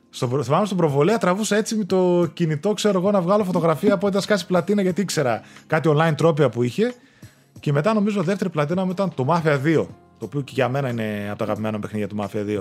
[0.09, 4.07] Στο, θυμάμαι στον προβολέα τραβούσα έτσι με το κινητό, ξέρω εγώ, να βγάλω φωτογραφία από
[4.07, 6.93] όταν σκάσει πλατίνα γιατί ήξερα κάτι online τρόπια που είχε.
[7.59, 9.85] Και μετά νομίζω δεύτερη πλατίνα μου ήταν το Mafia 2.
[10.19, 12.59] Το οποίο και για μένα είναι από τα αγαπημένα παιχνίδια του Mafia 2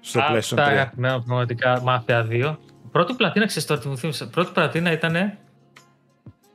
[0.00, 0.56] στο PlayStation 3.
[0.56, 2.56] Τα αγαπημένα πραγματικά Mafia 2
[2.96, 4.26] πρώτη πλατίνα, ξέρεις τώρα τι μου θύμισε.
[4.26, 5.38] Πρώτη πλατίνα ήταν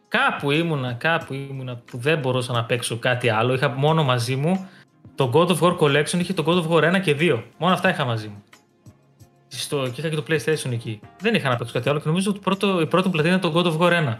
[0.07, 3.53] κάπου ήμουνα, κάπου ήμουνα που δεν μπορούσα να παίξω κάτι άλλο.
[3.53, 4.68] Είχα μόνο μαζί μου
[5.16, 7.44] το God of War Collection, είχε το God of War 1 και 2.
[7.57, 8.44] Μόνο αυτά είχα μαζί μου.
[9.57, 10.99] Στο, και είχα και το PlayStation εκεί.
[11.19, 13.60] Δεν είχα να παίξω κάτι άλλο και νομίζω ότι πρώτο, η πρώτη πλατίνα ήταν το
[13.60, 14.15] God of War 1.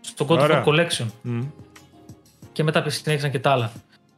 [0.00, 1.06] Στο God of War Collection.
[1.24, 1.46] Mm.
[2.52, 3.72] Και μετά συνέχισαν και τα άλλα.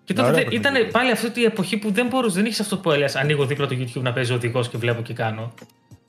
[0.04, 3.16] Και τότε ήταν πάλι αυτή η εποχή που δεν μπορούσε, δεν είχες αυτό που έλεγες.
[3.16, 5.52] Ανοίγω δίπλα το YouTube να παίζει οδηγός και βλέπω και κάνω.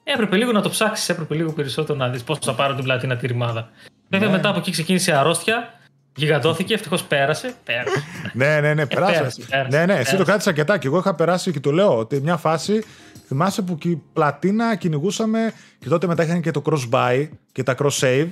[0.04, 3.18] Έπρεπε λίγο να το ψάξεις, έπρεπε λίγο περισσότερο να δεις πώς θα πάρω την πλατίνα
[3.18, 3.70] τη ρημάδα.
[4.10, 4.36] Βέβαια, ναι.
[4.36, 5.74] μετά από εκεί ξεκίνησε η αρρώστια,
[6.16, 7.54] γιγαντώθηκε, ευτυχώς πέρασε.
[7.64, 8.04] πέρασε.
[8.34, 9.28] ναι, ναι, ναι, πέρασε.
[9.70, 12.38] ναι, ναι, εσύ το κράτησα αρκετά και εγώ είχα περάσει και το λέω ότι μια
[12.38, 12.84] φάση
[13.28, 17.76] θυμάσαι που η πλατίνα κυνηγούσαμε και τότε μετά είχαν και το cross buy και τα
[17.80, 18.28] cross save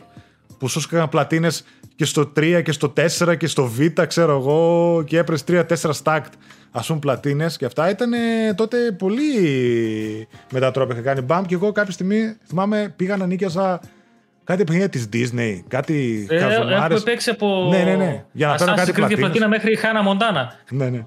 [0.57, 1.65] που σου έκανα πλατίνες
[1.95, 6.31] και στο 3 και στο 4 και στο Β, ξέρω εγώ, και έπρεπε 3-4 stacked
[6.72, 7.89] ας πούμε πλατίνες και αυτά.
[7.89, 8.11] Ήταν
[8.55, 9.27] τότε πολύ
[10.51, 10.95] μετατρόπια.
[10.95, 13.80] Είχα κάνει μπαμ και εγώ κάποια στιγμή θυμάμαι πήγα να νίκιαζα
[14.45, 17.67] κάτι παιχνίδια της Disney, κάτι ε, Έχουμε παίξει από.
[17.72, 18.23] Ναι, ναι, ναι.
[18.31, 19.19] Για να παίρνω κάτι πλατίνες.
[19.19, 20.55] πλατίνα μέχρι Χάνα Μοντάνα.
[20.69, 21.05] Ναι, ναι.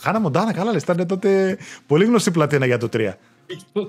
[0.00, 0.82] Χάνα Μοντάνα, καλά λες.
[0.82, 3.12] Ήταν τότε πολύ γνωστή πλατίνα για το 3.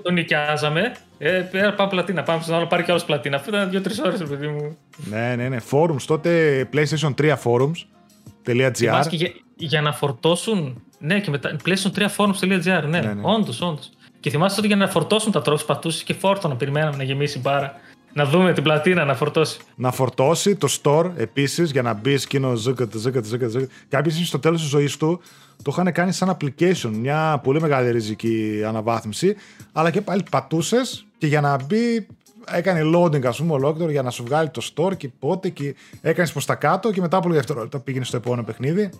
[0.02, 0.92] Το νοικιάζαμε.
[1.18, 1.42] Ε,
[1.76, 2.22] πάμε πλατίνα.
[2.22, 3.36] Πάμε στον άλλο πάρει κι άλλος πλατίνα.
[3.36, 4.76] Αυτό ήταν δύο-τρεις ώρες, παιδί μου.
[4.96, 5.56] Ναι, ναι, ναι.
[5.70, 9.06] Forums τότε PlayStation 3 forums.gr.
[9.10, 10.82] Για, για να φορτώσουν.
[10.98, 11.56] Ναι, και μετά.
[11.64, 12.82] PlayStation 3 forums.gr.
[12.88, 13.20] Ναι, ναι, ναι.
[13.22, 13.90] όντως, όντως.
[14.20, 16.56] Και θυμάστε ότι για να φορτώσουν τα τρόφιμα πατούσες και φόρτωνα.
[16.56, 17.80] Περιμέναμε να γεμίσει μπάρα.
[18.12, 19.58] Να δούμε την πλατίνα να φορτώσει.
[19.74, 23.50] Να φορτώσει το store επίσης για να μπει εκείνο ζούκατ, ζούκατ, ζούκατ.
[23.88, 25.20] Κάποιοι στο τέλος της ζωής του
[25.62, 29.36] το είχαν κάνει σαν application, μια πολύ μεγάλη ριζική αναβάθμιση.
[29.72, 32.06] Αλλά και πάλι πατούσες και για να μπει
[32.44, 36.32] έκανε loading, ας πούμε, ολόκληρο για να σου βγάλει το store και πότε και έκανες
[36.32, 38.90] προς τα κάτω και μετά από λίγα δευτερόλεπτα πήγαινε στο επόμενο παιχνίδι.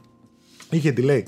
[0.71, 1.23] Είχε delay.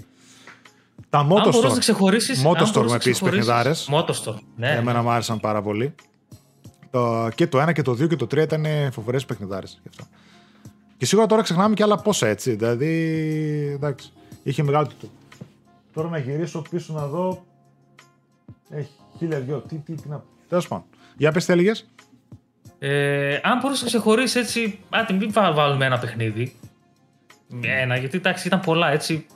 [1.11, 1.65] Τα Motostore.
[1.65, 3.89] Αν να ξεχωρίσεις, Motostore με επίσης παιχνιδάρες.
[3.93, 4.39] Motostore.
[4.57, 4.71] Ναι.
[4.71, 5.95] Εμένα μου άρεσαν πάρα πολύ.
[6.93, 10.05] Το, και το 1 και το 2 και το 3 ήταν φοβερές παιχνιδάρες γι' αυτό.
[10.97, 12.55] Και σίγουρα τώρα ξεχνάμε και άλλα πόσα έτσι.
[12.55, 12.89] Δηλαδή,
[13.75, 14.13] εντάξει,
[14.43, 15.09] είχε μεγάλο το.
[15.93, 17.45] Τώρα να γυρίσω πίσω να δω.
[18.71, 19.59] Έχει χίλια δυο.
[19.59, 20.25] Τι, τι, τι να.
[20.49, 20.85] Τέλος πάντων.
[21.17, 21.89] Για πες τι έλεγες;
[22.79, 24.79] Ε, αν μπορούσες να ξεχωρίσεις έτσι.
[24.91, 26.57] Άντε, μην βάλουμε ένα παιχνίδι.
[27.61, 29.27] Ένα, γιατί εντάξει, ήταν πολλά έτσι.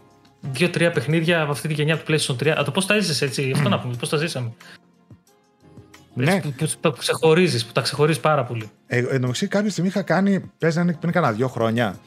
[0.41, 2.49] Δύο-τρία παιχνίδια από αυτή τη γενιά του PlayStation 3.
[2.49, 3.53] Α, το πώς τα έζησες έτσι.
[3.55, 4.53] Αυτό να πούμε, πώς τα ζήσαμε.
[6.17, 6.41] Ναι.
[6.41, 8.71] Που, που, που ξεχωρίζεις, που τα ξεχωρίζεις πάρα πολύ.
[8.87, 10.51] Ε, μεταξύ, κάποια στιγμή είχα κάνει.
[10.59, 11.99] Παίζανε πριν κάνα δύο χρόνια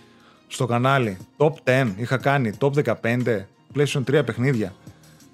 [0.48, 1.18] στο κανάλι.
[1.38, 2.54] Top 10 είχα κάνει.
[2.60, 2.94] Top 15
[3.76, 4.74] PlayStation 3 παιχνίδια.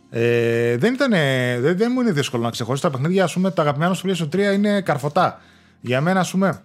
[0.09, 1.11] Ε, δεν, ήταν,
[1.61, 3.23] δεν, δεν μου είναι δύσκολο να ξεχωρίσω τα παιχνίδια.
[3.23, 5.41] Α πούμε, τα αγαπημένα στο PlayStation 3 είναι καρφωτά.
[5.81, 6.63] Για μένα, ας πούμε.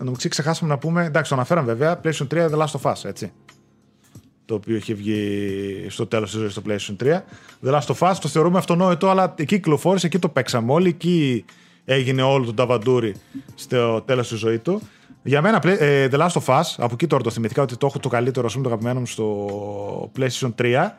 [0.00, 1.04] Εν ξεχάσαμε να πούμε.
[1.04, 2.00] Εντάξει, το αναφέραμε βέβαια.
[2.04, 3.32] PlayStation 3 The Last of Us, έτσι
[4.46, 7.22] το οποίο είχε βγει στο τέλος της ζωής στο PlayStation 3.
[7.66, 11.44] The Last of Us το θεωρούμε αυτονόητο, αλλά εκεί κυκλοφόρησε, εκεί το παίξαμε όλοι, εκεί
[11.84, 13.14] έγινε όλο το ταβαντούρι
[13.54, 14.80] στο τέλος της ζωή του.
[15.22, 17.98] Για μένα, ε, The Last of Us, από εκεί τώρα το θυμηθήκα ότι το έχω
[17.98, 20.98] το καλύτερο, ας πούμε, το αγαπημένο μου στο PlayStation 3.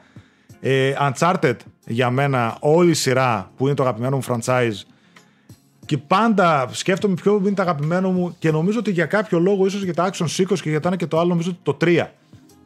[0.59, 1.55] Ε, Uncharted,
[1.85, 4.81] για μένα, όλη η σειρά που είναι το αγαπημένο μου franchise.
[5.85, 9.83] Και πάντα σκέφτομαι ποιο είναι το αγαπημένο μου και νομίζω ότι για κάποιο λόγο, ίσως
[9.83, 12.05] για τα Action Sequence και για τα ένα και το άλλο, νομίζω ότι το 3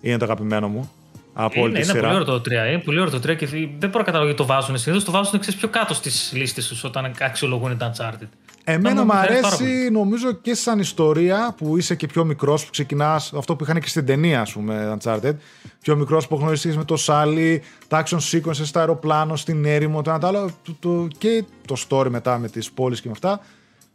[0.01, 0.91] είναι το αγαπημένο μου.
[1.33, 2.47] Από είναι, είναι πολύ ωραίο το 3.
[2.49, 4.77] Είναι πολύ ωραίο το 3 και δεν μπορώ να καταλάβω γιατί το βάζουν.
[4.77, 8.27] Συνήθως το βάζουν ξέρεις, πιο κάτω στις λίστες τους όταν αξιολογούν τα Uncharted.
[8.63, 13.55] Εμένα μου αρέσει νομίζω και σαν ιστορία που είσαι και πιο μικρός που ξεκινάς αυτό
[13.55, 15.33] που είχαν και στην ταινία, ας πούμε, Uncharted.
[15.81, 20.09] Πιο μικρός που γνωρίζει με το Σάλι, τα action sequences στα αεροπλάνο, στην έρημο, το
[20.09, 20.51] ένα το άλλο.
[20.63, 23.41] Το, το, και το story μετά με τις πόλεις και με αυτά.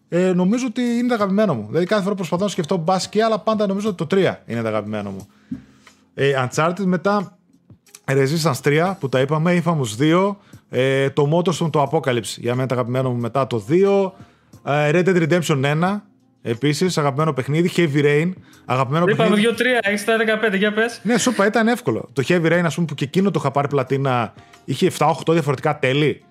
[0.09, 1.67] Ε, νομίζω ότι είναι το αγαπημένο μου.
[1.67, 4.63] Δηλαδή κάθε φορά προσπαθώ να σκεφτώ μπας και αλλά πάντα νομίζω ότι το 3 είναι
[4.63, 5.29] το αγαπημένο μου.
[6.15, 7.39] Ε, Uncharted μετά
[8.05, 10.37] Resistance 3 που τα είπαμε, Infamous 2,
[10.71, 14.13] ε, το Motorstorm το Apocalypse για μένα το αγαπημένο μου μετά το 2,
[14.65, 16.03] ε, Red Dead Redemption 1,
[16.47, 18.33] Επίσης, αγαπημένο παιχνίδι, Heavy Rain.
[18.65, 19.55] Αγαπημένο Είπαμε παιχνίδι.
[19.59, 21.01] 2-3, έχεις τα 15, για πες.
[21.03, 22.09] Ναι, σου είπα, ήταν εύκολο.
[22.13, 24.35] Το Heavy Rain, ας πούμε, που και εκείνο το είχα πάρει πλατίνα,
[24.65, 26.25] είχε 7-8 διαφορετικά τέλη.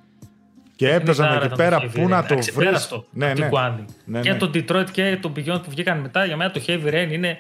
[0.76, 2.90] Και έπαιζαν εκεί πέρα πού να το βρεις.
[3.12, 3.50] Ναι, ναι.
[4.06, 4.38] ναι, Και ναι.
[4.38, 7.38] το Detroit και το Beyond που βγήκαν μετά, για μένα το Heavy Rain είναι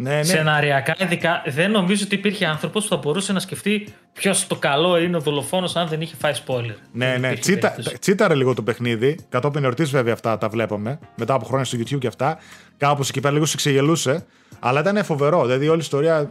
[0.00, 0.22] ναι, ναι.
[0.22, 4.98] Σεναριακά, ειδικά, δεν νομίζω ότι υπήρχε άνθρωπος που θα μπορούσε να σκεφτεί ποιος το καλό
[4.98, 6.74] είναι ο δολοφόνος αν δεν είχε φάει spoiler.
[6.92, 7.32] Ναι, ναι.
[7.34, 9.18] Τσίτα, τσίταρε λίγο το παιχνίδι.
[9.28, 10.98] Κατόπιν εορτής, βέβαια, αυτά τα βλέπαμε.
[11.16, 12.38] Μετά από χρόνια στο YouTube και αυτά.
[12.76, 14.26] Κάπως εκεί πέρα λίγο σε ξεγελούσε.
[14.58, 15.44] Αλλά ήταν φοβερό.
[15.44, 16.30] Δηλαδή, όλη η ιστορία.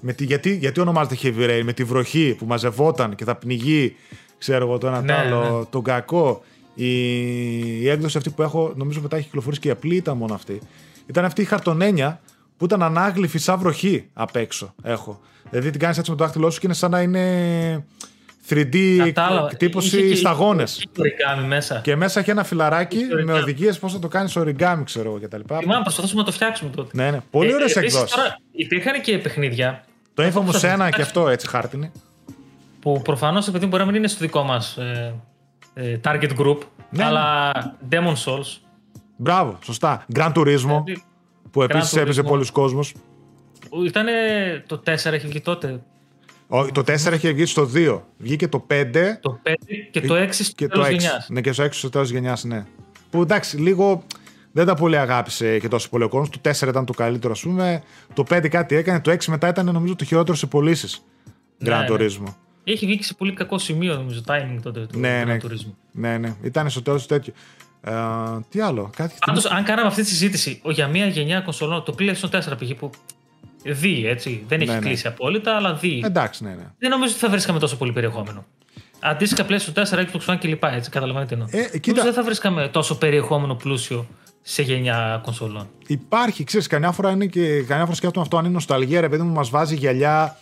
[0.00, 3.96] Με τη, γιατί, γιατί ονομάζεται Heavy Rain, με τη βροχή που μαζευόταν και θα πνιγεί,
[4.38, 5.64] ξέρω εγώ, το ένα ναι, άλλο, ναι.
[5.64, 6.42] τον κακό.
[6.74, 6.92] Η,
[7.80, 10.60] η έκδοση αυτή που έχω, νομίζω μετά έχει κυκλοφορήσει και η απλή ήταν μόνο αυτή.
[11.06, 12.20] Ήταν αυτή η χαρτονένια
[12.58, 14.74] που ήταν ανάγλυφη σαν βροχή απ' έξω.
[14.82, 15.20] Έχω.
[15.50, 17.84] Δηλαδή την κάνεις έτσι με το δάχτυλό σου και είναι σαν να είναι
[18.48, 18.76] 3D
[19.50, 20.64] εκτύπωση σταγόνε.
[21.46, 21.80] μέσα.
[21.80, 25.40] Και μέσα έχει ένα φιλαράκι με οδηγίες πώς θα το κάνεις origami, ξέρω εγώ κτλ.
[25.58, 26.90] Θυμάμαι, προσπαθούσαμε να το φτιάξουμε τότε.
[26.92, 27.20] Ναι, ναι.
[27.30, 28.16] Πολύ ωραίες ε, εκδόσεις.
[28.52, 29.84] Υπήρχαν και παιχνίδια.
[30.14, 31.92] Το Infamous 1 και αυτό έτσι χάρτινε.
[32.80, 35.14] Που προφανώς επειδή μπορεί να μην είναι στο δικό μας ε,
[35.74, 36.58] ε, target group,
[36.90, 37.98] ναι, αλλά ναι.
[37.98, 38.58] Demon Souls.
[39.16, 40.04] Μπράβο, σωστά.
[40.14, 40.82] Grand Turismo.
[40.84, 40.92] Ε,
[41.66, 42.80] που επίσης έπαιζε πολλοί κόσμο.
[43.84, 44.06] Ήταν
[44.66, 45.82] το 4 έχει βγει τότε.
[46.72, 48.00] το 4 έχει βγει στο 2.
[48.18, 49.18] Βγήκε το 5.
[49.20, 49.52] Το 5
[49.90, 51.28] και το 6 στο τέλος γενιάς.
[51.28, 52.64] Ναι, και στο 6 στο τέλος γενιάς, ναι.
[53.10, 54.04] Που εντάξει, λίγο
[54.52, 56.30] δεν τα πολύ αγάπησε και τόσο πολύ ο κόσμος.
[56.30, 57.82] Το 4 ήταν το καλύτερο, ας πούμε.
[58.14, 59.00] Το 5 κάτι έκανε.
[59.00, 61.04] Το 6 μετά ήταν νομίζω το χειρότερο σε πωλήσεις.
[61.58, 61.96] Ναι, Grand ναι.
[61.96, 62.34] Turismo.
[62.64, 65.38] Έχει βγει σε πολύ κακό σημείο, νομίζω, timing τότε του ναι, ναι,
[65.92, 66.34] ναι, ναι, ναι.
[66.42, 67.32] Ήταν στο τέλος τέτοιο.
[67.80, 67.92] Ε,
[68.50, 69.14] τι άλλο, κάτι.
[69.26, 72.70] Πάντως, αν κάναμε αυτή τη συζήτηση για μια γενιά κονσολών, το PlayStation 4 π.χ.
[72.78, 72.90] που
[73.64, 74.44] δει, έτσι.
[74.48, 74.86] Δεν έχει Ναι, ναι.
[74.86, 76.02] κλείσει απόλυτα, αλλά δει.
[76.04, 76.66] Εντάξει, ναι, ναι.
[76.78, 78.44] Δεν νομίζω ότι θα βρίσκαμε τόσο πολύ περιεχόμενο.
[79.00, 80.64] Αντίστοιχα, PlayStation 4, Xbox One κλπ.
[80.64, 81.64] Έτσι, καταλαβαίνετε τι εννοώ.
[81.72, 81.86] Ε, κοίτα.
[81.86, 84.06] Νομίζω δεν θα βρίσκαμε τόσο περιεχόμενο πλούσιο
[84.42, 85.68] σε γενιά κονσολών.
[85.86, 89.22] Υπάρχει, ξέρεις, καμιά φορά είναι και καμιά φορά σκέφτομαι αυτό αν είναι νοσταλγία, ρε παιδί
[89.22, 90.36] μου, μας βάζει γυαλιά.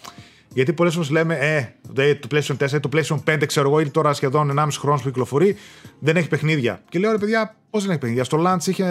[0.56, 3.90] Γιατί πολλές φορές λέμε, ε, το PlayStation 4 ή το PlayStation 5, ξέρω εγώ, ήδη
[3.90, 5.56] τώρα σχεδόν 1,5 χρόνος που κυκλοφορεί,
[5.98, 6.80] δεν έχει παιχνίδια.
[6.88, 8.84] Και λέω, ρε παιδιά, πώς δεν έχει παιχνίδια; Στο launch είχε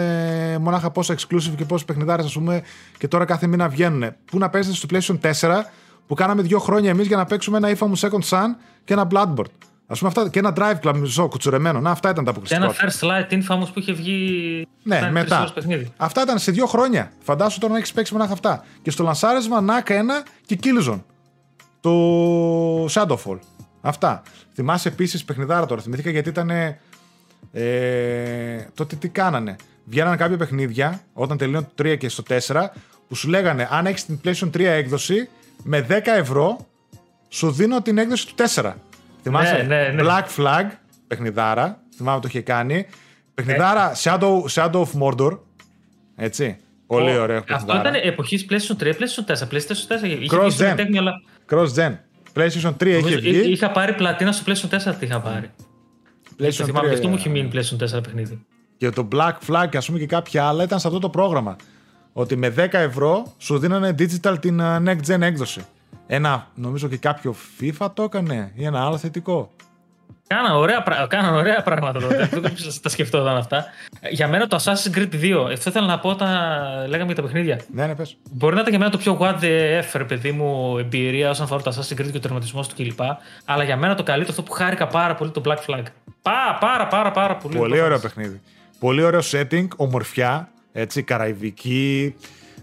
[0.60, 2.62] μονάχα πόσα exclusive και πόσες παιχνιδάρες, ας πούμε,
[2.98, 4.12] και τώρα κάθε μήνα βγαίνουν.
[4.24, 5.64] Πού να παίζετε στο PlayStation 4,
[6.06, 8.46] που κάναμε δύο χρόνια εμείς για να παίξουμε ένα infamous Second Sun
[8.84, 9.50] και ένα Bloodborne.
[9.86, 11.80] Α πούμε αυτά, και ένα Drive Club μισό κουτσουρεμένο.
[11.80, 12.64] Να, αυτά ήταν τα Και αποκλειστικά.
[12.64, 14.66] ένα First Light Infamous που είχε βγει.
[14.82, 15.38] Ναι, ήταν τρεις μετά.
[15.38, 15.92] ώρες παιχνίδι.
[15.96, 17.12] Αυτά ήταν σε δύο χρόνια.
[17.22, 18.64] Φαντάσου τώρα να έχεις παίξει μονάχα αυτά.
[18.82, 19.94] Και στο λανσάρισμα NAC 1
[20.46, 21.00] και Killzone.
[21.86, 23.38] Το Shadowfall.
[23.80, 24.22] Αυτά.
[24.54, 25.80] Θυμάσαι επίσης παιχνιδάρα τώρα.
[25.82, 26.50] Θυμηθήκα γιατί ήταν.
[27.52, 29.56] Ε, τότε τι κάνανε.
[29.84, 32.70] Βγαίνανε κάποια παιχνίδια όταν τελείωνε το 3 και στο 4
[33.08, 35.28] που σου λέγανε αν έχεις την PlayStation 3 έκδοση
[35.62, 36.66] με 10 ευρώ
[37.28, 38.72] σου δίνω την έκδοση του 4.
[39.22, 40.02] Θυμάσαι; ναι, ναι.
[40.04, 40.64] Black Flag,
[41.06, 41.80] παιχνιδάρα.
[41.96, 42.86] Θυμάμαι το είχε κάνει.
[43.34, 45.38] Παιχνιδάρα Shadow, Shadow of Mordor.
[46.16, 46.56] Έτσι.
[46.86, 47.80] Πολύ Ο- ωραίο Αυτό παιχνιδάρα.
[47.88, 49.48] ήταν εποχής PlayStation 3, PlayStation 4.
[49.50, 50.76] PlayStation 4 είχε Cross
[51.50, 51.90] βγει στο gen.
[51.90, 51.96] Tecmo, αλλά Cross Gen.
[52.34, 53.38] PlayStation 3 είχε νομίζω, βγει.
[53.38, 55.50] εί- είχα πάρει πλατίνα στο PlayStation 4 τι είχα πάρει.
[56.36, 58.44] Το PlayStation θυμάμαι, 3, γι' αυτό μου ε, έχει μείνει PlayStation 4 παιχνίδι.
[58.76, 61.56] Και το Black Flag, ας πούμε, και κάποια άλλα ήταν σε αυτό το πρόγραμμα.
[62.12, 65.60] Ότι με 10 ευρώ σου δίνανε digital την uh, next gen έκδοση.
[66.06, 69.50] Ένα, νομίζω και κάποιο FIFA το έκανε ή ένα άλλο θετικό.
[70.26, 72.16] Κάναν ωραία, πρα- κάναν ωραία πράγματα τότε.
[72.32, 73.64] Δεν νομίζω ότι τα σκεφτόταν αυτά.
[74.10, 76.28] Για μένα το Assassin's Creed 2, αυτό ήθελα να πω όταν
[76.88, 77.60] λέγαμε για τα παιχνίδια.
[77.72, 78.16] Ναι, ναι, πες.
[78.30, 81.44] Μπορεί να ήταν για μένα το πιο what the F, ρε παιδί μου, εμπειρία όσον
[81.44, 83.00] αφορά το Assassin's Creed και ο τερματισμός του κλπ.
[83.44, 85.82] Αλλά για μένα το καλύτερο, αυτό που χάρηκα πάρα πολύ, το Black Flag.
[86.22, 87.56] Πάρα, πάρα, πάρα, πάρα πολύ.
[87.56, 88.40] Πολύ ωραίο παιχνίδι.
[88.78, 92.14] Πολύ ωραίο setting, ομορφιά, έτσι, καραϊβική,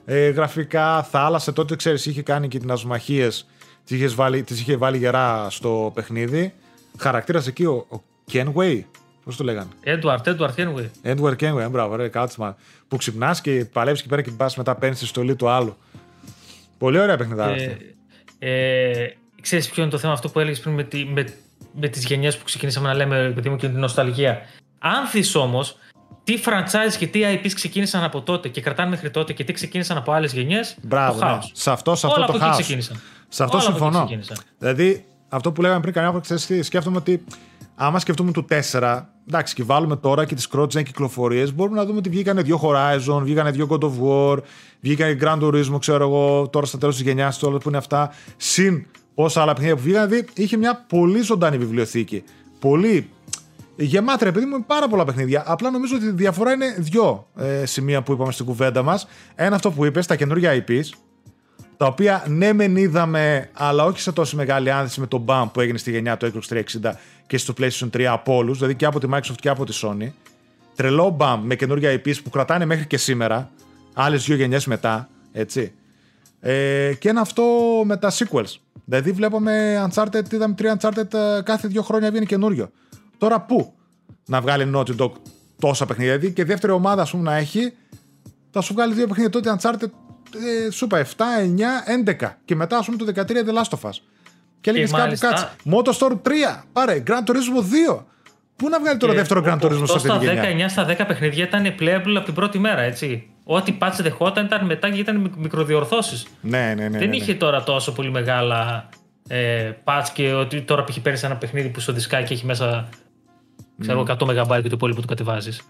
[0.06, 1.54] ε, γραφικά, θάλασσα.
[1.54, 3.48] Τότε, ξέρεις, είχε κάνει και τις ναυσμαχίες,
[3.86, 6.54] τις, είχες βάλει, τις είχε βάλει γερά στο παιχνίδι.
[6.98, 8.02] Χαρακτήρας εκεί ο, ο
[8.34, 8.82] Kenway,
[9.24, 10.90] πώς το λέγανε; Edward, Edward Kenway.
[11.04, 12.56] Edward Kenway, ε, μπράβο, ρε, κάτσμα.
[12.88, 15.78] Που ξυπνάς και παλεύεις εκεί πέρα και πας μετά παίρνεις τη στολή του άλλου.
[16.78, 17.96] Πολύ ωραία παιχνιδάρα αυτή.
[18.40, 21.34] Ε, ε, ξέρεις ποιο είναι το θέμα αυτό που έλεγες πριν με, τη, με,
[21.80, 24.42] με τις γενιές που ξεκινήσαμε να λέμε παιδί μου και την νοσταλγία.
[24.80, 25.78] Αν δεις όμως
[26.24, 29.98] τι franchise και τι IPs ξεκίνησαν από τότε και κρατάνε μέχρι τότε και τι ξεκίνησαν
[29.98, 31.32] από άλλες γενιές, Μπράβο, το ναι.
[31.32, 31.52] χάος.
[31.54, 32.62] Σε αυτό, σε αυτό Όλα το από εκεί χάος.
[32.64, 33.02] ξεκίνησαν.
[33.28, 34.06] Σε αυτό Όλα από εκεί συμφωνώ.
[34.06, 34.38] ξεκίνησαν.
[34.60, 37.24] Δηλαδή, αυτό που λέγαμε πριν, καμιά φορά ξέρεις τι, σκέφτομαι ότι
[37.76, 41.98] άμα σκεφτούμε το 4, εντάξει, και βάλουμε τώρα και τις cross-gen κυκλοφορίες, μπορούμε να δούμε
[41.98, 44.38] ότι βγήκανε δύο Horizon, βγήκανε δύο God of War,
[44.82, 48.86] βγήκανε Grand Turismo, ξέρω εγώ, τώρα στα τέλος της γενιάς, όλα που είναι αυτά, συν
[49.16, 50.10] πόσα άλλα παιχνίδια που βγήκαν.
[50.10, 52.24] Δηλαδή, είχε μια πολύ ζωντανή βιβλιοθήκη.
[52.60, 53.10] Πολύ
[53.76, 55.44] γεμάτη, ρε παιδί μου, με πάρα πολλά παιχνίδια.
[55.46, 59.08] Απλά νομίζω ότι η διαφορά είναι δύο ε, σημεία που είπαμε στην κουβέντα μας.
[59.36, 60.84] Ένα αυτό που είπες, τα καινούργια IPs,
[61.78, 65.62] τα οποία ναι μεν είδαμε, αλλά όχι σε τόσο μεγάλη άνθηση με το BAM που
[65.62, 66.92] έγινε στη γενιά του Xbox 360
[67.28, 70.08] και στο PlayStation 3 από όλους, δηλαδή και από τη Microsoft και από τη Sony.
[70.76, 73.52] Τρελό BAM με καινούργια IPs που κρατάνε μέχρι και σήμερα,
[73.94, 75.74] άλλες δύο γενιές μετά, έτσι.
[76.40, 77.44] Ε, και ένα αυτό
[77.86, 78.56] με τα sequels.
[78.86, 82.72] Δηλαδή βλέπαμε Uncharted, είδαμε τρία Uncharted ε, κάθε δύο χρόνια βγαίνει καινούριο.
[83.18, 83.74] Τώρα πού
[84.26, 85.12] να βγάλει Naughty Dog
[85.60, 87.74] τόσα παιχνίδια, δηλαδή και δεύτερη ομάδα ας πούμε να έχει,
[88.52, 89.90] θα σου βγάλει δύο παιχνίδια τότε Uncharted
[90.68, 91.84] ε, σου είπα 7, 9,
[92.24, 93.94] 11 και μετά ας πούμε το 13 The Last of Us.
[94.62, 95.50] Και έλεγε κάπου μάλιστα- κάτσε.
[95.72, 97.04] Motorstorm 3, πάρε.
[97.08, 97.62] Grand Turismo
[97.98, 98.04] 2.
[98.56, 100.66] Πού να βγάλει τώρα Και δεύτερο Grand Turismo σε αυτή στα τη 10, γενιά.
[100.66, 103.28] 9 στα 10 παιχνίδια ήταν playable από την πρώτη μέρα, έτσι.
[103.44, 106.26] Ό,τι patch δεχόταν ήταν μετά και ήταν μικ- μικροδιορθώσεις.
[106.42, 106.88] Ναι, ναι, ναι.
[106.90, 107.16] ναι, Δεν ναι.
[107.16, 108.90] είχε τώρα τόσο πολύ μεγάλα
[109.28, 111.00] ε, patch και ότι τώρα π.χ.
[111.00, 112.90] παίρνει ένα παιχνίδι που στο δισκάκι έχει μέσα
[113.80, 115.62] ξέρω, εγώ, 100 MB και το υπόλοιπο του κατεβάζεις.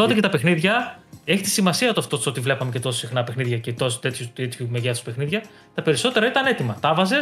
[0.00, 3.24] Τότε και τα παιχνίδια έχει τη σημασία το αυτό το ότι βλέπαμε και τόσο συχνά
[3.24, 5.42] παιχνίδια και τόσο τέτοιου, τέτοιου μεγέθους παιχνίδια.
[5.74, 6.76] Τα περισσότερα ήταν έτοιμα.
[6.80, 7.18] Τα βάζε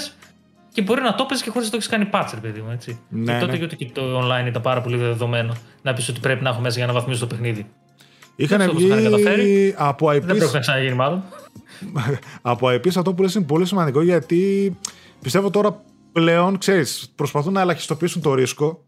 [0.72, 2.70] και μπορεί να το παίζει και χωρίς να το έχεις κάνει patch, ρε παιδί μου.
[2.70, 3.00] Έτσι.
[3.08, 3.58] Ναι, και τότε ναι.
[3.58, 6.78] γιατί και το online ήταν πάρα πολύ δεδομένο να πεις ότι πρέπει να έχω μέσα
[6.78, 7.66] για να βαθμίσω το παιχνίδι.
[8.36, 9.74] Είχαν δεν ξέρω πώς είχαν βγει καταφέρει.
[9.76, 11.24] από Δεν πρέπει IPs, να ξαναγίνει μάλλον.
[12.42, 14.76] από IPs αυτό που λες είναι πολύ σημαντικό γιατί
[15.22, 15.82] πιστεύω τώρα
[16.12, 18.84] πλέον, ξέρεις, προσπαθούν να ελαχιστοποιήσουν το ρίσκο.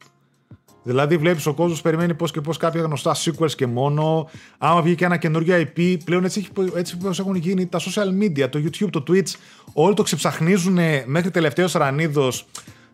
[0.82, 4.28] Δηλαδή, βλέπεις ο κόσμος περιμένει πώς και πώς κάποια γνωστά sequels και μόνο.
[4.58, 8.22] Άμα βγει και ένα καινούριο IP, πλέον έτσι, έχει- έτσι πώ έχουν γίνει τα social
[8.22, 9.34] media, το YouTube, το Twitch,
[9.72, 12.46] όλοι το ξεψαχνίζουν μέχρι τελευταίος ρανίδος.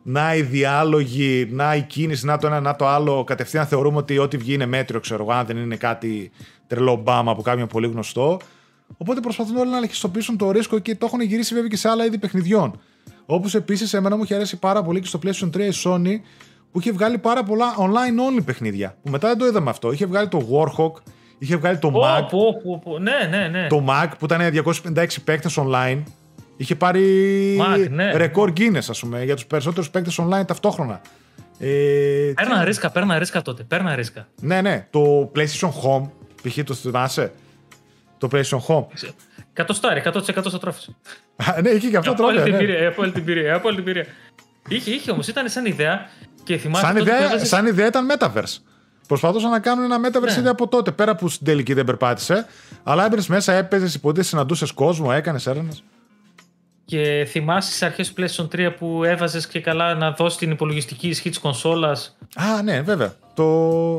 [0.02, 3.24] Να οι διάλογοι, να η κίνηση, να το ένα, να το άλλο.
[3.24, 6.30] Κατευθείαν θεωρούμε ότι ό,τι βγει είναι μέτριο, ξέρω εγώ, αν δεν είναι κάτι
[6.66, 8.40] τρελό μπάμα από κάποιον πολύ γνωστό.
[8.96, 12.04] Οπότε προσπαθούν όλοι να ελεγχιστοποιήσουν το ρίσκο και το έχουν γυρίσει βέβαια και σε άλλα
[12.04, 12.80] είδη παιχνιδιών.
[13.26, 16.20] Όπως επίσης, εμένα μου έχει αρέσει πάρα πολύ και στο PlayStation 3 η Sony
[16.76, 18.96] που είχε βγάλει πάρα πολλά online only παιχνίδια.
[19.02, 19.92] Που μετά δεν το είδαμε αυτό.
[19.92, 20.92] Είχε βγάλει το Warhawk,
[21.38, 22.26] είχε βγάλει το Πω, Mag.
[22.30, 22.98] πω, πω, πω.
[22.98, 23.66] Ναι, ναι, ναι.
[23.66, 24.40] Το Mag που ήταν
[24.94, 26.02] 256 παίκτες online.
[26.56, 27.02] Είχε πάρει
[27.60, 28.12] Mag, ναι.
[28.16, 31.00] ρεκόρ Guinness, ας πούμε, για τους περισσότερους παίκτες online ταυτόχρονα.
[31.58, 33.62] Ε, Παίρνα ρίσκα, παίρνα ρίσκα τότε.
[33.62, 34.28] Παίρνα ρίσκα.
[34.40, 34.86] ναι, ναι.
[34.90, 36.08] Το PlayStation Home,
[36.42, 36.58] π.χ.
[36.64, 37.32] το θυμάσαι;
[38.18, 38.84] Το PlayStation Home.
[39.54, 40.90] 100 στάρι, 100% στο τρόφι.
[41.36, 42.50] Α, ναι, είχε και αυτό Από όλη τρόπο.
[42.50, 42.72] την Ναι.
[42.72, 44.06] πειρία, από όλη την πειρία, από όλη την πειρία.
[44.68, 46.06] Είχε, είχε όμως, ήταν σαν ιδέα
[46.46, 48.56] και θυμάσαι Σαν τότε που ιδέα, έβαζες- σαν ιδέα ήταν Metaverse.
[49.08, 50.38] Προσπαθούσαν να κάνουν ένα Metaverse Ναι.
[50.38, 50.90] ήδη από τότε.
[50.92, 52.46] Πέρα που στην τελική δεν περπάτησε.
[52.82, 55.82] Αλλά έμπαινες μέσα, έπαιζες, υποτίθεται, συναντούσες κόσμο, έκανες έρευνες.
[56.84, 61.08] Και θυμάσαι στι αρχές του PlayStation 3 που έβαζες και καλά να δώσεις την υπολογιστική
[61.08, 63.14] ισχύ της κονσόλας; Α, ναι, βέβαια.
[63.34, 63.98] Το.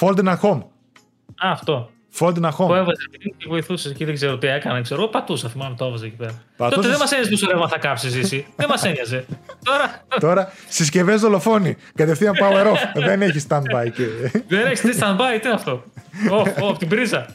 [0.00, 0.62] Folding at home.
[1.44, 1.90] Α, αυτό.
[2.18, 2.74] Folding at Που home.
[2.76, 3.02] έβαζε
[3.36, 4.80] και βοηθούσες και δεν ξέρω τι έκανα.
[4.80, 6.42] Ξέρω, εγώ πατούσα, θυμάμαι, το έβαζε εκεί πέρα.
[6.56, 8.46] Πατούσες; Τότε δεν μας ένοιαζε πόσο ρεύμα θα κάψει εσύ.
[8.56, 9.24] δεν μας ένοιαζε.
[9.64, 11.76] Τώρα Τώρα συσκευές δολοφόνοι.
[11.94, 13.02] Κατευθείαν power off.
[13.04, 13.90] δεν έχει standby.
[13.94, 14.04] Και...
[14.48, 15.84] δεν έχεις τι stand-by, τι είναι αυτό;
[16.60, 17.26] Ω, ω, την πρίζα.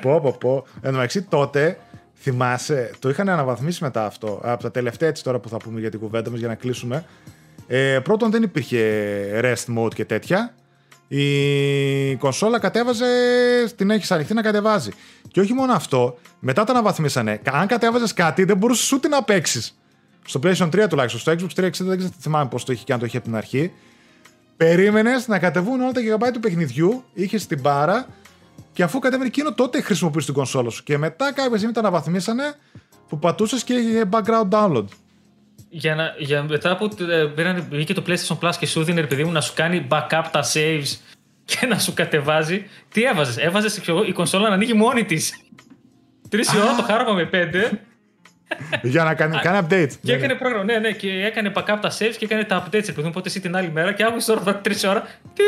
[0.00, 0.66] πω, πω, πω.
[0.74, 1.78] Εν τω μεταξύ τότε
[2.20, 4.40] θυμάσαι, το είχαν αναβαθμίσει μετά αυτό.
[4.44, 7.04] Από τα τελευταία έτσι τώρα που θα πούμε για την κουβέντα μας για να κλείσουμε.
[7.66, 8.80] Ε, πρώτον δεν υπήρχε
[9.42, 10.54] rest mode και τέτοια.
[11.08, 13.06] Η κονσόλα κατέβαζε,
[13.76, 14.90] την έχεις ανοιχτή να κατεβάζει.
[15.30, 17.40] Και όχι μόνο αυτό, μετά τα αναβαθμίσανε.
[17.52, 19.78] Αν κατέβαζες κάτι, δεν μπορούσες ούτε να παίξεις.
[20.24, 21.20] Στο PlayStation 3 τουλάχιστον.
[21.20, 23.36] Στο Xbox 360 δεν ξέρω, θυμάμαι πώς το είχε και αν το είχε από την
[23.36, 23.72] αρχή.
[24.56, 28.06] Περίμενες να κατεβούν όλα τα GB του παιχνιδιού, είχες την μπάρα
[28.72, 30.82] και αφού κατέβαινε εκείνο, τότε χρησιμοποιούσες την κονσόλα σου.
[30.82, 32.54] Και μετά κάποια στιγμή τα αναβαθμίσανε
[33.08, 34.84] που πατούσες και είχε background download.
[35.70, 39.06] Για, να, για μετά που ε, πήραν, βγήκε το PlayStation Plus και σου δίνει, ρε
[39.06, 40.96] παιδί μου, να σου κάνει backup τα saves
[41.44, 42.66] και να σου κατεβάζει.
[42.92, 45.32] Τι έβαζες, έβαζες η κονσόλα να ανοίγει μόνη της.
[46.28, 47.80] Τρεις η ώρα το χάραμα με πέντε
[48.82, 49.92] για να κάνει, κάνει update.
[50.02, 50.64] και έκανε πρόγραμμα.
[50.64, 52.88] Ναι, ναι, και έκανε backup τα saves και έκανε τα updates.
[52.88, 55.06] Επειδή μου πότε εσύ την άλλη μέρα και άκουσες τώρα τρεις ώρα.
[55.34, 55.42] Τι.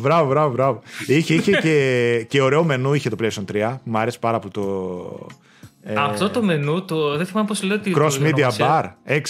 [0.00, 0.82] Μπράβο, μπράβο, μπράβο.
[1.06, 3.76] Είχε, είχε και, και ωραίο μενού είχε το PlayStation 3.
[3.84, 5.26] Μου άρεσε πάρα πολύ το.
[5.88, 7.92] Ε, Αυτό το μενού, το, δεν θυμάμαι πώς λέω τι.
[7.96, 8.98] Cross το Media ονομασία.
[9.06, 9.12] Bar.
[9.12, 9.22] X,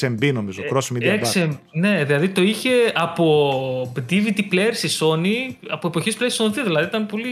[0.00, 0.62] XMB νομίζω.
[0.72, 1.12] Cross Media Bar.
[1.12, 6.50] Έξε, ναι, δηλαδή το είχε από DVD player στη Sony από εποχή PlayStation 2.
[6.64, 7.30] Δηλαδή ήταν πολύ.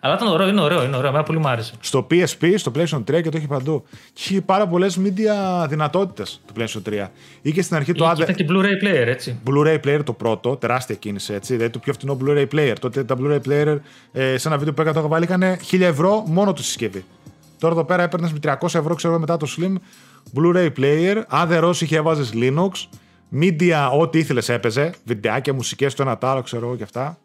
[0.00, 1.08] Αλλά ήταν ωραίο, είναι ωραίο, είναι ωραίο.
[1.08, 1.72] Εμένα πολύ μου άρεσε.
[1.80, 3.84] Στο PSP, στο PlayStation 3 και το είχε παντού.
[4.12, 7.06] Και είχε πάρα πολλές media δυνατότητες το PlayStation 3.
[7.42, 8.22] Είχε στην αρχή το Και άδε...
[8.22, 9.38] ήταν και Blu-ray player, έτσι.
[9.46, 11.54] Blu-ray player το πρώτο, τεράστια κίνηση έτσι.
[11.54, 12.74] Δηλαδή το πιο φθηνό Blu-ray player.
[12.80, 13.78] Τότε τα Blu-ray player
[14.12, 17.04] ε, σε ένα βίντεο που έκανα το είχα βάλει είχαν 1000 ευρώ μόνο τους συσκευή.
[17.58, 19.74] Τώρα εδώ πέρα έπαιρνες με 300 ευρώ, ξέρω εγώ, μετά το Slim
[20.38, 21.22] Blu-ray player.
[21.28, 22.70] Αν δεν ρώσει, είχε έβαζε Linux.
[23.40, 24.90] Media, ό,τι ήθελες έπαιζε.
[25.04, 27.18] Βιντεάκια, μουσικές, το ένα τ' άλλο, ξέρω εγώ και αυτά.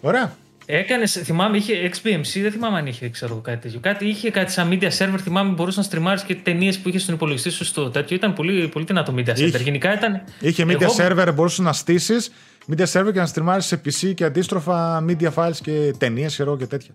[0.00, 0.36] Ωραία.
[0.68, 3.80] Έκανες, θυμάμαι, είχε XBMC, δεν θυμάμαι αν είχε ξέρω, εγώ, κάτι τέτοιο.
[3.80, 7.14] Κάτι, είχε κάτι σαν media server, θυμάμαι, μπορούσες να στριμάρεις και ταινίες που είχες στον
[7.14, 8.16] υπολογιστή σου στο τέτοιο.
[8.16, 9.38] Ήταν πολύ, πολύ δυνατό media center.
[9.38, 9.58] Είχε.
[9.58, 10.22] Γενικά ήταν.
[10.40, 12.30] Είχε media εγώ- server, μπορούσες να στήσεις
[12.70, 16.58] media server και να στριμάρεις σε PC και αντίστροφα media files και ταινίες, ξέρω εγώ
[16.58, 16.94] και τέτοια.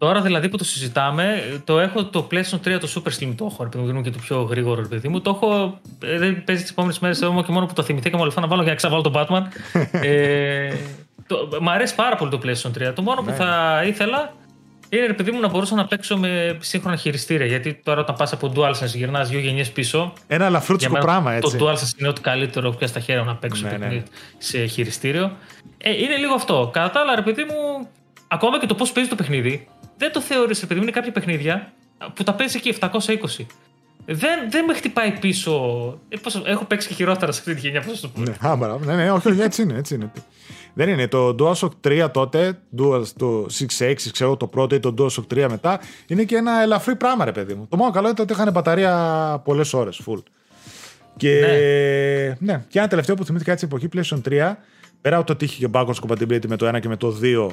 [0.00, 3.62] Τώρα δηλαδή που το συζητάμε, το έχω το PlayStation 3 το Super Slim το έχω,
[3.64, 5.20] επειδή μου και το πιο γρήγορο, ρε παιδί μου.
[5.20, 5.80] Το έχω.
[6.04, 8.46] Ε, δεν παίζει τις επόμενες μέρες μόνο και μόνο που το θυμηθήκαμε όλα αυτά να
[8.46, 9.42] βάλω για να ξαβάλω τον Batman.
[10.06, 10.72] ε,
[11.26, 12.94] το, μ' αρέσει πάρα πολύ το PlayStation 3.
[12.94, 13.30] Το μόνο Ναι.
[13.30, 14.32] που θα ήθελα
[14.88, 17.46] είναι ρε παιδί μου να μπορούσα να παίξω με σύγχρονα χειριστήρια.
[17.46, 20.12] Γιατί τώρα όταν πας από DualSense γυρνάς δύο γενιές πίσω.
[20.26, 21.56] Ένα ελαφρούτσικο μένα πράγμα έτσι.
[21.56, 23.78] Το DualSense είναι ό,τι καλύτερο που πια στα χέρια μου να παίξω Ναι, ναι.
[23.78, 24.02] παιχνίδι
[24.38, 25.32] σε χειριστήριο.
[25.78, 26.70] Ε, είναι λίγο αυτό.
[26.72, 27.88] Κατά τα άλλα, ρε παιδί μου,
[28.28, 29.68] ακόμα και το πώς παίζει το παιχνίδι,
[30.00, 31.72] δεν το θεωρείς, ρε παιδί μου, είναι κάποια παιχνίδια
[32.14, 33.46] που τα παίζει εκεί 720.
[34.06, 35.52] Δεν, δεν με χτυπάει πίσω.
[36.08, 38.20] Ε, πώς- έχω παίξει και χειρότερα σε αυτή τη γενιά, πώς το πω.
[38.20, 38.84] Ναι, α, μπράβο.
[38.84, 40.12] ναι, ναι, όχι, όχι, έτσι είναι, έτσι είναι.
[40.74, 41.08] Δεν είναι.
[41.08, 45.80] Το DualShock 3 τότε, Dual, το 6X, ξέρω το πρώτο ή το DualShock 3 μετά,
[46.06, 47.66] είναι και ένα ελαφρύ πράγμα, ρε παιδί μου.
[47.68, 50.22] Το μόνο καλό είναι ότι είχαν μπαταρία πολλές ώρες, full.
[51.16, 51.40] Και,
[52.38, 52.64] ναι.
[52.68, 54.56] και ένα τελευταίο που θυμήθηκα έτσι εποχή PlayStation 3,
[55.00, 57.46] πέρα από το ότι είχε και backwards compatibility με το 1 και με το 2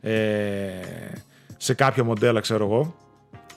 [0.00, 0.10] ε,
[1.62, 2.94] σε κάποια μοντέλα, ξέρω εγώ,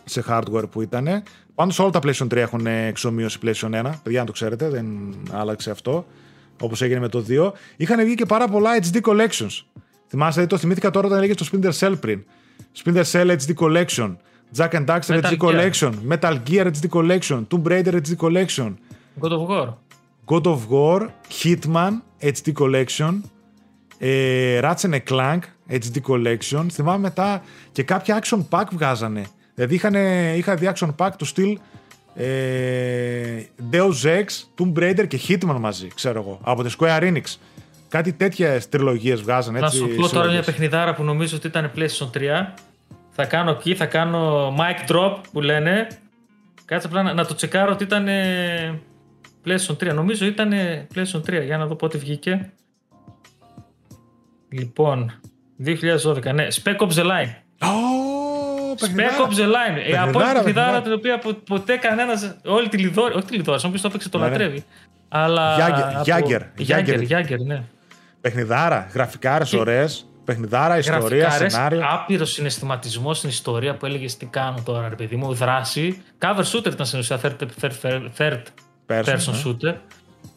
[0.03, 1.23] σε hardware που ήταν.
[1.55, 3.91] Πάντως όλα τα PlayStation 3 έχουν εξομοίωση PlayStation 1.
[4.03, 4.87] Παιδιά, να το ξέρετε, δεν
[5.31, 6.05] άλλαξε αυτό.
[6.61, 7.51] Όπως έγινε με το 2.
[7.77, 9.61] Είχαν βγει και πάρα πολλά HD collections.
[10.07, 12.25] Θυμάστε, δηλαδή, το θυμήθηκα τώρα όταν έλεγε το Splinter Cell πριν.
[12.83, 14.15] Splinter Cell HD Collection.
[14.57, 15.71] Jack and Daxter Metal HD Gear.
[15.71, 15.91] Collection.
[16.07, 17.47] Metal Gear HD Collection.
[17.49, 18.73] Tomb Raider HD Collection.
[19.19, 19.77] God of War.
[20.25, 21.09] God of War.
[21.41, 23.21] Hitman HD Collection.
[23.97, 25.39] Ε, Ratchet and Clank
[25.69, 26.65] HD Collection.
[26.71, 27.41] Θυμάμαι μετά
[27.71, 29.25] και κάποια action pack βγάζανε.
[29.55, 29.93] Δηλαδή είχαν,
[30.37, 31.57] είχα δει action pack του στυλ
[32.15, 34.25] ε, Deus Ex,
[34.57, 37.23] Tomb Raider και Hitman μαζί, ξέρω εγώ, από τη Square Enix.
[37.89, 39.59] Κάτι τέτοιες τριλογίες βγάζανε.
[39.59, 40.31] Να Έτσι, σου πω τώρα συλλογές.
[40.31, 42.19] μια παιχνιδάρα που νομίζω ότι ήταν PlayStation 3.
[43.09, 45.87] Θα κάνω εκεί, θα κάνω mic drop που λένε.
[46.65, 48.07] Κάτσε απλά να, να το τσεκάρω ότι ήταν.
[48.07, 48.79] ε,
[49.45, 49.93] PlayStation 3.
[49.93, 50.51] Νομίζω ήταν
[50.95, 51.43] PlayStation 3.
[51.45, 52.51] Για να δω πότε βγήκε.
[54.49, 55.19] Λοιπόν,
[55.57, 56.33] 2012.
[56.33, 57.33] Ναι, Spec Ops The Line.
[57.59, 59.89] Oh, Spec Ops The Line.
[59.89, 62.13] Η απόλυτη παιχνιδάρα την οποία ποτέ κανένα.
[62.45, 63.13] Όλη τη λιδόρη.
[63.13, 64.31] Όχι τη λιδόρη, όποιο το έπαιξε το ναι, ναι.
[64.31, 64.63] λατρεύει.
[65.09, 65.55] Αλλά.
[66.03, 66.41] Γιάγκερ.
[67.01, 67.63] Γιάγκερ, ναι.
[68.21, 69.85] Παιχνιδάρα, γραφικάρε ωραίε.
[70.25, 71.81] Παιχνιδάρα, ιστορία, σενάριο.
[71.89, 75.33] Άπειρος συναισθηματισμός στην ιστορία που έλεγες τι κάνω τώρα, ρε παιδί μου.
[75.33, 76.03] Δράση.
[76.19, 78.41] Cover shooter ήταν στην ουσία third, third, third
[78.87, 79.41] person ναι.
[79.45, 79.75] shooter.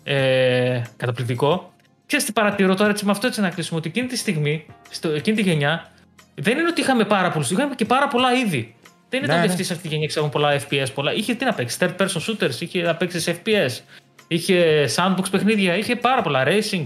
[0.05, 1.73] Ε, καταπληκτικό.
[2.07, 5.09] Και τι παρατηρώ τώρα έτσι με αυτό έτσι να κλείσουμε, ότι εκείνη τη στιγμή, στο,
[5.09, 5.91] εκείνη τη γενιά,
[6.35, 8.75] δεν είναι ότι είχαμε πάρα πολλούς, είχαμε και πάρα πολλά είδη.
[9.09, 9.63] Δεν ήταν ναι, ότι ναι.
[9.63, 11.13] σε αυτή τη γενιά ξέρουν πολλά FPS, πολλά.
[11.13, 13.81] Είχε τι να παίξει, third person shooters, είχε να παίξει FPS,
[14.29, 16.83] είχε sandbox παιχνίδια, είχε πάρα πολλά racing.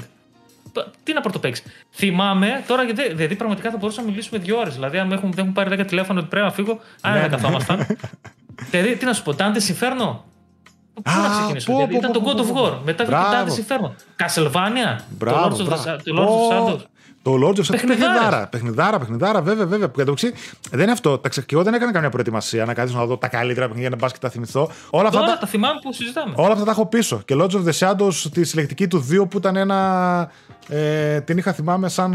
[1.03, 1.65] Τι να πρωτοπαίξεις.
[1.91, 2.85] Θυμάμαι τώρα,
[3.15, 4.75] δηλαδή πραγματικά θα μπορούσαμε να μιλήσουμε δύο ώρες.
[4.75, 7.29] Δηλαδή, αν έχουν, δεν έχουν πάρει 10 τηλέφωνο ότι πρέπει να φύγω, αν δεν ναι,
[7.29, 7.87] καθόμασταν.
[8.71, 10.19] δηλαδή, τι να σου πω, Dante Inferno,
[10.95, 12.79] Πού να ξεκινήσω, γιατί ήταν το God of War.
[12.85, 13.91] Μετά βγήκε Dante Inferno.
[14.25, 15.01] Castlevania.
[15.19, 15.73] Το Lords of
[16.53, 16.81] Shadows.
[17.23, 17.71] Το Lords of Shadows.
[17.71, 18.47] Παιχνιδάρα.
[18.47, 19.89] Παιχνιδάρα, παιχνιδάρα, βέβαια, βέβαια.
[19.89, 20.33] Που κατοξύ,
[20.71, 21.21] δεν είναι αυτό.
[21.31, 24.07] Και εγώ δεν έκανα καμία προετοιμασία να καθίσω να δω τα καλύτερα παιχνίδια να πα
[24.07, 24.71] και τα θυμηθώ.
[24.91, 25.39] Όλα αυτά Τώρα τα...
[25.39, 26.35] τα θυμάμαι που συζητάμε.
[26.37, 27.23] Όλα αυτά τα έχω πίσω.
[27.25, 30.31] Και Lords of the Shadows, τη συλλεκτική του 2 που ήταν ένα.
[30.69, 32.15] Ε, την είχα θυμάμαι σαν.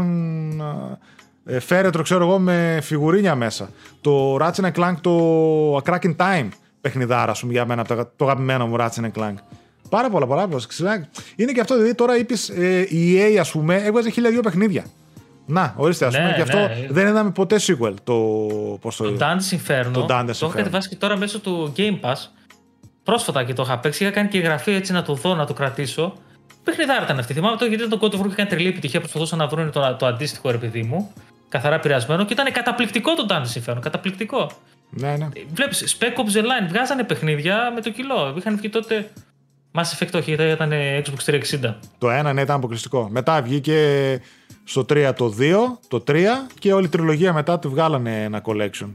[1.48, 3.70] Ε, φέρετρο, ξέρω εγώ, με φιγουρίνια μέσα.
[4.00, 6.48] Το Ratchet Clank, το A Crack in Time
[6.86, 9.34] παιχνιδάρα, σου για μένα, το, το αγαπημένο μου Ratchet Clank.
[9.88, 10.48] Πάρα πολλά, πολλά.
[10.48, 11.08] πολλά.
[11.36, 14.84] Είναι και αυτό, δηλαδή τώρα είπες ε, η EA, ας πούμε, έβγαζε χίλια δύο παιχνίδια.
[15.46, 16.86] Να, ορίστε, ας ναι, πούμε, και αυτό ναι.
[16.90, 17.94] δεν είδαμε ποτέ sequel.
[18.04, 18.14] Το,
[18.80, 19.92] πώς το, το Dante's Inferno.
[19.92, 22.16] Το, Dante's το έχω κατεβάσει και τώρα μέσω του Game Pass.
[23.02, 24.02] Πρόσφατα και το είχα παίξει.
[24.02, 26.14] Είχα κάνει και εγγραφή έτσι να το δω, να το κρατήσω.
[26.64, 27.32] Παιχνιδάρα ήταν αυτή.
[27.32, 29.00] Θυμάμαι το γιατί ήταν το God of War και έκανε τρελή επιτυχία.
[29.00, 31.12] Προσπαθούσα να βρουν το, το αντίστοιχο ρε παιδί μου.
[31.48, 33.78] Καθαρά πειρασμένο και ήταν καταπληκτικό το Dante's Inferno.
[33.80, 34.50] Καταπληκτικό.
[34.90, 35.28] Ναι, ναι.
[35.54, 38.34] Βλέπεις, Spec Ops The Line βγάζανε παιχνίδια με το κιλό.
[38.38, 39.10] Είχαν βγει τότε.
[39.72, 41.74] Mass Effect όχι, ήταν Xbox 360.
[41.98, 43.08] Το ένα ναι, ήταν αποκλειστικό.
[43.10, 44.20] Μετά βγήκε
[44.64, 45.54] στο 3 το 2,
[45.88, 46.26] το 3
[46.58, 48.90] και όλη η τριλογία μετά του βγάλανε ένα collection.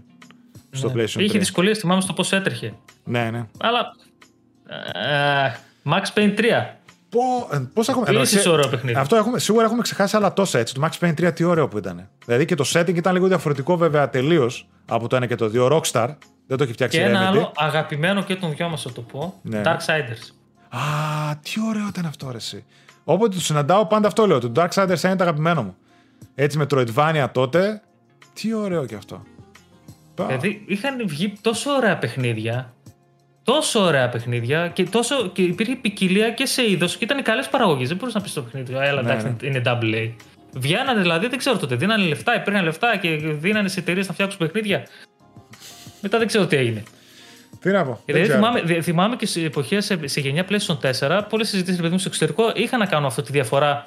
[0.71, 1.03] Στο ναι.
[1.03, 1.21] PlayStation 3.
[1.21, 2.73] Είχε δυσκολίες, θυμάμαι στο πώς έτρεχε.
[3.03, 3.47] Ναι, ναι.
[3.57, 3.95] Αλλά.
[4.69, 6.43] Uh, Max Payne 3.
[7.73, 8.09] Πώς έχουμε.
[8.09, 8.99] Επίση ωραίο παιχνίδι.
[8.99, 10.73] Αυτό έχουμε, σίγουρα έχουμε ξεχάσει άλλα τόσα έτσι.
[10.73, 12.09] Το Max Payne 3 τι ωραίο που ήταν.
[12.25, 15.67] Δηλαδή και το setting ήταν λίγο διαφορετικό βέβαια τελείως από το ένα και το δύο.
[15.71, 16.07] Rockstar.
[16.47, 19.39] Δεν το έχει φτιάξει Και ένα άλλο αγαπημένο και των δυο μα θα το πω.
[19.41, 19.61] Ναι.
[19.65, 20.33] Darksiders.
[20.69, 20.79] Α,
[21.41, 22.65] τι ωραίο ήταν αυτό, ρε, εσύ.
[23.03, 24.39] Όποτε το συναντάω, πάντα αυτό λέω.
[24.39, 25.75] Το Darksiders είναι το αγαπημένο μου.
[26.35, 27.81] Έτσι με Troidvania τότε.
[28.33, 29.23] Τι ωραίο και αυτό.
[30.15, 32.73] Δηλαδή είχαν βγει τόσο ωραία παιχνίδια
[33.43, 37.87] τόσο ωραία παιχνίδια και, τόσο, και υπήρχε ποικιλία και σε είδος και ήταν καλές παραγωγές.
[37.87, 39.47] Δεν μπορούσε να πεις στο παιχνίδι, Έλα, ναι, εντάξει, ναι.
[39.47, 40.11] είναι double A.
[40.53, 44.39] Βγαίνανε δηλαδή, δεν ξέρω τότε, δίνανε λεφτά, υπήρχαν λεφτά και δίνανε σε εταιρείες να φτιάξουν
[44.39, 44.87] παιχνίδια.
[46.01, 46.83] Μετά δεν ξέρω τι έγινε.
[47.59, 48.01] Τι να πω.
[48.05, 51.99] Δηλαδή, θυμάμαι, θυμάμαι και σε εποχές σε, σε γενιά PlayStation 4, πολλές συζητήσεις παιδί μου
[51.99, 53.83] στο εξωτερικό είχαν να κάνουν αυτή τη διαφορά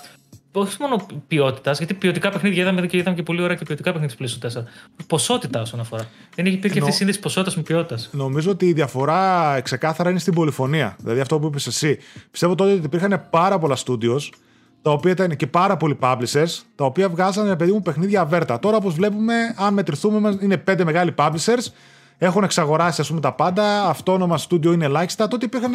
[0.61, 4.29] όχι μόνο ποιότητας, γιατί ποιοτικά παιχνίδια είδαμε και είδαμε και πολύ ωραία και ποιοτικά παιχνίδια
[4.29, 4.65] στη PlayStation 4.
[5.07, 6.09] Ποσότητα όσον αφορά.
[6.35, 6.85] Δεν υπήρχε Νο...
[6.85, 8.09] αυτή η σύνδεση ποσότητας με ποιότητας.
[8.13, 10.97] Νομίζω ότι η διαφορά ξεκάθαρα είναι στην πολυφωνία.
[10.99, 11.99] Δηλαδή αυτό που είπες εσύ.
[12.31, 14.21] Πιστεύω τότε ότι υπήρχαν πάρα πολλά studios
[14.83, 18.59] τα οποία ήταν και πάρα πολλοί publishers, τα οποία βγάζανε παιδί μου παιχνίδια αβέρτα.
[18.59, 21.67] Τώρα, όπως βλέπουμε, αν μετρηθούμε, είναι πέντε μεγάλοι publishers,
[22.19, 25.29] έχουν εξαγοράσει ας πούμε, τα πάντα, αυτόνομα studio είναι ελάχιστα.
[25.29, 25.73] Τότε υπήρχαν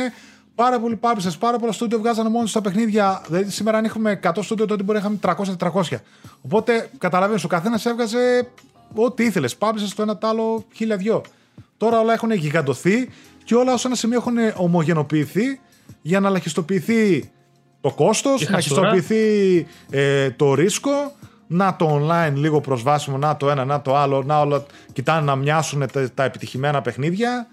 [0.56, 3.22] πάρα πολλοί publishers, πάρα πολλά studio βγάζανε μόνο στα παιχνίδια.
[3.28, 5.18] Δηλαδή, σήμερα αν έχουμε 100 studio, τότε μπορεί να είχαμε
[5.82, 5.98] 300-400.
[6.42, 8.48] Οπότε, καταλαβαίνεις, ο καθένας έβγαζε
[8.94, 9.58] ό,τι ήθελες.
[9.60, 11.22] Publishers το ένα το άλλο, χίλια δυο.
[11.78, 13.10] Τώρα όλα έχουν γιγαντωθεί
[13.44, 15.60] και όλα ως ένα σημείο έχουν ομογενοποιηθεί
[16.02, 17.32] για να ελαχιστοποιηθεί
[17.82, 20.92] το κόστος, να ελαχιστοποιηθεί ε, το ρίσκο,
[21.48, 25.36] να το online λίγο προσβάσιμο, να το ένα, να το άλλο, να όλα κοιτάνε να
[25.36, 27.48] μοιάσουν τα, τα επιτυχημένα παιχνίδια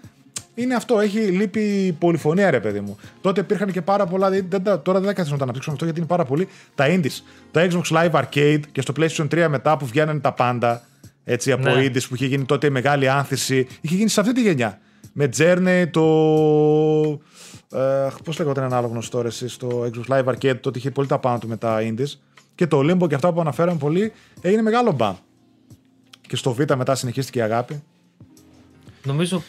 [0.57, 0.99] είναι αυτό.
[0.99, 2.97] Έχει λείπει πολυφωνία, ρε παιδί μου.
[3.21, 4.29] Τότε υπήρχαν και πάρα πολλά.
[4.29, 4.47] Δεν,
[4.83, 6.47] τώρα δεν θα να τα αναπτύξουμε αυτό γιατί είναι πάρα πολύ.
[6.75, 7.21] Τα indies.
[7.51, 10.83] Τα Xbox Live Arcade και στο PlayStation 3 μετά που βγαίνανε τα πάντα.
[11.23, 11.85] Έτσι από ναι.
[11.85, 13.67] indies που είχε γίνει τότε η μεγάλη άνθηση.
[13.81, 14.79] Είχε γίνει σε αυτή τη γενιά.
[15.13, 16.03] Με Journey, το.
[17.77, 21.19] Ε, Πώς λέγεται ένα άλλο γνωστό ρε, στο Xbox Live Arcade, τότε είχε πολύ τα
[21.19, 22.19] πάνω του με τα indies.
[22.55, 24.11] Και το Limbo και αυτά που αναφέραμε πολύ
[24.41, 25.15] έγινε μεγάλο μπαμ.
[26.21, 27.83] Και στο Β μετά συνεχίστηκε η αγάπη.
[29.03, 29.43] Νομίζω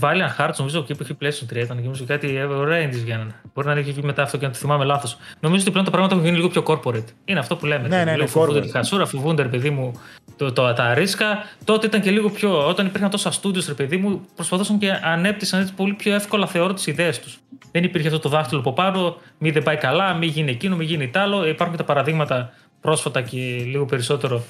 [0.00, 3.34] Valiant Hearts, νομίζω εκεί που είχε PlayStation 3 ήταν και νομίζω κάτι ωραία indies βγαίνανε.
[3.54, 5.16] Μπορεί να είναι εκεί μετά αυτό και να το θυμάμαι λάθος.
[5.40, 7.04] Νομίζω ότι πλέον τα πράγματα έχουν γίνει λίγο πιο corporate.
[7.24, 7.88] Είναι αυτό που λέμε.
[7.88, 10.00] Ναι, ναι, ναι, φοβούνται τη χασούρα, φοβούνται, ρε παιδί μου,
[10.36, 11.44] το, το, τα ρίσκα.
[11.64, 12.68] Τότε ήταν και λίγο πιο.
[12.68, 16.72] Όταν υπήρχαν τόσα studios, ρε παιδί μου, προσπαθούσαν και ανέπτυσαν έτσι πολύ πιο εύκολα θεωρώ
[16.74, 17.38] τις ιδέες τους.
[17.72, 20.84] Δεν υπήρχε αυτό το δάχτυλο από πάνω, μη δεν πάει καλά, μη γίνει εκείνο, μη
[20.84, 21.48] γίνει τ' άλλο.
[21.48, 24.42] Υπάρχουν και τα παραδείγματα πρόσφατα και λίγο περισσότερο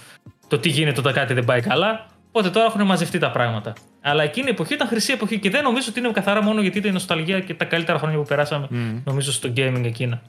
[0.49, 2.07] το τι γίνεται όταν κάτι δεν πάει καλά.
[2.29, 3.73] Οπότε τώρα έχουν μαζευτεί τα πράγματα.
[4.01, 6.79] Αλλά εκείνη η εποχή ήταν χρυσή εποχή και δεν νομίζω ότι είναι καθαρά μόνο γιατί
[6.79, 8.69] ήταν η νοσταλγία και τα καλύτερα χρόνια που περάσαμε,
[9.05, 10.23] νομίζω, στο gaming εκείνα.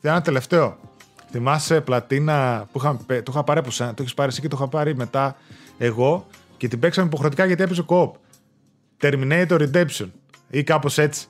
[0.00, 0.78] Ένα τελευταίο.
[1.30, 4.56] Θυμάσαι πλατίνα που είχα, το είχα πάρει από σένα, το έχεις πάρει εσύ και το
[4.58, 5.36] είχα πάρει μετά
[5.78, 6.26] εγώ
[6.56, 8.14] και την παίξαμε υποχρεωτικά γιατί έπαιζε κοπ.
[9.00, 10.10] Terminator Redemption
[10.50, 11.26] ή κάπως έτσι.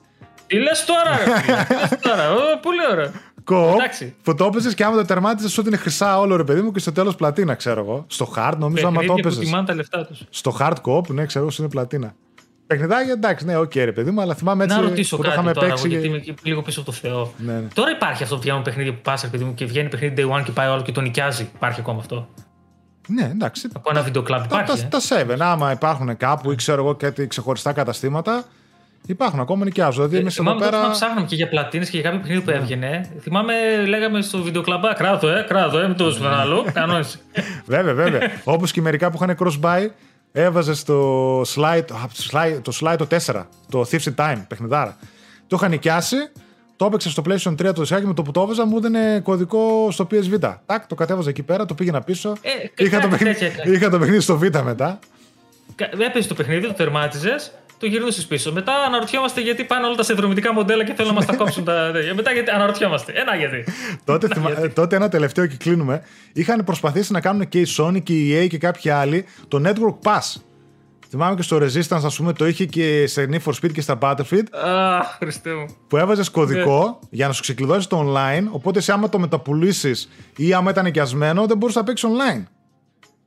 [0.47, 2.31] Τι λες τώρα, ρε, τι λες τώρα.
[2.31, 3.11] Ω, πολύ ωραία.
[3.43, 4.15] Κοπ Εντάξει.
[4.23, 6.79] που το έπαιζε και άμα το τερμάτιζες ότι είναι χρυσά όλο ρε παιδί μου και
[6.79, 8.05] στο τέλος πλατίνα, ξέρω εγώ.
[8.07, 9.39] Στο hard, νομίζω άμα το Παιχνίδια που έπαιζε.
[9.39, 10.23] τιμάνε τα λεφτά τους.
[10.29, 12.15] Στο hard cop, ναι, ξέρω εγώ είναι πλατίνα.
[12.67, 15.39] Παιχνιδάκι, εντάξει, ναι, οκ, ρε παιδί μου, αλλά θυμάμαι έτσι Να ρωτήσω που το κάτι
[15.39, 15.83] είχαμε τώρα, παίξει.
[15.85, 17.33] εγώ, γιατί είμαι εκεί λίγο πίσω από το Θεό.
[17.37, 17.67] Ναι, ναι.
[17.73, 20.43] Τώρα υπάρχει αυτό που βγαίνουν παιχνίδια που πας, παιδί μου, και βγαίνει παιχνίδι day one
[20.43, 21.49] και πάει όλο και το νοικιάζει.
[21.55, 22.27] Υπάρχει ακόμα αυτό;
[23.07, 23.67] Ναι, εντάξει.
[23.73, 24.87] Από ένα βιντεοκλαμπ Τα, υπάρχει.
[24.87, 28.43] τα, ε; τα 7, άμα υπάρχουν κάπου ή ξέρω εγώ κάτι ξεχωριστά καταστήματα,
[29.07, 29.95] υπάρχουν ακόμα νοικιάζουν.
[29.95, 30.87] Δηλαδή, εμείς εδώ Θυμάμαι τότε πέρα.
[30.87, 33.09] να ψάχναμε και για πλατίνες και για κάποιο παιχνίδι που έβγαινε.
[33.21, 33.53] Θυμάμαι,
[33.87, 36.65] λέγαμε στο βιντεοκλαμπά, κράτο, ε, κράτο, ε, μην το δώσουμε ένα άλλο.
[36.73, 37.19] Κανόνισε.
[37.65, 38.19] Βέβαια, βέβαια.
[38.43, 39.87] Όπως και μερικά που είχαν cross-buy,
[40.31, 44.97] έβαζε στο slide, α, slide, το slide το 4, το Thieves in Time, παιχνιδάρα.
[45.47, 46.15] Το είχα νοικιάσει,
[46.75, 49.87] το έπαιξε στο PlayStation 3 το δισκάκι με το που το έβαζα, μου έδινε κωδικό
[49.91, 50.39] στο PSV.
[50.65, 52.33] Τάκ, το κατέβαζα εκεί πέρα, το πήγαινα πίσω.
[52.41, 52.49] Ε,
[52.83, 53.75] είχα, το κάτι παιχνίδι, τέτοια έκανε.
[53.75, 54.99] είχα το παιχνίδι στο Β μετά.
[56.07, 57.51] Έπαιζε το παιχνίδι, το τερμάτιζες,
[57.83, 58.51] το γυρνούσες πίσω.
[58.51, 61.91] Μετά αναρωτιόμαστε γιατί πάνε όλα τα συνδρομητικά μοντέλα και θέλουν να μας τα κόψουν τα.
[61.93, 62.13] τέτοια.
[62.19, 63.11] Μετά γιατί αναρωτιόμαστε.
[63.15, 63.63] Ένα γιατί.
[64.03, 66.03] τότε, θυμα- ε, τότε ένα τελευταίο και κλείνουμε.
[66.33, 70.09] Είχαν προσπαθήσει να κάνουν και η Sony και η EA και κάποιοι άλλοι το Network
[70.11, 70.41] Pass.
[71.09, 73.97] Θυμάμαι και στο Resistance, ας πούμε, το είχε και σε Need for Speed και στα
[74.01, 74.43] Battlefield.
[74.65, 75.65] Αχ, Χριστέ μου.
[75.87, 77.07] που έβαζες κωδικό Ναι.
[77.09, 78.43] για να σου ξεκλειδώσεις το online.
[78.51, 82.43] Οπότε, σε άμα το μεταπουλήσεις ή άμα ήταν ενοικιασμένο, δεν μπορούσες να παίξεις online.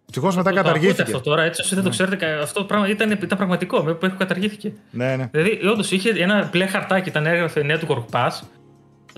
[0.09, 1.03] Ευτυχώς μετά Το ακούτε καταργήθηκε.
[1.03, 4.13] αυτό τώρα, έτσι όσοι δεν το ξέρετε, κα- αυτό πράγμα ήταν, ήταν πραγματικό, με που
[4.19, 4.73] καταργήθηκε.
[4.91, 5.29] Ναι, ναι.
[5.33, 8.31] Δηλαδή, όντως είχε ένα μπλε χαρτάκι, ήταν έγραφε Network Pass.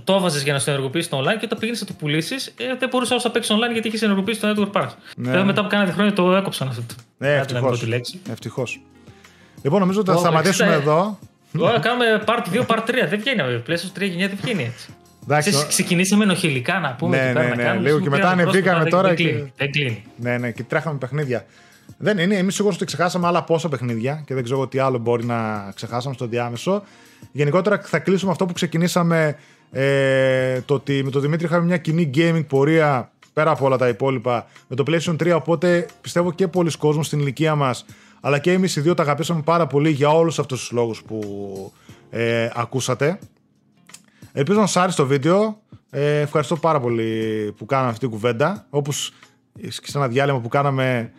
[0.05, 2.53] Το έβαζες για να στο ενεργοποιήσει το online και όταν πήγαινες να το πουλήσεις, ε,
[2.79, 4.89] δεν μπορούσες άλλο να παίξεις online γιατί είχες ενεργοποιήσει το Network Pass.
[5.17, 5.31] Ναι.
[5.31, 6.83] Βέβαια, μετά από κάνα δύο χρόνια το έκοψαν αυτό.
[7.19, 7.91] Ναι, Άντε να μην πω τη ευτυχώ.
[7.91, 8.21] λέξη.
[8.31, 8.81] Ευτυχώς.
[9.63, 10.81] Λοιπόν, νομίζω ότι θα Ω, σταματήσουμε 60.
[10.81, 11.19] εδώ.
[11.59, 13.07] Τώρα κάνουμε part 2, part 3.
[13.09, 13.63] Δεν βγαίνει βέβαια.
[13.67, 14.95] PlayStation 3 γενιά δεν βγαίνει έτσι.
[15.31, 17.17] Εντάξει, Ξέρεις, ξεκινήσαμε ενοχελικά να πούμε.
[17.17, 18.91] Ναι, εκεί πέρα ναι, να ναι, κάνουμε, λίγο σου και πήραμε μετά πρόσωπα, ανεβήκαμε δεν-
[18.93, 19.53] τώρα Δεν και- κλείνει.
[19.57, 20.03] Δεν κλείνει.
[20.17, 21.45] Ναι, ναι, και τρέχαμε παιχνίδια.
[21.99, 25.25] Δεν είναι, εμείς σίγουρα ότι ξεχάσαμε άλλα πόσα παιχνίδια και δεν ξέρω τι άλλο μπορεί
[25.25, 26.83] να ξεχάσαμε στο διάμεσο.
[27.33, 29.37] Γενικότερα θα κλείσουμε αυτό που ξεκινήσαμε.
[29.73, 33.89] Ε, το ότι με τον Δημήτρη είχαμε μια κοινή gaming πορεία πέρα από όλα τα
[33.89, 35.33] υπόλοιπα με το PlayStation 3.
[35.37, 37.85] Οπότε πιστεύω και πολλοί κόσμοι στην ηλικία μας,
[38.21, 41.73] αλλά και εμείς οι δύο τα αγαπήσαμε πάρα πολύ για όλους αυτούς τους λόγους που
[42.11, 43.19] ε, ακούσατε.
[44.39, 45.63] Ελπίζω να σας άρεσε το βίντεο.
[45.91, 48.67] Ε, ευχαριστώ πάρα πολύ που κάναμε αυτή την κουβέντα.
[48.71, 49.13] Όπως
[49.61, 51.13] και σε ένα διάλειμμα που κάναμε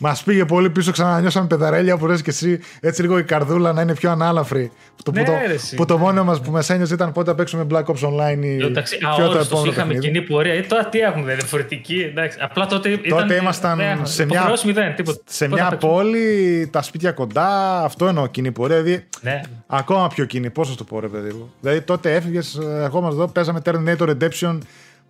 [0.00, 3.80] Μας πήγε πολύ πίσω, ξανανιώσαμε πεδαρέλια που λες και εσύ έτσι λίγο η καρδούλα να
[3.82, 4.70] είναι πιο ανάλαφρη.
[4.96, 5.76] Που το, Ναι, που, το, ρε, εσύ.
[5.76, 8.56] που το μόνο μας που μας ένιωσε ήταν πότε θα παίξουμε Black Ops Online ή
[8.64, 10.12] Εντάξει, ποιο το αόριστος, επόμενο είχαμε παιχνίδι.
[10.14, 10.52] κοινή πορεία.
[10.52, 12.00] Ε, τώρα τι έχουμε, διαφορετική.
[12.10, 12.38] Εντάξει.
[12.40, 15.18] Απλά τότε, Τότε ήταν, ήμασταν ναι, σε μια, υποχρεώσεις μηδέν, τίποτα.
[15.26, 18.82] σε Πότε θα μια παίξουμε; πόλη, τα σπίτια κοντά, αυτό εννοώ κοινή πορεία.
[18.82, 19.40] Δηλαδή, Ναι.
[19.66, 21.52] Ακόμα πιο κοινή, πώ θα το πω, ρε παιδί μου.
[21.60, 24.58] Δηλαδή τότε έφυγες, ερχόμαστε εδώ, παίζαμε Terminator Redemption,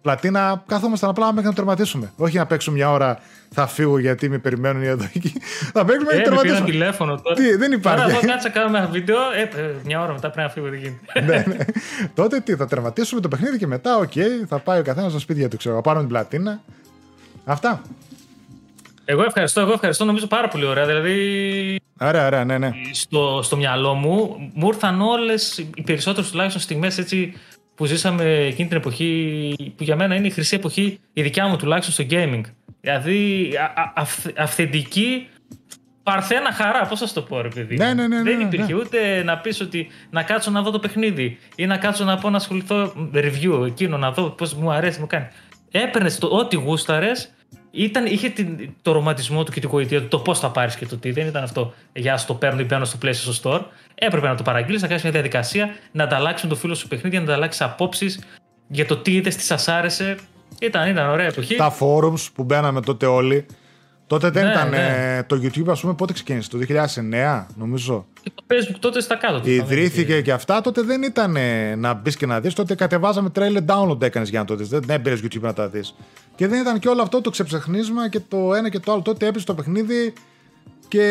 [0.07, 2.12] πλατίνα, κάθομασταν απλά μέχρι να το τερματίσουμε.
[2.16, 3.19] Όχι να παίξουμε μια ώρα,
[3.51, 5.33] θα φύγω γιατί με περιμένουν οι εδώ εκεί.
[5.73, 6.70] θα παίξουμε Ε, και με πήραν τερματίσουμε.
[6.70, 7.37] τηλέφωνο τώρα.
[7.37, 8.01] Τι, δεν υπάρχει.
[8.05, 9.16] Τώρα εγώ κάτσα κάνουμε ένα βίντεο.
[9.37, 11.20] Ε, ε, μια ώρα μετά πρέπει να φύγω, δεν γίνεται.
[11.20, 11.65] ναι, ναι.
[12.15, 14.12] Τότε τι, θα τερματίσουμε το παιχνίδι και μετά, οκ,
[14.49, 15.74] θα πάει ο καθένας στο σπίτι του, ξέρω.
[15.74, 16.61] Θα πάρουμε την πλατίνα.
[17.45, 17.83] Αυτά.
[19.05, 20.05] Εγώ ευχαριστώ, εγώ ευχαριστώ.
[20.05, 20.87] Νομίζω πάρα πολύ ωραία.
[20.87, 22.70] Δηλαδή, Ωραία, ωραία, ναι, ναι.
[22.93, 27.35] στο, στο μυαλό μου μου ήρθαν όλες οι περισσότερες τουλάχιστον στιγμές έτσι
[27.77, 31.57] που ζήσαμε εκείνη την εποχή, που για μένα είναι η χρυσή εποχή, η δικιά μου
[31.57, 32.40] τουλάχιστον στο gaming.
[32.81, 35.28] Δηλαδή, α, α, αυθ- αυθεντική
[36.03, 37.77] παρθένα χαρά, πώς θα σου το πω, ρε παιδί.
[37.77, 38.43] Ναι, ναι, ναι, Δεν ναι, ναι.
[38.43, 42.19] υπήρχε ούτε να πεις ότι να κάτσω να δω το παιχνίδι ή να κάτσω να
[42.19, 45.27] πω να ασχοληθώ review εκείνο, να δω πώς μου αρέσει, μου κάνει.
[45.70, 47.35] Έπαιρνες το ό,τι γούσταρες,
[47.77, 50.86] ήταν, είχε την, το ρομαντισμό του και την γοητεία του, το πώς θα πάρεις και
[50.86, 51.11] το τι.
[51.11, 53.61] Δεν ήταν αυτό για στο παίρνω ή μπαίνω στο PlayStation Store.
[53.94, 57.16] Έπρεπε να το παραγγείλεις, να κάνεις μια διαδικασία, να ανταλλάξει με το φίλο σου παιχνίδι,
[57.16, 58.20] να ανταλλάξεις απόψεις
[58.69, 60.16] για το τι είδες, τι σας άρεσε.
[60.61, 61.57] Ήταν, ήταν ωραία εποχή.
[61.57, 63.47] Τα forums που μπαίναμε τότε όλοι.
[64.07, 64.69] Τότε δεν Ναι, ήταν.
[64.69, 65.15] ναι.
[65.19, 68.07] ε, το YouTube, ας πούμε, πότε ξεκίνησε, το 2009, νομίζω.
[68.23, 69.41] Και το Facebook τότε στα κάτω.
[69.41, 72.55] του Ιδρύθηκε και αυτά, τότε δεν ήταν ε, να μπεις και να δεις.
[72.55, 74.69] Τότε κατεβάζαμε trailer download έκανες για να το δεις.
[74.69, 75.95] Δεν έμπαινε YouTube να τα δεις.
[76.35, 79.03] Και δεν ήταν και όλο αυτό το ξεψεχνίσμα και το ένα και το άλλο.
[79.03, 80.12] Τότε έπεσε το παιχνίδι
[80.89, 81.05] και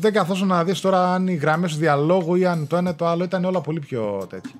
[0.00, 2.94] δεν καθόσουν να δεις τώρα αν οι γραμμές του διαλόγου ή αν το ένα ή
[2.94, 4.54] το άλλο ήταν όλα πολύ πιο τέτοια.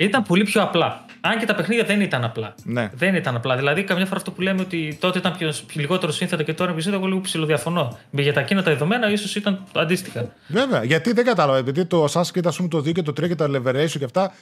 [0.00, 1.04] Ήταν πολύ πιο απλά.
[1.20, 2.54] Αν και τα παιχνίδια δεν ήταν απλά.
[2.64, 2.90] Ναι.
[2.94, 3.56] Δεν ήταν απλά.
[3.56, 6.72] Δηλαδή, καμιά φορά αυτό που λέμε ότι τότε ήταν πιο, πιο λιγότερο σύνθετα και τώρα
[6.72, 7.98] πιο εγώ λίγο ψηλοδιαφωνώ.
[8.10, 10.32] Για τα εκείνα τα δεδομένα, ίσως ήταν αντίστοιχα.
[10.48, 11.58] Βέβαια, γιατί δεν κατάλαβα.
[11.58, 14.04] Επειδή το Assassin's Creed, ας πούμε, το 2 και το 3 και τα Liberation και
[14.04, 14.32] αυτά.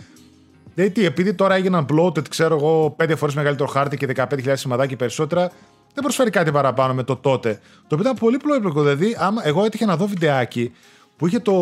[0.75, 4.97] Δηλαδή, τι, επειδή τώρα έγιναν bloated, ξέρω εγώ, 5 φορές μεγαλύτερο χάρτη και 15.000 σημαδάκι
[4.97, 5.51] περισσότερα,
[5.95, 7.61] δεν προσφέρει κάτι παραπάνω με το τότε.
[7.75, 8.81] Το οποίο ήταν πολύ πλοέπλοκο.
[8.81, 10.73] Δηλαδή, άμα, εγώ έτυχε να δω βιντεάκι
[11.17, 11.53] που είχε το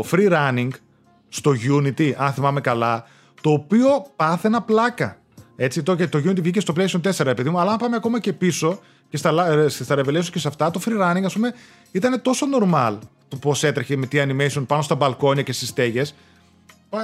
[0.00, 0.68] free running
[1.28, 3.04] στο Unity, αν θυμάμαι καλά,
[3.44, 5.16] το οποίο πάθαινα πλάκα.
[5.56, 8.32] Έτσι, το, το Unity βγήκε στο PlayStation 4, επειδή μου, αλλά αν πάμε ακόμα και
[8.32, 11.54] πίσω και στα, ε, στα Revelation και σε αυτά, το free running, ας πούμε,
[11.92, 12.98] ήταν τόσο normal
[13.28, 16.14] το πώς έτρεχε με τι animation πάνω στα μπαλκόνια και στις στέγες.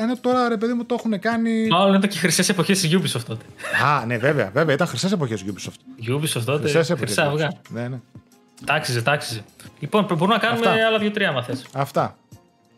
[0.02, 1.66] Ενώ τώρα ρε παιδί μου το έχουν κάνει.
[1.66, 3.44] Μάλλον ήταν και χρυσές εποχές της Ubisoft τότε.
[3.84, 4.74] Α, ναι, βέβαια, βέβαια.
[4.74, 6.10] Ήταν χρυσές εποχές Ubisoft.
[6.14, 6.82] Ubisoft τότε.
[6.94, 7.52] Χρυσά αυγά.
[7.68, 8.00] Ναι, ναι.
[8.64, 9.44] Τάξιζε, τάξιζε.
[9.80, 10.86] Λοιπόν, μπορούμε να κάνουμε Αυτά.
[10.86, 11.66] άλλα δύο-τρία, αν θες.
[11.72, 12.16] Αυτά.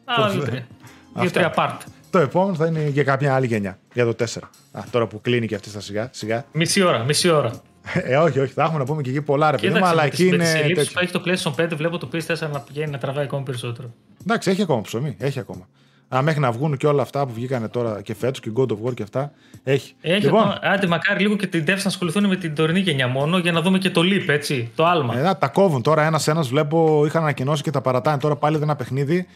[0.05, 0.67] Άλλα δύο-τρία.
[1.15, 1.79] Δύο-τρία part.
[2.13, 3.79] Το επόμενο θα είναι για κάποια άλλη γενιά.
[3.95, 4.25] Για το 4.
[4.73, 6.09] Α, τώρα που κλείνει και αυτή στα σιγά.
[6.13, 6.45] σιγά.
[6.53, 7.53] Μισή ώρα, μισή ώρα.
[7.93, 8.53] Ε, όχι, όχι.
[8.53, 10.45] Θα έχουμε να πούμε και εκεί πολλά ρε παιδί μου, αλλά εκεί είναι.
[10.45, 10.59] Σε
[10.93, 13.93] που έχει το PlayStation 5, βλέπω το PS4 να πηγαίνει να τραβάει ακόμα περισσότερο.
[14.21, 15.17] Εντάξει, έχει ακόμα ψωμί.
[15.19, 15.69] Έχει ακόμα.
[16.17, 18.77] Α, μέχρι να βγουν και όλα αυτά που βγήκαν τώρα και φέτος και God of
[18.85, 19.33] War και αυτά.
[19.65, 19.95] Έχει.
[20.01, 23.09] Έχει λοιπόν, ακόμα, άντε, μακάρι λίγο και την devs να ασχοληθούν με την τωρινή γενιά
[23.09, 24.71] μόνο για να δούμε και το leap, έτσι.
[24.75, 25.19] Το άλμα.
[25.19, 26.43] Ε, τα κόβουν τώρα ένα-ένα.
[26.43, 29.27] Βλέπω είχαν ανακοινώσει και τα παρατάνε τώρα πάλι ένα παιχνίδι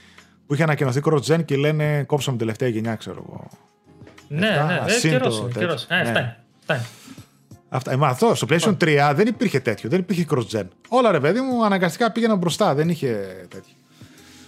[0.46, 3.48] που είχε ανακοινωθεί cross-gen και λένε κόψαμε τελευταία γενιά, ξέρω εγώ.
[4.28, 5.86] Ναι, ναι, ε, καιρός, καιρός.
[5.88, 6.04] Ε, ναι.
[6.04, 6.86] φτάνει, φτάνει.
[7.68, 7.92] Αυτά.
[7.92, 10.66] Ε, μα αυτό, στο PlayStation 3 δεν υπήρχε τέτοιο, δεν υπήρχε cross-gen.
[10.88, 13.08] Όλα ρε παιδί μου αναγκαστικά πήγαιναν μπροστά, δεν είχε
[13.48, 13.74] τέτοιο.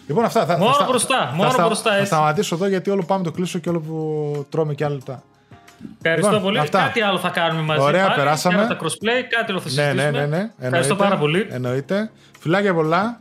[0.06, 1.92] Λοιπόν, αυτά θα, μόνο θα, μπροστά, μόνο θα, μπροστά.
[1.92, 4.94] Θα, θα σταματήσω εδώ γιατί όλο πάμε το κλείσω και όλο που τρώμε και άλλα
[4.94, 5.22] λεπτά.
[6.02, 6.58] Ευχαριστώ λοιπόν, πολύ.
[6.58, 6.78] Αυτά.
[6.78, 7.80] Κάτι άλλο θα κάνουμε μαζί.
[7.80, 8.16] Ωραία, πάλι.
[8.16, 8.66] περάσαμε.
[8.66, 10.02] τα crossplay, κάτι άλλο θα συζητήσουμε.
[10.02, 10.50] Ναι, ναι, ναι, ναι.
[10.58, 11.46] Ευχαριστώ πάρα πολύ.
[11.50, 12.10] Εννοείται.
[12.38, 13.20] Φιλάκια πολλά.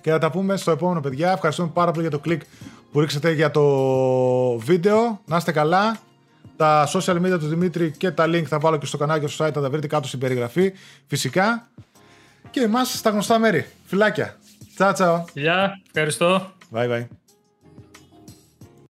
[0.00, 1.32] Και θα τα πούμε στο επόμενο, παιδιά.
[1.32, 2.42] Ευχαριστούμε πάρα πολύ για το κλικ
[2.92, 3.62] που ρίξατε για το
[4.58, 5.20] βίντεο.
[5.24, 5.98] Να είστε καλά.
[6.56, 9.44] Τα social media του Δημήτρη και τα link θα βάλω και στο κανάλι και στο
[9.44, 9.50] site.
[9.54, 10.72] Θα τα βρείτε κάτω στην περιγραφή.
[11.06, 11.68] Φυσικά.
[12.50, 13.66] Και εμάς στα γνωστά μέρη.
[13.86, 14.36] Φιλάκια.
[14.74, 15.24] Τσάω, τσάω.
[15.32, 16.52] Γεια, ευχαριστώ.
[16.72, 17.06] Bye, bye.